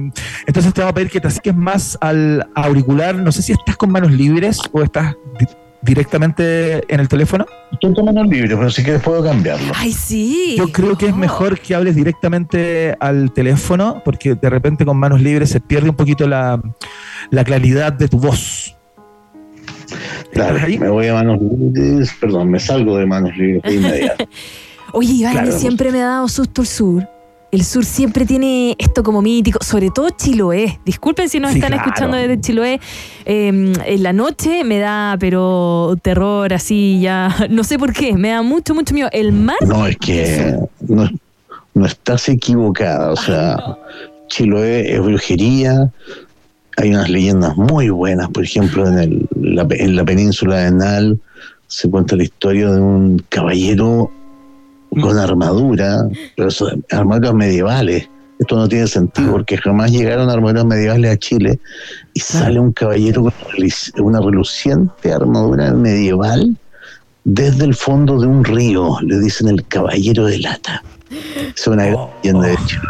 entonces 0.47 0.73
te 0.73 0.81
vamos 0.81 0.93
a 0.93 0.95
pedir 0.95 1.11
que 1.11 1.21
te 1.21 1.27
acerques 1.27 1.55
más 1.55 1.97
al 2.01 2.49
auricular. 2.55 3.15
No 3.15 3.31
sé 3.31 3.43
si 3.43 3.51
estás 3.51 3.77
con 3.77 3.91
manos 3.91 4.11
libres 4.11 4.59
o 4.71 4.81
estás 4.81 5.15
directamente 5.83 6.83
en 6.93 6.99
el 6.99 7.07
teléfono. 7.07 7.45
Estoy 7.71 7.93
tomando 7.93 8.21
el 8.21 8.29
libro, 8.29 8.57
pero 8.57 8.69
si 8.69 8.83
quieres 8.83 9.01
puedo 9.01 9.23
cambiarlo. 9.23 9.71
Ay, 9.75 9.91
sí. 9.91 10.55
Yo 10.57 10.67
creo 10.71 10.97
que 10.97 11.07
es 11.07 11.15
mejor 11.15 11.59
que 11.59 11.75
hables 11.75 11.95
directamente 11.95 12.95
al 12.99 13.31
teléfono, 13.33 14.01
porque 14.05 14.35
de 14.35 14.49
repente 14.49 14.85
con 14.85 14.97
manos 14.97 15.21
libres 15.21 15.49
se 15.49 15.59
pierde 15.59 15.89
un 15.89 15.95
poquito 15.95 16.27
la, 16.27 16.61
la 17.29 17.43
claridad 17.43 17.93
de 17.93 18.07
tu 18.07 18.19
voz. 18.19 18.75
Claro, 20.31 20.57
ahí? 20.63 20.79
me 20.79 20.89
voy 20.89 21.07
a 21.07 21.13
manos 21.13 21.39
libres, 21.41 22.11
perdón, 22.19 22.49
me 22.49 22.59
salgo 22.59 22.97
de 22.97 23.05
manos 23.05 23.35
libres 23.37 23.61
de 23.63 23.75
inmediato. 23.75 24.25
Oye, 24.93 25.11
Iván, 25.13 25.33
Claro. 25.33 25.51
siempre 25.51 25.91
me 25.91 26.01
ha 26.01 26.05
dado 26.07 26.27
susto 26.27 26.61
el 26.61 26.67
sur. 26.67 27.07
El 27.53 27.63
sur 27.63 27.85
siempre 27.85 28.25
tiene 28.25 28.75
esto 28.79 29.03
como 29.03 29.21
mítico, 29.21 29.63
sobre 29.63 29.89
todo 29.91 30.09
Chiloé. 30.09 30.79
Disculpen 30.85 31.29
si 31.29 31.39
nos 31.39 31.51
Sí, 31.51 31.59
están 31.59 31.71
claro. 31.73 31.87
escuchando 31.87 32.17
desde 32.17 32.41
Chiloé. 32.41 32.79
Eh, 33.25 33.47
en 33.85 34.03
la 34.03 34.11
noche 34.11 34.63
me 34.63 34.79
da, 34.79 35.15
pero 35.19 35.95
terror 36.01 36.51
así, 36.53 36.99
ya. 36.99 37.33
No 37.49 37.63
sé 37.63 37.77
por 37.77 37.93
qué, 37.93 38.13
me 38.17 38.29
da 38.29 38.41
mucho, 38.41 38.73
mucho 38.73 38.93
miedo. 38.93 39.07
El 39.13 39.31
mar. 39.33 39.55
No, 39.67 39.85
es 39.85 39.97
que 39.97 40.57
no, 40.87 41.07
no 41.75 41.85
estás 41.85 42.27
equivocada. 42.27 43.11
O 43.11 43.15
sea, 43.15 43.57
Chiloé 44.27 44.91
es 44.95 44.99
brujería. 44.99 45.91
Hay 46.77 46.89
unas 46.89 47.07
leyendas 47.07 47.55
muy 47.55 47.89
buenas. 47.89 48.29
Por 48.29 48.43
ejemplo, 48.45 48.87
en, 48.87 48.97
el- 48.97 49.27
la, 49.39 49.67
en 49.69 49.95
la 49.95 50.03
península 50.03 50.57
de 50.57 50.71
Nal 50.71 51.19
se 51.67 51.87
cuenta 51.89 52.15
la 52.15 52.23
historia 52.23 52.71
de 52.71 52.81
un 52.81 53.23
caballero 53.29 54.09
con 55.01 55.17
armadura, 55.17 56.07
pero 56.35 56.51
son 56.51 56.85
armaduras 56.91 57.33
medievales. 57.33 58.09
Esto 58.39 58.55
no 58.57 58.67
tiene 58.67 58.87
sentido 58.87 59.31
porque 59.31 59.57
jamás 59.57 59.91
llegaron 59.91 60.29
armaduras 60.29 60.65
medievales 60.65 61.11
a 61.11 61.17
Chile 61.17 61.59
y 62.13 62.19
sale 62.19 62.59
un 62.59 62.73
caballero 62.73 63.23
con 63.23 64.05
una 64.05 64.19
reluciente 64.19 65.13
armadura 65.13 65.71
medieval 65.73 66.57
desde 67.23 67.65
el 67.65 67.75
fondo 67.75 68.19
de 68.19 68.27
un 68.27 68.43
río. 68.43 68.97
Le 69.01 69.19
dicen 69.19 69.47
el 69.47 69.65
caballero 69.67 70.25
de 70.25 70.39
lata. 70.39 70.83
Es 71.55 71.67
una 71.67 71.85
gran 71.85 72.07
leyenda 72.21 72.47
de 72.47 72.57
Chile. 72.65 72.81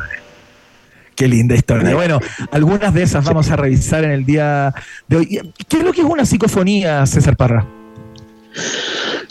Qué 1.15 1.27
linda 1.27 1.55
historia. 1.55 1.93
Bueno, 1.93 2.19
algunas 2.51 2.93
de 2.93 3.03
esas 3.03 3.23
vamos 3.23 3.49
a 3.51 3.55
revisar 3.55 4.03
en 4.03 4.11
el 4.11 4.25
día 4.25 4.73
de 5.07 5.17
hoy. 5.17 5.53
¿Qué 5.67 5.77
es 5.77 5.83
lo 5.83 5.93
que 5.93 6.01
es 6.01 6.07
una 6.07 6.25
psicofonía, 6.25 7.05
César 7.05 7.37
Parra? 7.37 7.65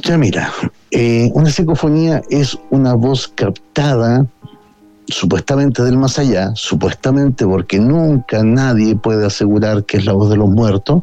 Ya 0.04 0.18
mira, 0.18 0.52
eh, 0.90 1.30
una 1.34 1.50
psicofonía 1.50 2.22
es 2.30 2.58
una 2.70 2.94
voz 2.94 3.28
captada 3.28 4.26
supuestamente 5.08 5.82
del 5.82 5.96
más 5.96 6.18
allá, 6.18 6.52
supuestamente 6.54 7.44
porque 7.44 7.78
nunca 7.78 8.42
nadie 8.42 8.96
puede 8.96 9.26
asegurar 9.26 9.84
que 9.84 9.98
es 9.98 10.04
la 10.04 10.12
voz 10.12 10.30
de 10.30 10.36
los 10.36 10.48
muertos, 10.48 11.02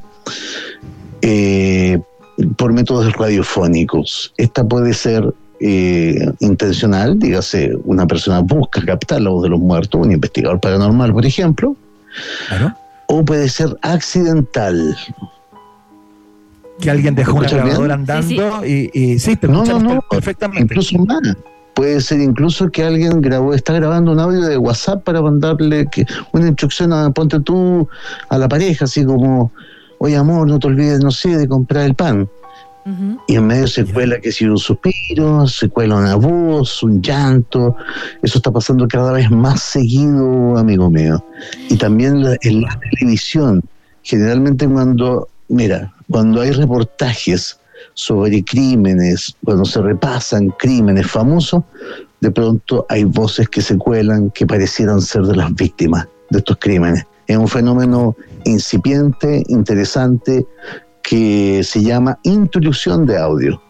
eh, 1.22 2.00
por 2.58 2.74
métodos 2.74 3.12
radiofónicos. 3.14 4.34
Esta 4.38 4.64
puede 4.64 4.94
ser 4.94 5.34
eh, 5.62 6.32
intencional, 6.40 7.20
dígase, 7.20 7.72
una 7.84 8.08
persona 8.08 8.40
busca 8.40 8.82
captar 8.82 9.22
la 9.22 9.30
voz 9.30 9.44
de 9.44 9.50
los 9.50 9.60
muertos, 9.60 10.02
un 10.02 10.12
investigador 10.12 10.60
paranormal, 10.60 11.14
por 11.14 11.26
ejemplo, 11.26 11.76
o 13.08 13.26
puede 13.26 13.50
ser 13.50 13.76
accidental. 13.82 14.96
Que 16.80 16.90
alguien 16.90 17.16
dejó 17.16 17.38
una 17.38 17.50
grabadora 17.50 17.96
andando 17.96 18.66
y, 18.66 18.90
y 18.94 19.20
sí, 19.20 19.36
te 19.36 19.48
No, 19.48 19.64
no, 19.66 19.80
no, 19.80 20.02
perfectamente. 20.10 20.64
Incluso 20.64 20.98
más. 21.00 21.20
Puede 21.74 22.02
ser 22.02 22.20
incluso 22.20 22.70
que 22.70 22.84
alguien 22.84 23.22
grabó, 23.22 23.54
está 23.54 23.72
grabando 23.74 24.12
un 24.12 24.20
audio 24.20 24.42
de 24.42 24.58
WhatsApp 24.58 25.04
para 25.04 25.22
mandarle 25.22 25.88
que, 25.90 26.06
una 26.34 26.48
instrucción 26.48 26.92
a 26.92 27.10
ponte 27.12 27.40
tú 27.40 27.88
a 28.28 28.38
la 28.38 28.50
pareja, 28.50 28.84
así 28.86 29.06
como, 29.06 29.52
oye 30.00 30.18
amor, 30.18 30.48
no 30.48 30.60
te 30.60 30.68
olvides, 30.68 31.00
no 31.02 31.12
sé, 31.12 31.38
de 31.38 31.48
comprar 31.48 31.86
el 31.86 31.96
pan. 31.96 32.28
Y 33.28 33.36
en 33.36 33.46
medio 33.46 33.68
se 33.68 33.86
cuela 33.86 34.20
que 34.20 34.32
si 34.32 34.46
un 34.46 34.58
suspiro, 34.58 35.46
se 35.48 35.70
cuela 35.70 35.98
una 35.98 36.16
voz, 36.16 36.82
un 36.82 37.02
llanto. 37.04 37.76
Eso 38.24 38.40
está 38.40 38.52
pasando 38.52 38.88
cada 38.88 39.12
vez 39.12 39.30
más 39.30 39.62
seguido, 39.62 40.58
amigo 40.58 40.90
mío. 40.90 41.24
Y 41.70 41.78
también 41.78 42.24
la- 42.24 42.36
en 42.42 42.62
la 42.62 42.80
televisión, 42.80 43.62
generalmente 44.02 44.68
cuando, 44.68 45.28
mira, 45.50 45.94
cuando 46.10 46.42
hay 46.42 46.52
reportajes 46.52 47.60
sobre 47.94 48.44
crímenes, 48.44 49.36
cuando 49.44 49.66
se 49.66 49.82
repasan 49.82 50.50
crímenes 50.58 51.10
famosos, 51.10 51.64
de 52.22 52.32
pronto 52.32 52.86
hay 52.90 53.04
voces 53.04 53.48
que 53.50 53.62
se 53.62 53.78
cuelan 53.78 54.32
que 54.32 54.46
parecieran 54.46 55.02
ser 55.02 55.24
de 55.24 55.36
las 55.36 55.54
víctimas 55.56 56.08
de 56.30 56.40
estos 56.40 56.58
crímenes. 56.60 57.06
Es 57.28 57.38
un 57.38 57.48
fenómeno 57.48 58.16
incipiente, 58.46 59.44
interesante, 59.48 60.46
que 61.04 61.62
se 61.64 61.82
llama 61.84 62.20
intrusión 62.24 63.06
de 63.06 63.18
audio, 63.18 63.62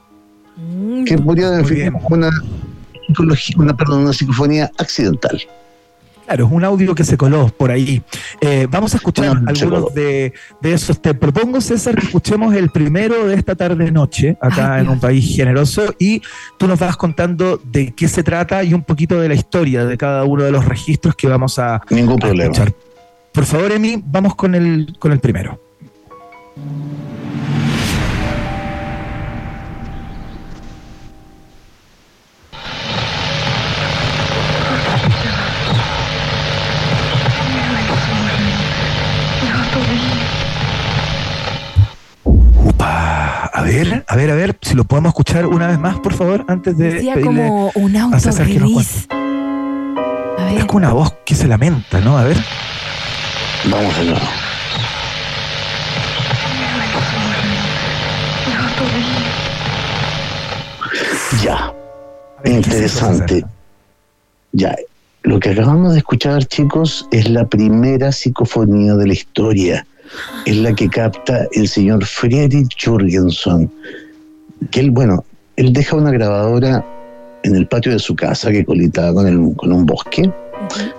que 1.05 1.17
podría 1.17 1.51
definir 1.51 1.93
una, 2.09 2.29
una, 3.57 3.77
perdón, 3.77 4.01
una 4.01 4.13
psicofonía 4.13 4.71
accidental. 4.77 5.41
Claro, 6.29 6.45
es 6.45 6.51
un 6.51 6.63
audio 6.63 6.93
que 6.93 7.03
se 7.03 7.17
coló 7.17 7.47
por 7.47 7.71
ahí. 7.71 8.03
Eh, 8.39 8.67
vamos 8.69 8.93
a 8.93 8.97
escuchar 8.97 9.29
Bueno, 9.29 9.49
algunos 9.49 9.91
de, 9.95 10.31
de 10.61 10.73
esos. 10.73 11.01
Te 11.01 11.15
propongo, 11.15 11.59
César, 11.59 11.95
que 11.95 12.05
escuchemos 12.05 12.53
el 12.53 12.69
primero 12.69 13.25
de 13.25 13.33
esta 13.33 13.55
tarde-noche, 13.55 14.37
acá 14.39 14.79
en 14.79 14.89
un 14.89 14.99
país 14.99 15.35
generoso, 15.35 15.95
y 15.97 16.21
tú 16.59 16.67
nos 16.67 16.77
vas 16.77 16.95
contando 16.97 17.59
de 17.63 17.95
qué 17.95 18.07
se 18.07 18.21
trata 18.21 18.63
y 18.63 18.75
un 18.75 18.83
poquito 18.83 19.19
de 19.19 19.27
la 19.27 19.33
historia 19.33 19.85
de 19.85 19.97
cada 19.97 20.23
uno 20.23 20.43
de 20.43 20.51
los 20.51 20.65
registros 20.65 21.15
que 21.15 21.27
vamos 21.27 21.57
a, 21.57 21.81
Ningún 21.89 22.17
a 22.21 22.27
problema. 22.27 22.43
escuchar. 22.53 22.73
Por 23.31 23.45
favor, 23.45 23.71
Emi, 23.71 23.99
vamos 24.05 24.35
con 24.35 24.53
el, 24.53 24.95
con 24.99 25.11
el 25.11 25.19
primero. 25.19 25.59
A 43.59 43.63
ver, 43.63 44.05
a 44.07 44.15
ver, 44.15 44.31
a 44.31 44.35
ver, 44.35 44.57
si 44.61 44.73
lo 44.73 44.85
podemos 44.85 45.09
escuchar 45.09 45.45
una 45.45 45.67
vez 45.67 45.77
más, 45.77 45.99
por 45.99 46.13
favor, 46.13 46.45
antes 46.47 46.77
de 46.77 46.93
Decía 46.93 47.15
pedirle 47.15 47.47
como 47.47 47.71
un 47.75 47.97
auto 47.97 48.15
a 48.15 48.19
César 48.21 48.47
que 48.47 48.57
nos 48.57 48.73
gris. 48.73 49.07
A 49.09 50.45
ver. 50.45 50.59
Es 50.59 50.65
con 50.65 50.77
una 50.77 50.93
voz 50.93 51.13
que 51.25 51.35
se 51.35 51.45
lamenta, 51.45 51.99
¿no? 51.99 52.17
A 52.17 52.23
ver. 52.23 52.37
Vamos 53.69 53.97
nuevo. 53.97 54.19
Ya. 61.43 61.73
Interesante. 62.45 63.45
Ya. 64.53 64.73
Lo 65.23 65.41
que 65.41 65.49
acabamos 65.49 65.91
de 65.91 65.97
escuchar, 65.97 66.45
chicos, 66.45 67.05
es 67.11 67.29
la 67.29 67.45
primera 67.45 68.13
psicofonía 68.13 68.93
de 68.93 69.07
la 69.07 69.13
historia. 69.13 69.85
Es 70.45 70.57
la 70.57 70.73
que 70.73 70.89
capta 70.89 71.47
el 71.53 71.67
señor 71.67 72.05
Friedrich 72.05 72.75
Jürgenson. 72.77 73.71
Que 74.71 74.79
él, 74.81 74.91
bueno, 74.91 75.23
él 75.55 75.73
deja 75.73 75.95
una 75.95 76.11
grabadora 76.11 76.85
en 77.43 77.55
el 77.55 77.67
patio 77.67 77.91
de 77.91 77.99
su 77.99 78.15
casa 78.15 78.51
que 78.51 78.65
colitaba 78.65 79.13
con, 79.13 79.27
el- 79.27 79.55
con 79.55 79.71
un 79.71 79.85
bosque. 79.85 80.29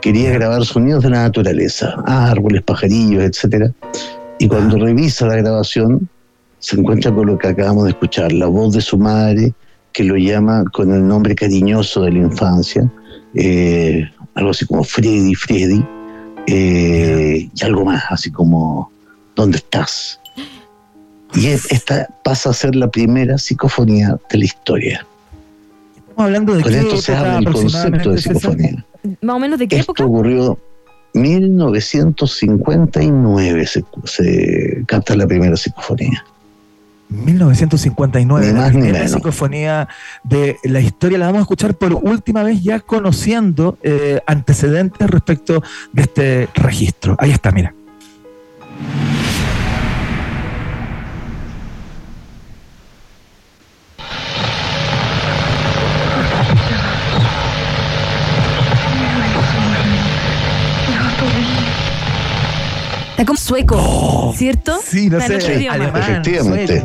Quería 0.00 0.30
grabar 0.32 0.64
sonidos 0.64 1.02
de 1.04 1.10
la 1.10 1.22
naturaleza, 1.22 1.94
árboles, 2.06 2.62
pajarillos, 2.62 3.22
etcétera. 3.22 3.70
Y 4.38 4.48
cuando 4.48 4.78
revisa 4.78 5.26
la 5.26 5.36
grabación, 5.36 6.08
se 6.58 6.78
encuentra 6.80 7.14
con 7.14 7.26
lo 7.26 7.38
que 7.38 7.48
acabamos 7.48 7.84
de 7.84 7.90
escuchar, 7.90 8.32
la 8.32 8.46
voz 8.46 8.74
de 8.74 8.80
su 8.80 8.96
madre, 8.98 9.52
que 9.92 10.04
lo 10.04 10.16
llama 10.16 10.64
con 10.72 10.92
el 10.92 11.06
nombre 11.06 11.34
cariñoso 11.34 12.02
de 12.02 12.12
la 12.12 12.18
infancia, 12.20 12.90
eh, 13.34 14.08
algo 14.34 14.50
así 14.50 14.64
como 14.66 14.82
Freddy, 14.82 15.34
Freddy, 15.34 15.84
eh, 16.46 17.48
y 17.54 17.64
algo 17.64 17.84
más, 17.84 18.02
así 18.08 18.30
como, 18.30 18.90
¿dónde 19.36 19.58
estás? 19.58 20.20
Y 21.34 21.46
es- 21.46 21.70
esta 21.70 22.08
pasa 22.24 22.50
a 22.50 22.52
ser 22.52 22.74
la 22.74 22.90
primera 22.90 23.38
psicofonía 23.38 24.18
de 24.30 24.38
la 24.38 24.44
historia. 24.44 25.06
Estamos 25.96 26.24
hablando 26.24 26.54
de 26.54 26.62
Con 26.62 26.72
qué 26.72 26.78
esto 26.80 26.96
se 26.96 27.14
habla 27.14 27.34
del 27.36 27.52
concepto 27.52 28.10
de 28.12 28.18
psicofonía. 28.20 28.84
Más 29.22 29.36
o 29.36 29.38
menos 29.38 29.58
de 29.58 29.68
qué 29.68 29.76
Esto 29.76 29.92
época? 29.92 30.04
ocurrió 30.04 30.58
1959, 31.14 33.66
se, 33.66 33.84
se 34.04 34.84
capta 34.86 35.16
la 35.16 35.26
primera 35.26 35.56
psicofonía. 35.56 36.24
1959, 37.08 38.46
Ni 38.46 38.52
la 38.52 38.58
más 38.60 38.70
primera 38.70 39.08
psicofonía 39.08 39.88
de 40.22 40.56
la 40.62 40.80
historia. 40.80 41.18
La 41.18 41.26
vamos 41.26 41.40
a 41.40 41.42
escuchar 41.42 41.74
por 41.74 41.92
última 41.94 42.44
vez 42.44 42.62
ya 42.62 42.78
conociendo 42.78 43.76
eh, 43.82 44.20
antecedentes 44.26 45.10
respecto 45.10 45.60
de 45.92 46.02
este 46.02 46.48
registro. 46.54 47.16
Ahí 47.18 47.32
está, 47.32 47.50
mira. 47.50 47.74
Está 63.20 63.26
como 63.26 63.38
sueco, 63.38 64.32
¿cierto? 64.34 64.78
Sí, 64.82 65.10
no 65.10 65.20
sé, 65.20 65.36
Efectivamente. 65.36 66.82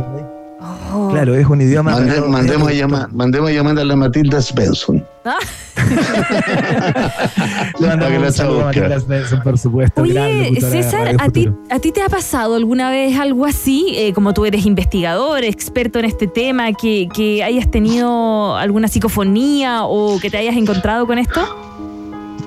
Oh. 0.92 1.08
Claro, 1.10 1.34
es 1.34 1.48
un 1.48 1.62
idioma. 1.62 1.94
Mande- 1.94 2.20
mandemos, 2.28 2.68
a 2.68 2.74
llamar, 2.74 3.14
mandemos 3.14 3.50
a 3.50 3.54
llamar 3.54 3.80
a 3.80 3.86
la 3.86 3.96
Matilda 3.96 4.42
Svensson. 4.42 5.02
Ah. 5.24 5.38
Le 7.80 7.88
mandamos 7.88 8.38
a. 8.42 8.50
Matilda 8.50 9.00
Svensson, 9.00 9.42
por 9.44 9.58
supuesto. 9.58 10.02
Oye, 10.02 10.60
César, 10.60 11.16
¿a 11.20 11.30
ti. 11.30 11.50
¿a 11.70 11.80
ti 11.80 11.94
te 11.94 12.02
ha 12.02 12.10
pasado 12.10 12.56
alguna 12.56 12.90
vez 12.90 13.18
algo 13.18 13.46
así? 13.46 13.94
Eh, 13.96 14.12
como 14.12 14.34
tú 14.34 14.46
eres 14.46 14.66
investigador, 14.66 15.46
experto 15.46 16.00
en 16.00 16.06
este 16.06 16.28
tema, 16.28 16.74
que, 16.74 17.08
que 17.16 17.46
hayas 17.46 17.72
tenido 17.72 18.58
alguna 18.58 18.90
psicofonía 18.90 19.86
o 19.86 20.20
que 20.20 20.30
te 20.30 20.36
hayas 20.36 20.58
encontrado 20.58 21.08
con 21.08 21.18
esto? 21.18 21.75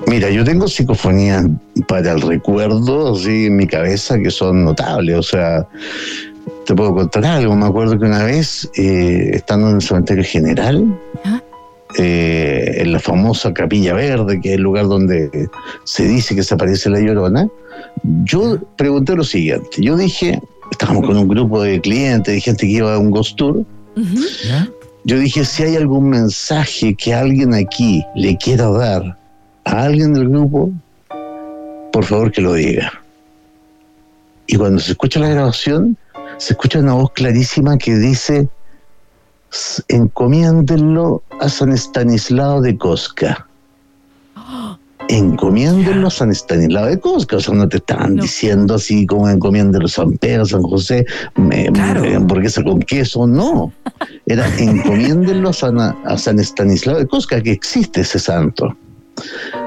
Mira, 0.07 0.29
yo 0.29 0.43
tengo 0.43 0.67
psicofonías 0.67 1.45
para 1.87 2.11
el 2.13 2.21
recuerdo, 2.21 3.13
así 3.13 3.45
en 3.45 3.57
mi 3.57 3.67
cabeza, 3.67 4.17
que 4.19 4.31
son 4.31 4.65
notables. 4.65 5.17
O 5.17 5.23
sea, 5.23 5.67
te 6.65 6.73
puedo 6.73 6.93
contar 6.93 7.25
algo. 7.25 7.55
Me 7.55 7.65
acuerdo 7.65 7.99
que 7.99 8.05
una 8.05 8.23
vez, 8.23 8.69
eh, 8.75 9.31
estando 9.33 9.69
en 9.69 9.75
el 9.75 9.81
cementerio 9.81 10.23
general, 10.23 10.99
eh, 11.97 12.75
en 12.77 12.91
la 12.91 12.99
famosa 12.99 13.53
Capilla 13.53 13.93
Verde, 13.93 14.39
que 14.41 14.49
es 14.49 14.55
el 14.55 14.61
lugar 14.61 14.87
donde 14.87 15.49
se 15.83 16.07
dice 16.07 16.35
que 16.35 16.43
se 16.43 16.53
aparece 16.53 16.89
la 16.89 16.99
llorona, 16.99 17.47
yo 18.23 18.59
pregunté 18.77 19.15
lo 19.15 19.23
siguiente. 19.23 19.69
Yo 19.77 19.97
dije, 19.97 20.39
estábamos 20.71 21.05
con 21.05 21.17
un 21.17 21.27
grupo 21.27 21.61
de 21.61 21.81
clientes, 21.81 22.33
de 22.33 22.41
gente 22.41 22.65
que 22.65 22.73
iba 22.73 22.93
a 22.93 22.99
un 22.99 23.11
ghost 23.11 23.35
tour. 23.37 23.63
Yo 25.05 25.17
dije, 25.17 25.43
si 25.45 25.63
hay 25.63 25.75
algún 25.75 26.09
mensaje 26.09 26.93
que 26.93 27.13
alguien 27.13 27.53
aquí 27.53 28.03
le 28.15 28.37
quiera 28.37 28.69
dar 28.69 29.18
a 29.69 29.83
alguien 29.83 30.13
del 30.13 30.29
grupo, 30.29 30.71
por 31.91 32.03
favor 32.05 32.31
que 32.31 32.41
lo 32.41 32.53
diga. 32.53 32.91
Y 34.47 34.55
cuando 34.55 34.79
se 34.79 34.91
escucha 34.91 35.19
la 35.19 35.29
grabación, 35.29 35.95
se 36.37 36.53
escucha 36.53 36.79
una 36.79 36.93
voz 36.93 37.11
clarísima 37.11 37.77
que 37.77 37.95
dice, 37.95 38.47
"S- 39.51 39.83
encomiéndenlo 39.89 41.21
a 41.39 41.49
San 41.49 41.71
Estanislao 41.71 42.61
de 42.61 42.77
Cosca. 42.77 43.47
Encomiéndenlo 45.07 46.07
a 46.07 46.11
San 46.11 46.29
Estanislao 46.29 46.85
de 46.85 46.99
Cosca. 46.99 47.37
O 47.37 47.39
sea, 47.39 47.53
no 47.55 47.67
te 47.67 47.77
estaban 47.77 48.15
diciendo 48.15 48.75
así 48.75 49.07
como 49.07 49.27
encomiéndenlo 49.27 49.87
a 49.87 49.89
San 49.89 50.11
Pedro, 50.17 50.45
San 50.45 50.61
José, 50.61 51.03
me, 51.35 51.69
me- 51.71 52.15
hamburguesa 52.15 52.63
con 52.63 52.79
queso. 52.81 53.25
No. 53.25 53.71
Era 54.27 54.45
encomiéndenlo 54.59 55.49
a 55.49 55.53
San, 55.53 55.79
a 55.79 56.17
San 56.17 56.39
Estanislao 56.39 56.97
de 56.97 57.07
Cosca, 57.07 57.41
que 57.41 57.51
existe 57.51 58.01
ese 58.01 58.19
santo. 58.19 58.75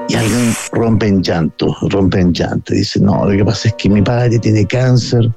Y 0.09 0.15
alguien 0.15 0.53
rompe 0.71 1.07
en 1.07 1.21
llanto, 1.21 1.75
rompe 1.89 2.19
en 2.19 2.33
llanto. 2.33 2.73
Dice, 2.73 2.99
no, 2.99 3.25
lo 3.25 3.37
que 3.37 3.45
pasa 3.45 3.69
es 3.69 3.73
que 3.75 3.89
mi 3.89 4.01
padre 4.01 4.39
tiene 4.39 4.65
cáncer, 4.65 5.31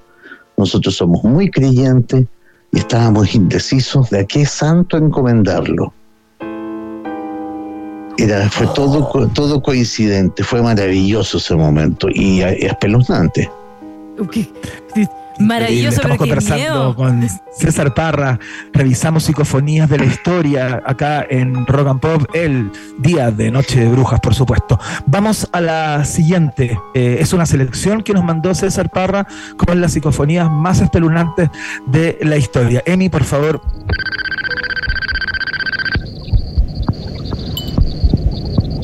nosotros 0.57 0.97
somos 0.97 1.23
muy 1.25 1.51
creyentes 1.51 2.27
y 2.73 2.79
estábamos 2.79 3.35
indecisos 3.35 4.11
de 4.11 4.21
a 4.21 4.25
qué 4.25 4.47
santo 4.47 4.97
encomendarlo. 4.97 5.93
Era, 8.19 8.49
fue 8.49 8.67
todo, 8.69 9.29
todo 9.35 9.63
coincidente, 9.63 10.43
fue 10.43 10.63
maravilloso 10.63 11.37
ese 11.37 11.55
momento 11.55 12.09
y 12.13 12.41
espeluznante. 12.41 13.51
Maravilloso, 15.39 15.97
Estamos 15.97 16.17
pero 16.19 16.25
qué 16.25 16.31
conversando 16.31 16.57
miedo. 16.63 16.95
con 16.95 17.29
César 17.53 17.93
Parra, 17.95 18.39
revisamos 18.73 19.25
psicofonías 19.25 19.89
de 19.89 19.99
la 19.99 20.05
historia 20.07 20.83
acá 20.87 21.27
en 21.29 21.67
Rock 21.67 21.89
and 21.89 22.01
Pop, 22.01 22.23
el 22.35 22.71
día 22.99 23.31
de 23.31 23.51
Noche 23.51 23.81
de 23.81 23.89
Brujas, 23.89 24.21
por 24.21 24.35
supuesto. 24.35 24.79
Vamos 25.07 25.49
a 25.53 25.61
la 25.61 26.05
siguiente. 26.05 26.79
Eh, 26.95 27.19
es 27.21 27.33
una 27.33 27.45
selección 27.47 28.03
que 28.03 28.15
nos 28.15 28.25
mandó 28.25 28.55
César 28.55 28.89
Parra 28.91 29.27
con 29.59 29.81
las 29.81 29.93
psicofonías 29.93 30.51
más 30.51 30.81
espeluznantes 30.81 31.51
de 31.87 32.19
la 32.23 32.37
historia. 32.37 32.83
Emi, 32.87 33.09
por 33.09 33.25
favor. 33.25 33.61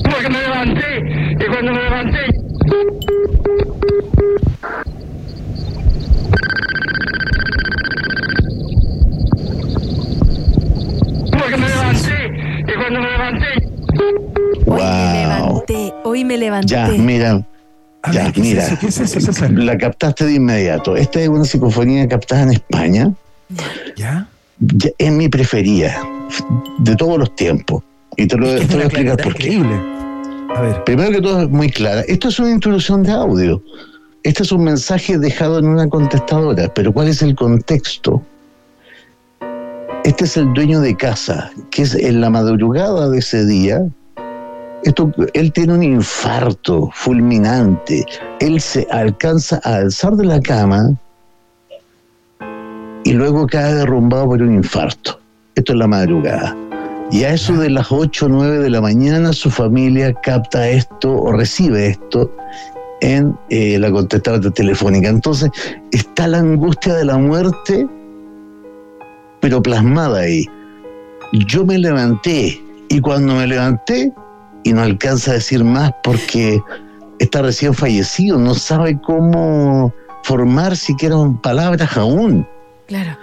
Porque 0.04 0.28
me 0.28 0.40
levanté 0.42 1.34
y 1.40 1.46
cuando 1.46 1.72
me 1.72 1.82
levanté. 1.82 2.18
Porque 11.30 11.56
me 11.56 11.68
levanté 11.68 12.61
y 12.72 12.78
cuando 12.78 13.00
me 13.00 13.10
levanté. 13.10 13.46
Wow. 14.66 15.64
Hoy 16.04 16.24
me 16.24 16.36
levanté. 16.36 16.68
Ya, 16.68 16.88
mira. 16.88 17.42
Ya, 18.12 18.32
mira. 18.36 18.78
La 19.50 19.78
captaste 19.78 20.24
de 20.26 20.34
inmediato. 20.34 20.96
Esta 20.96 21.20
es 21.20 21.28
una 21.28 21.44
psicofonía 21.44 22.08
captada 22.08 22.42
en 22.42 22.52
España. 22.52 23.12
¿Ya? 23.96 24.26
Es 24.98 25.12
mi 25.12 25.28
preferida 25.28 26.02
de 26.78 26.96
todos 26.96 27.18
los 27.18 27.34
tiempos. 27.36 27.82
Y 28.16 28.26
te 28.26 28.36
lo, 28.36 28.46
te 28.46 28.66
voy 28.66 28.82
a 28.82 28.84
explicar 28.84 29.16
por 29.16 29.34
qué. 29.34 29.52
increíble. 29.52 29.80
A 30.54 30.60
ver. 30.60 30.84
Primero 30.84 31.10
que 31.10 31.20
todo 31.20 31.42
es 31.42 31.48
muy 31.48 31.70
clara. 31.70 32.02
Esto 32.02 32.28
es 32.28 32.38
una 32.38 32.50
introducción 32.50 33.02
de 33.02 33.12
audio. 33.12 33.62
Este 34.22 34.42
es 34.42 34.52
un 34.52 34.64
mensaje 34.64 35.18
dejado 35.18 35.58
en 35.58 35.66
una 35.66 35.88
contestadora, 35.88 36.72
pero 36.72 36.92
¿cuál 36.92 37.08
es 37.08 37.22
el 37.22 37.34
contexto? 37.34 38.22
Este 40.04 40.24
es 40.24 40.36
el 40.36 40.52
dueño 40.52 40.80
de 40.80 40.96
casa, 40.96 41.52
que 41.70 41.82
es 41.82 41.94
en 41.94 42.20
la 42.20 42.28
madrugada 42.28 43.08
de 43.08 43.18
ese 43.18 43.46
día. 43.46 43.86
Esto, 44.82 45.12
él 45.32 45.52
tiene 45.52 45.74
un 45.74 45.82
infarto 45.84 46.90
fulminante. 46.92 48.04
Él 48.40 48.60
se 48.60 48.84
alcanza 48.90 49.60
a 49.62 49.76
alzar 49.76 50.14
de 50.14 50.24
la 50.24 50.40
cama 50.40 50.92
y 53.04 53.12
luego 53.12 53.46
cae 53.46 53.74
derrumbado 53.74 54.26
por 54.26 54.42
un 54.42 54.54
infarto. 54.54 55.20
Esto 55.54 55.72
es 55.72 55.78
la 55.78 55.86
madrugada. 55.86 56.56
Y 57.12 57.22
a 57.22 57.34
eso 57.34 57.52
de 57.54 57.70
las 57.70 57.92
8 57.92 58.26
o 58.26 58.28
9 58.28 58.58
de 58.58 58.70
la 58.70 58.80
mañana 58.80 59.32
su 59.32 59.50
familia 59.50 60.12
capta 60.14 60.68
esto 60.68 61.14
o 61.14 61.30
recibe 61.30 61.86
esto 61.86 62.34
en 63.02 63.38
eh, 63.50 63.78
la 63.78 63.92
contestadora 63.92 64.50
telefónica. 64.50 65.08
Entonces 65.08 65.48
está 65.92 66.26
la 66.26 66.38
angustia 66.38 66.94
de 66.94 67.04
la 67.04 67.18
muerte, 67.18 67.86
pero 69.42 69.60
plasmada 69.60 70.20
ahí. 70.20 70.48
Yo 71.46 71.66
me 71.66 71.76
levanté 71.76 72.62
y 72.88 73.00
cuando 73.00 73.34
me 73.34 73.46
levanté, 73.46 74.12
y 74.64 74.72
no 74.72 74.82
alcanza 74.82 75.32
a 75.32 75.34
decir 75.34 75.64
más 75.64 75.92
porque 76.02 76.62
está 77.18 77.42
recién 77.42 77.74
fallecido, 77.74 78.38
no 78.38 78.54
sabe 78.54 78.98
cómo 79.00 79.92
formar 80.22 80.76
siquiera 80.76 81.16
palabras 81.42 81.96
aún. 81.96 82.46
Claro. 82.86 83.16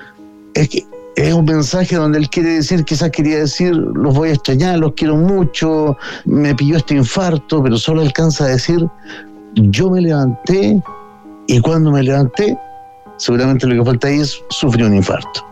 Es 0.53 0.69
que 0.69 0.85
es 1.15 1.33
un 1.33 1.45
mensaje 1.45 1.95
donde 1.95 2.19
él 2.19 2.29
quiere 2.29 2.55
decir, 2.55 2.83
quizás 2.83 3.11
quería 3.11 3.39
decir, 3.39 3.73
los 3.73 4.13
voy 4.13 4.29
a 4.29 4.33
extrañar, 4.33 4.79
los 4.79 4.93
quiero 4.93 5.15
mucho, 5.15 5.97
me 6.25 6.53
pilló 6.55 6.77
este 6.77 6.95
infarto, 6.95 7.63
pero 7.63 7.77
solo 7.77 8.01
alcanza 8.01 8.45
a 8.45 8.47
decir, 8.47 8.85
yo 9.55 9.89
me 9.89 10.01
levanté 10.01 10.81
y 11.47 11.59
cuando 11.61 11.91
me 11.91 12.03
levanté, 12.03 12.57
seguramente 13.17 13.67
lo 13.67 13.75
que 13.75 13.89
falta 13.89 14.07
ahí 14.07 14.19
es 14.19 14.41
sufrir 14.49 14.85
un 14.85 14.95
infarto. 14.95 15.48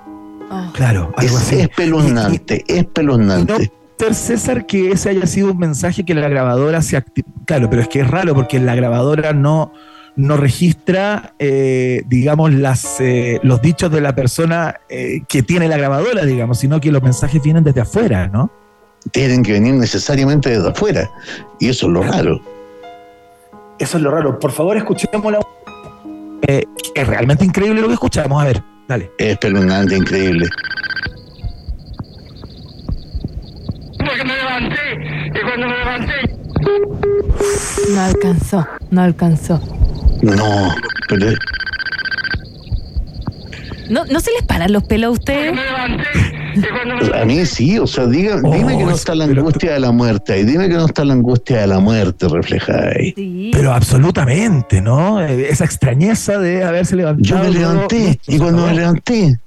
Claro, 0.73 1.13
algo 1.17 1.35
Es 1.37 1.43
así. 1.43 1.59
espeluznante, 1.61 2.63
espeluznante. 2.67 3.71
Ser 3.99 4.13
César 4.13 4.65
que 4.67 4.91
ese 4.91 5.09
haya 5.09 5.25
sido 5.25 5.51
un 5.51 5.57
mensaje 5.57 6.05
que 6.05 6.13
la 6.13 6.29
grabadora 6.29 6.81
se 6.81 6.97
activa. 6.97 7.27
Claro, 7.45 7.69
pero 7.69 7.81
es 7.81 7.87
que 7.87 8.01
es 8.01 8.07
raro 8.09 8.35
porque 8.35 8.59
la 8.59 8.75
grabadora 8.75 9.33
no, 9.33 9.73
no 10.15 10.37
registra, 10.37 11.33
eh, 11.39 12.03
digamos, 12.05 12.53
las, 12.53 12.99
eh, 13.01 13.39
los 13.41 13.59
dichos 13.61 13.91
de 13.91 14.01
la 14.01 14.13
persona 14.13 14.75
eh, 14.87 15.21
que 15.27 15.41
tiene 15.41 15.67
la 15.67 15.77
grabadora, 15.77 16.25
digamos, 16.25 16.59
sino 16.59 16.79
que 16.79 16.91
los 16.91 17.01
mensajes 17.01 17.41
vienen 17.41 17.63
desde 17.63 17.81
afuera, 17.81 18.27
¿no? 18.27 18.51
Tienen 19.11 19.41
que 19.41 19.53
venir 19.53 19.73
necesariamente 19.73 20.49
desde 20.51 20.69
afuera. 20.69 21.09
Y 21.59 21.69
eso 21.69 21.87
es 21.87 21.93
lo 21.93 22.03
raro. 22.03 22.39
Eso 23.79 23.97
es 23.97 24.03
lo 24.03 24.11
raro. 24.11 24.37
Por 24.37 24.51
favor, 24.51 24.77
escuchémosla. 24.77 25.39
Eh, 26.47 26.63
es 26.93 27.07
realmente 27.07 27.43
increíble 27.45 27.81
lo 27.81 27.87
que 27.87 27.93
escuchamos. 27.93 28.41
A 28.41 28.45
ver, 28.45 28.63
dale. 28.88 29.11
Es 29.17 29.33
espeluznante, 29.33 29.97
increíble. 29.97 30.47
Porque 33.97 34.23
me 34.23 34.35
levanté 34.35 35.29
y 35.33 35.41
cuando 35.41 35.67
me 35.67 35.77
levanté. 35.77 36.13
No 37.93 38.01
alcanzó, 38.01 38.67
no 38.91 39.01
alcanzó. 39.01 39.61
No, 40.21 40.75
pero 41.07 41.27
¿No, 43.89 44.05
¿No 44.05 44.19
se 44.19 44.31
les 44.31 44.43
paran 44.43 44.73
los 44.73 44.83
pelos 44.83 45.09
a 45.09 45.11
ustedes? 45.11 45.57
A 47.13 47.25
mí 47.25 47.45
sí, 47.45 47.79
o 47.79 47.87
sea, 47.87 48.05
diga, 48.05 48.41
dime 48.41 48.77
que 48.77 48.83
no 48.83 48.91
está 48.91 49.15
la 49.15 49.25
angustia 49.25 49.73
de 49.73 49.79
la 49.79 49.91
muerte 49.91 50.33
ahí, 50.33 50.43
dime 50.43 50.67
que 50.67 50.75
no 50.75 50.85
está 50.85 51.05
la 51.05 51.13
angustia 51.13 51.61
de 51.61 51.67
la 51.67 51.79
muerte 51.79 52.27
reflejada 52.27 52.91
ahí. 52.97 53.51
Pero 53.51 53.73
absolutamente, 53.73 54.81
¿no? 54.81 55.21
Eh, 55.21 55.49
Esa 55.49 55.65
extrañeza 55.65 56.39
de 56.39 56.63
haberse 56.63 56.95
levantado. 56.95 57.23
Yo 57.23 57.43
me 57.43 57.49
levanté 57.51 58.19
y 58.27 58.37
cuando 58.37 58.65
me 58.65 58.73
levanté, 58.73 59.39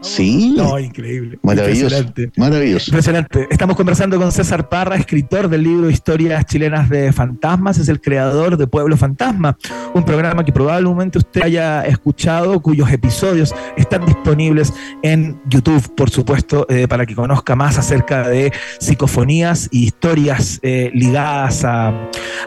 sí, 0.00 0.54
No, 0.56 0.78
increíble. 0.78 1.38
maravilloso, 1.42 1.96
Impresionante. 1.96 2.32
maravilloso. 2.40 2.90
Impresionante. 2.90 3.46
Estamos 3.50 3.76
conversando 3.76 4.18
con 4.18 4.32
César 4.32 4.68
Parra, 4.68 4.96
escritor 4.96 5.48
del 5.48 5.62
libro 5.62 5.90
Historias 5.90 6.44
chilenas 6.46 6.88
de 6.88 7.12
fantasmas. 7.12 7.78
Es 7.78 7.88
el 7.88 8.00
creador 8.00 8.56
de 8.56 8.66
Pueblo 8.66 8.96
Fantasma, 8.96 9.56
un 9.94 10.04
programa 10.04 10.44
que 10.44 10.52
probablemente 10.52 11.18
usted 11.18 11.42
haya 11.42 11.84
escuchado, 11.86 12.60
cuyos 12.60 12.90
episodios 12.90 13.54
están 13.76 14.04
disponibles 14.06 14.72
en 15.02 15.40
YouTube, 15.48 15.94
por 15.94 16.10
supuesto, 16.10 16.66
eh, 16.68 16.86
para 16.88 17.06
que 17.06 17.14
conozca 17.14 17.54
más 17.56 17.78
acerca 17.78 18.28
de 18.28 18.52
psicofonías 18.78 19.68
y 19.70 19.84
historias 19.84 20.58
eh, 20.62 20.90
ligadas 20.94 21.64
a, 21.64 21.88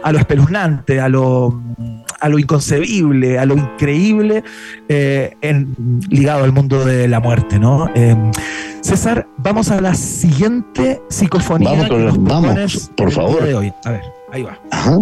a 0.02 0.12
lo 0.12 0.18
espeluznante, 0.18 1.00
a 1.00 1.08
lo, 1.08 1.60
a 2.24 2.28
lo 2.30 2.38
inconcebible, 2.38 3.38
a 3.38 3.44
lo 3.44 3.54
increíble, 3.54 4.42
eh, 4.88 5.36
en- 5.42 5.76
ligado 6.08 6.42
al 6.44 6.52
mundo 6.52 6.82
de 6.84 7.06
la 7.06 7.20
muerte, 7.20 7.58
¿no? 7.58 7.90
Eh, 7.94 8.16
César, 8.80 9.26
vamos 9.36 9.70
a 9.70 9.80
la 9.82 9.94
siguiente 9.94 11.02
psicofonía. 11.10 11.70
Vamos 11.70 11.88
con 11.88 12.04
los- 12.06 12.88
por 12.96 13.10
favor. 13.10 13.44
de 13.44 13.54
hoy. 13.54 13.72
A 13.84 13.90
ver. 13.90 14.02
Ahí 14.32 14.42
va. 14.42 14.58
Ajá. 14.70 15.00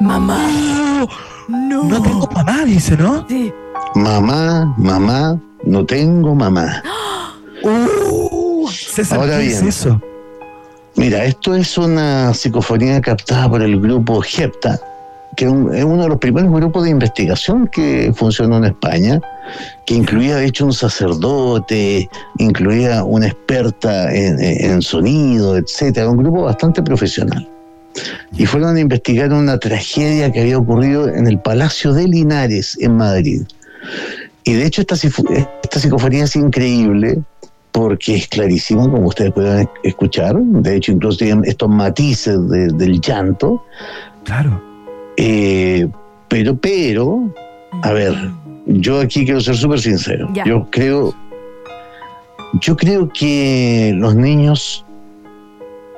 Mamá. 0.00 0.38
No. 1.48 1.84
No 1.84 2.02
tengo 2.02 2.28
mamá, 2.34 2.64
dice, 2.64 2.96
¿no? 2.96 3.26
Sí. 3.28 3.52
Mamá, 3.94 4.74
mamá, 4.78 5.40
no 5.64 5.84
tengo 5.86 6.34
mamá. 6.34 6.82
Uh, 7.66 8.68
César, 8.68 9.18
Ahora 9.20 9.38
¿qué 9.38 9.46
es 9.46 9.52
bien. 9.60 9.68
eso? 9.68 10.00
Mira, 10.96 11.24
esto 11.24 11.54
es 11.54 11.78
una 11.78 12.34
psicofonía 12.34 13.00
captada 13.00 13.48
por 13.48 13.62
el 13.62 13.80
grupo 13.80 14.20
GEPTA, 14.20 14.78
que 15.34 15.46
es 15.46 15.50
un- 15.50 15.74
es 15.74 15.82
uno 15.82 16.02
de 16.02 16.08
los 16.10 16.18
primeros 16.18 16.52
grupos 16.52 16.84
de 16.84 16.90
investigación 16.90 17.66
que 17.68 18.12
funcionó 18.14 18.58
en 18.58 18.64
España, 18.64 19.18
que 19.86 19.94
incluía 19.94 20.36
de 20.36 20.44
hecho 20.46 20.66
un 20.66 20.74
sacerdote, 20.74 22.10
incluía 22.36 23.02
una 23.02 23.28
experta 23.28 24.12
en, 24.14 24.38
en- 24.42 24.70
en 24.72 24.82
sonido, 24.82 25.56
etcétera, 25.56 26.10
un 26.10 26.18
grupo 26.18 26.42
bastante 26.42 26.82
profesional. 26.82 27.48
Y 28.36 28.44
fueron 28.44 28.76
a 28.76 28.80
investigar 28.80 29.32
una 29.32 29.56
tragedia 29.58 30.30
que 30.30 30.40
había 30.42 30.58
ocurrido 30.58 31.08
en 31.08 31.26
el 31.28 31.38
Palacio 31.38 31.94
de 31.94 32.08
Linares, 32.08 32.76
en 32.80 32.96
Madrid. 32.98 33.42
Y 34.44 34.52
de 34.54 34.66
hecho 34.66 34.82
esta, 34.82 34.94
esta 34.94 35.80
psicofonía 35.80 36.24
es 36.24 36.36
increíble 36.36 37.18
porque 37.72 38.14
es 38.16 38.28
clarísimo, 38.28 38.90
como 38.90 39.08
ustedes 39.08 39.32
pueden 39.32 39.68
escuchar. 39.82 40.36
De 40.36 40.76
hecho, 40.76 40.92
incluso 40.92 41.18
tienen 41.18 41.44
estos 41.44 41.68
matices 41.68 42.38
de- 42.48 42.68
del 42.68 43.00
llanto. 43.00 43.64
Claro. 44.24 44.62
Eh, 45.16 45.88
pero, 46.28 46.56
pero, 46.56 47.32
a 47.82 47.92
ver, 47.92 48.14
yo 48.66 49.00
aquí 49.00 49.24
quiero 49.24 49.40
ser 49.40 49.56
súper 49.56 49.80
sincero. 49.80 50.28
Ya. 50.34 50.44
Yo 50.44 50.68
creo, 50.70 51.14
yo 52.60 52.76
creo 52.76 53.08
que 53.08 53.92
los 53.96 54.14
niños 54.14 54.84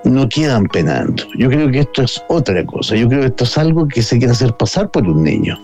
no 0.04 0.28
quedan 0.28 0.66
penando. 0.68 1.24
Yo 1.36 1.48
creo 1.48 1.70
que 1.70 1.80
esto 1.80 2.02
es 2.02 2.22
otra 2.28 2.64
cosa. 2.64 2.94
Yo 2.96 3.08
creo 3.08 3.20
que 3.22 3.26
esto 3.26 3.44
es 3.44 3.58
algo 3.58 3.86
que 3.88 4.02
se 4.02 4.18
quiere 4.18 4.32
hacer 4.32 4.54
pasar 4.56 4.90
por 4.90 5.06
un 5.06 5.24
niño. 5.24 5.58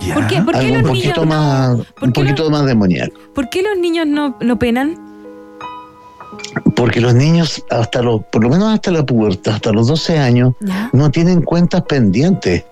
Ya. 0.00 0.14
¿Por 0.14 0.26
qué, 0.26 0.42
por 0.42 0.58
qué 0.58 0.70
los 0.70 0.92
niños 0.92 1.26
más, 1.26 1.76
¿por 1.94 2.08
un 2.08 2.12
poquito 2.12 2.50
más 2.50 2.66
demoníaco. 2.66 3.18
¿Por 3.34 3.48
qué 3.48 3.62
los 3.62 3.78
niños 3.78 4.06
no, 4.06 4.36
no 4.40 4.58
penan? 4.58 4.96
Porque 6.76 7.00
los 7.00 7.14
niños, 7.14 7.64
hasta 7.70 8.02
los, 8.02 8.22
por 8.24 8.42
lo 8.42 8.50
menos 8.50 8.72
hasta 8.72 8.90
la 8.90 9.04
pubertad, 9.04 9.54
hasta 9.54 9.72
los 9.72 9.88
12 9.88 10.18
años, 10.18 10.54
Ya. 10.60 10.90
no 10.92 11.10
tienen 11.10 11.42
cuentas 11.42 11.82
pendientes, 11.82 12.64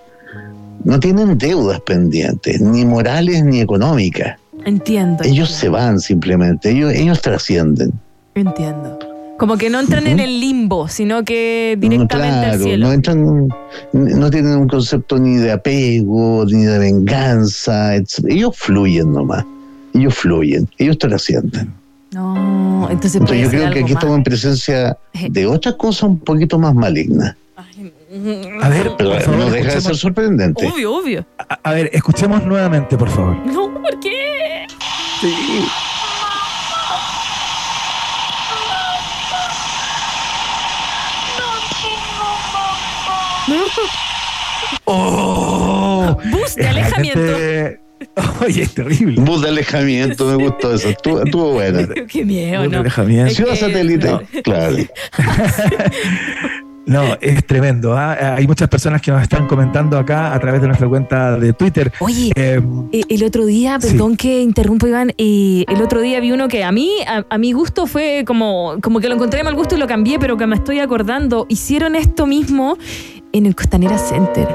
no 0.85 1.01
tienen 1.01 1.37
deudas 1.39 1.81
pendientes, 1.81 2.61
ni 2.61 2.85
morales 2.85 3.43
ni 3.45 3.61
económicas. 3.61 4.39
Entiendo. 4.65 5.25
Ellos 5.25 5.51
se 5.51 5.69
van 5.69 5.99
simplemente, 6.01 6.71
ellos, 6.71 6.93
ellos 6.93 7.21
trascienden. 7.23 7.93
Entiendo. 8.35 8.99
Como 9.39 9.59
que 9.59 9.69
no 9.69 9.81
entran 9.81 10.07
en 10.07 10.19
el 10.19 10.41
limbo, 10.41 10.89
sino 10.89 11.23
que 11.23 11.77
directamente 11.79 12.47
al 12.47 12.59
cielo. 12.59 12.87
no 12.87 12.93
entran, 12.93 13.49
no 13.93 14.31
tienen 14.31 14.57
un 14.57 14.67
concepto 14.69 15.19
ni 15.19 15.37
de 15.37 15.53
apego, 15.53 16.45
ni 16.47 16.65
de 16.65 16.79
venganza, 16.79 17.95
etc. 17.97 18.25
ellos 18.31 18.57
fluyen 18.57 19.13
nomás, 19.13 19.45
ellos 19.93 20.15
fluyen, 20.15 20.67
ellos 20.79 20.97
trascienden. 20.99 21.73
No, 22.13 22.89
entonces 22.91 23.17
Entonces 23.21 23.43
yo 23.45 23.51
creo 23.51 23.71
que 23.73 23.81
aquí 23.81 23.93
más. 23.93 24.03
estamos 24.03 24.17
en 24.17 24.25
presencia 24.25 24.97
de 25.29 25.47
otra 25.47 25.73
cosa 25.77 26.07
un 26.07 26.19
poquito 26.19 26.59
más 26.59 26.75
maligna, 26.75 27.37
A 28.63 28.69
ver, 28.71 28.93
pero 28.97 29.11
por 29.11 29.21
favor, 29.21 29.41
no 29.41 29.51
deja 29.51 29.75
de 29.75 29.81
ser 29.83 29.97
sorprendente. 29.97 30.67
Obvio, 30.67 30.95
obvio. 30.95 31.27
a, 31.39 31.59
a 31.63 31.73
ver, 31.73 31.91
escuchemos 31.93 32.43
nuevamente, 32.47 32.97
por 32.97 33.11
favor. 33.11 33.37
No, 33.45 33.71
¿por 33.83 34.01
qué? 34.01 34.67
¡Oh! 44.85 46.17
Bus 46.31 46.55
de 46.55 46.69
alejamiento. 46.69 47.21
realmente- 47.21 47.81
Oye, 48.45 48.63
es 48.63 48.75
terrible. 48.75 49.21
Bus 49.21 49.43
de 49.43 49.49
alejamiento, 49.49 50.27
me 50.27 50.35
gustó 50.45 50.75
eso, 50.75 50.89
estuvo, 50.91 51.23
estuvo 51.23 51.53
buena. 51.53 51.87
Qué 52.09 52.25
miedo, 52.25 52.61
Bus 52.63 52.71
de 52.71 52.77
¿no? 52.77 52.81
alejamiento. 52.81 53.27
Es 53.31 53.37
Ciudad 53.37 53.57
satélite, 53.57 54.07
no. 54.07 54.23
claro. 54.45 54.77
No, 56.87 57.03
es 57.21 57.45
tremendo. 57.47 57.97
¿ah? 57.97 58.37
Hay 58.37 58.47
muchas 58.47 58.69
personas 58.69 59.03
que 59.03 59.11
nos 59.11 59.21
están 59.21 59.47
comentando 59.49 59.99
acá 59.99 60.33
a 60.33 60.39
través 60.39 60.61
de 60.61 60.69
nuestra 60.69 60.89
cuenta 60.89 61.37
de 61.39 61.53
Twitter. 61.53 61.93
Oye, 61.99 62.31
Eh, 62.37 62.61
eh, 62.93 63.01
el 63.09 63.25
otro 63.25 63.45
día, 63.45 63.79
Sí. 63.81 63.89
perdón 63.89 64.17
que 64.17 64.41
interrumpo, 64.41 64.87
Iván, 64.87 65.13
eh, 65.19 65.65
el 65.69 65.83
otro 65.83 66.01
día 66.01 66.21
vi 66.21 66.31
uno 66.33 66.47
que 66.47 66.63
a 66.63 66.71
mí, 66.71 66.91
a, 67.09 67.25
a 67.29 67.39
mi 67.39 67.53
gusto 67.53 67.87
fue 67.87 68.23
como, 68.27 68.77
como 68.81 69.01
que 69.01 69.09
lo 69.09 69.15
encontré 69.17 69.39
de 69.39 69.45
mal 69.45 69.55
gusto 69.57 69.75
y 69.75 69.79
lo 69.79 69.87
cambié, 69.89 70.19
pero 70.21 70.37
que 70.37 70.47
me 70.47 70.55
estoy 70.55 70.79
acordando. 70.79 71.47
Hicieron 71.49 71.97
esto 71.97 72.27
mismo 72.27 72.79
en 73.33 73.47
el 73.47 73.57
Costanera 73.57 73.99
Center. 73.99 74.47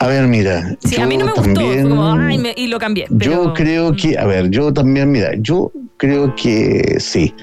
A 0.00 0.06
ver, 0.06 0.26
mira. 0.26 0.76
Sí, 0.84 0.96
yo 0.96 1.02
a 1.02 1.06
mí 1.06 1.16
no 1.16 1.26
me 1.26 1.32
gustó, 1.32 1.52
también- 1.52 1.80
fue 1.82 1.90
como, 1.90 2.12
ay, 2.12 2.38
me- 2.38 2.54
y 2.56 2.68
lo 2.68 2.78
cambié. 2.78 3.06
Yo 3.10 3.52
creo 3.52 3.94
que, 3.94 4.16
a 4.16 4.24
ver, 4.26 4.48
yo 4.48 4.72
también, 4.72 5.10
mira, 5.10 5.30
yo 5.38 5.70
creo 5.96 6.34
que 6.36 6.96
sí. 7.00 7.34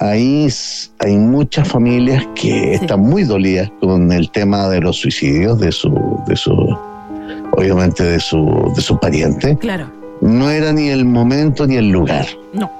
Ahí 0.00 0.48
hay 1.00 1.16
muchas 1.16 1.68
familias 1.68 2.24
que 2.34 2.74
están 2.74 3.00
muy 3.00 3.24
dolidas 3.24 3.70
con 3.80 4.12
el 4.12 4.30
tema 4.30 4.68
de 4.68 4.80
los 4.80 4.96
suicidios 4.96 5.58
de 5.58 5.72
su, 5.72 5.92
de 6.26 6.36
su, 6.36 6.52
obviamente 7.52 8.04
de 8.04 8.20
su, 8.20 8.72
de 8.76 8.80
su 8.80 8.98
pariente. 8.98 9.56
Claro. 9.58 9.90
No 10.20 10.50
era 10.50 10.72
ni 10.72 10.88
el 10.88 11.04
momento 11.04 11.66
ni 11.66 11.76
el 11.76 11.90
lugar. 11.90 12.26
No. 12.52 12.70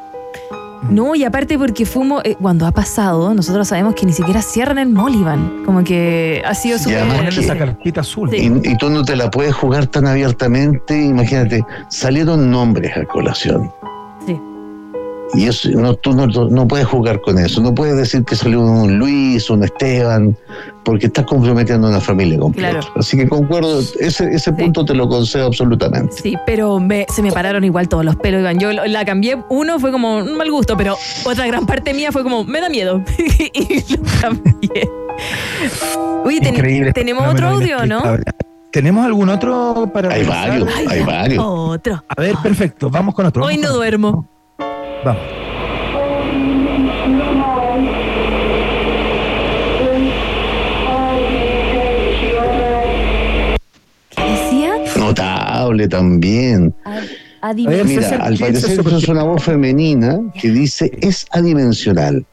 No, 0.91 1.17
y 1.17 1.25
aparte 1.25 1.59
porque 1.59 1.85
fumo, 1.85 2.21
eh, 2.23 2.37
cuando 2.41 2.65
ha 2.65 2.71
pasado, 2.71 3.35
nosotros 3.35 3.67
sabemos 3.67 3.97
que 3.97 4.07
ni 4.07 4.13
siquiera 4.13 4.41
cierran 4.41 4.79
el 4.79 4.89
mall, 4.89 5.13
Iván. 5.13 5.65
Como 5.67 5.83
que 5.83 6.41
ha 6.47 6.55
sido 6.55 6.79
que- 6.79 7.41
esa 7.41 7.59
carpita 7.59 8.03
azul. 8.03 8.31
Sí. 8.31 8.37
Y, 8.63 8.71
y 8.71 8.77
tú 8.77 8.89
no 8.89 9.05
te 9.05 9.17
la 9.17 9.29
puedes 9.29 9.55
jugar 9.55 9.87
tan 9.89 10.07
abiertamente. 10.07 10.97
Imagínate, 11.05 11.65
salieron 11.89 12.49
nombres 12.53 12.97
a 12.97 13.05
colación. 13.07 13.73
Y 15.35 15.47
eso, 15.47 15.69
no, 15.71 15.95
tú 15.95 16.13
no, 16.15 16.27
no 16.27 16.67
puedes 16.67 16.87
jugar 16.87 17.21
con 17.21 17.39
eso. 17.39 17.61
No 17.61 17.75
puedes 17.75 17.97
decir 17.97 18.25
que 18.25 18.35
salió 18.35 18.63
un 18.63 18.99
Luis, 18.99 19.51
un 19.51 19.63
Esteban, 19.63 20.35
porque 20.85 21.07
estás 21.07 21.27
comprometiendo 21.27 21.87
a 21.87 21.91
una 21.91 22.01
familia 22.01 22.39
completa. 22.39 22.71
Claro. 22.81 22.87
Así 22.97 23.17
que 23.17 23.29
concuerdo, 23.29 23.81
ese, 24.01 24.25
ese 24.33 24.53
punto 24.55 24.85
te 24.87 24.95
lo 24.95 25.07
concedo 25.09 25.47
absolutamente. 25.47 26.15
Sí, 26.23 26.35
pero 26.47 26.81
me- 26.81 27.07
se 27.15 27.21
me 27.23 27.31
pararon 27.31 27.63
igual 27.65 27.89
todos 27.89 28.05
los 28.07 28.17
pelos, 28.17 28.41
Iván. 28.41 28.59
Yo 28.59 28.73
la 28.73 29.05
cambié, 29.05 29.37
uno 29.51 29.79
fue 29.79 29.93
como 29.93 30.17
un 30.17 30.37
mal 30.37 30.51
gusto, 30.51 30.77
pero 30.79 30.97
otra 31.25 31.47
gran 31.47 31.67
parte 31.67 31.93
mía 31.93 32.11
fue 32.11 32.23
como, 32.23 32.45
me 32.45 32.61
da 32.63 32.71
miedo. 32.71 33.03
y 33.53 33.97
lo 33.97 34.03
cambié. 34.23 34.89
Oye, 36.25 36.41
ten- 36.41 36.55
Increíble. 36.55 36.93
tenemos 36.93 37.27
otro 37.29 37.49
audio, 37.49 37.85
¿no? 37.87 38.03
¿Tenemos 38.71 39.05
algún 39.05 39.29
otro 39.31 39.91
para 39.93 40.13
Hay 40.13 40.25
varios, 40.25 40.69
Ay, 40.77 40.87
hay 40.89 41.03
varios. 41.03 41.45
Otro. 41.47 42.03
A 42.09 42.21
ver, 42.21 42.35
perfecto. 42.43 42.91
Vamos 42.91 43.15
con 43.15 43.27
otro. 43.27 43.45
Hoy 43.45 43.57
no 43.57 43.73
duermo. 43.73 44.27
Vamos. 45.05 45.23
¿Qué 54.15 54.23
decía? 54.23 54.75
Notable 54.99 55.89
también. 55.89 56.75
A 57.41 57.53
ver, 57.53 57.85
Mira, 57.85 58.09
al 58.17 58.37
¿qué 58.37 58.49
es 58.49 58.63
parecer 58.65 58.81
eso? 58.81 58.97
es 58.97 59.09
una 59.09 59.23
voz 59.23 59.43
femenina 59.45 60.21
que 60.41 60.51
dice 60.51 60.91
es 61.01 61.27
adimensional. 61.31 62.27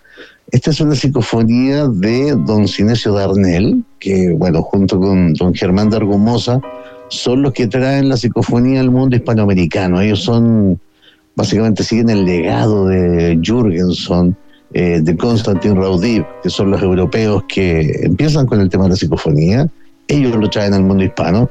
Esta 0.52 0.72
es 0.72 0.80
una 0.80 0.96
psicofonía 0.96 1.88
de 1.88 2.36
don 2.46 2.68
Sinesio 2.68 3.14
Darnell, 3.14 3.84
que 4.00 4.32
bueno, 4.32 4.62
junto 4.62 5.00
con 5.00 5.34
don 5.34 5.54
Germán 5.54 5.90
de 5.90 5.98
Argumosa, 5.98 6.60
son 7.10 7.42
los 7.42 7.54
que 7.54 7.68
traen 7.68 8.10
la 8.10 8.18
psicofonía 8.18 8.80
al 8.80 8.90
mundo 8.92 9.16
hispanoamericano. 9.16 10.02
Ellos 10.02 10.24
son, 10.24 10.80
básicamente 11.36 11.84
siguen 11.84 12.10
el 12.10 12.26
legado 12.26 12.88
de 12.88 13.40
Jürgenson, 13.42 14.36
eh, 14.74 15.00
de 15.02 15.16
Konstantin 15.16 15.76
Raudiv, 15.76 16.26
que 16.44 16.50
son 16.50 16.72
los 16.72 16.82
europeos 16.82 17.44
que 17.48 18.02
empiezan 18.04 18.46
con 18.46 18.60
el 18.60 18.70
tema 18.70 18.84
de 18.86 18.92
la 18.92 18.96
psicofonía. 18.96 19.70
Ellos 20.08 20.36
lo 20.36 20.50
traen 20.50 20.74
al 20.74 20.84
mundo 20.84 21.04
hispano. 21.04 21.50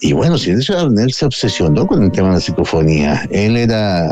Y 0.00 0.12
bueno, 0.12 0.38
Silencio 0.38 0.74
Darnell 0.74 1.12
se 1.12 1.26
obsesionó 1.26 1.86
con 1.86 2.02
el 2.02 2.10
tema 2.10 2.28
de 2.28 2.34
la 2.34 2.40
psicofonía. 2.40 3.22
Él 3.30 3.56
era 3.56 4.00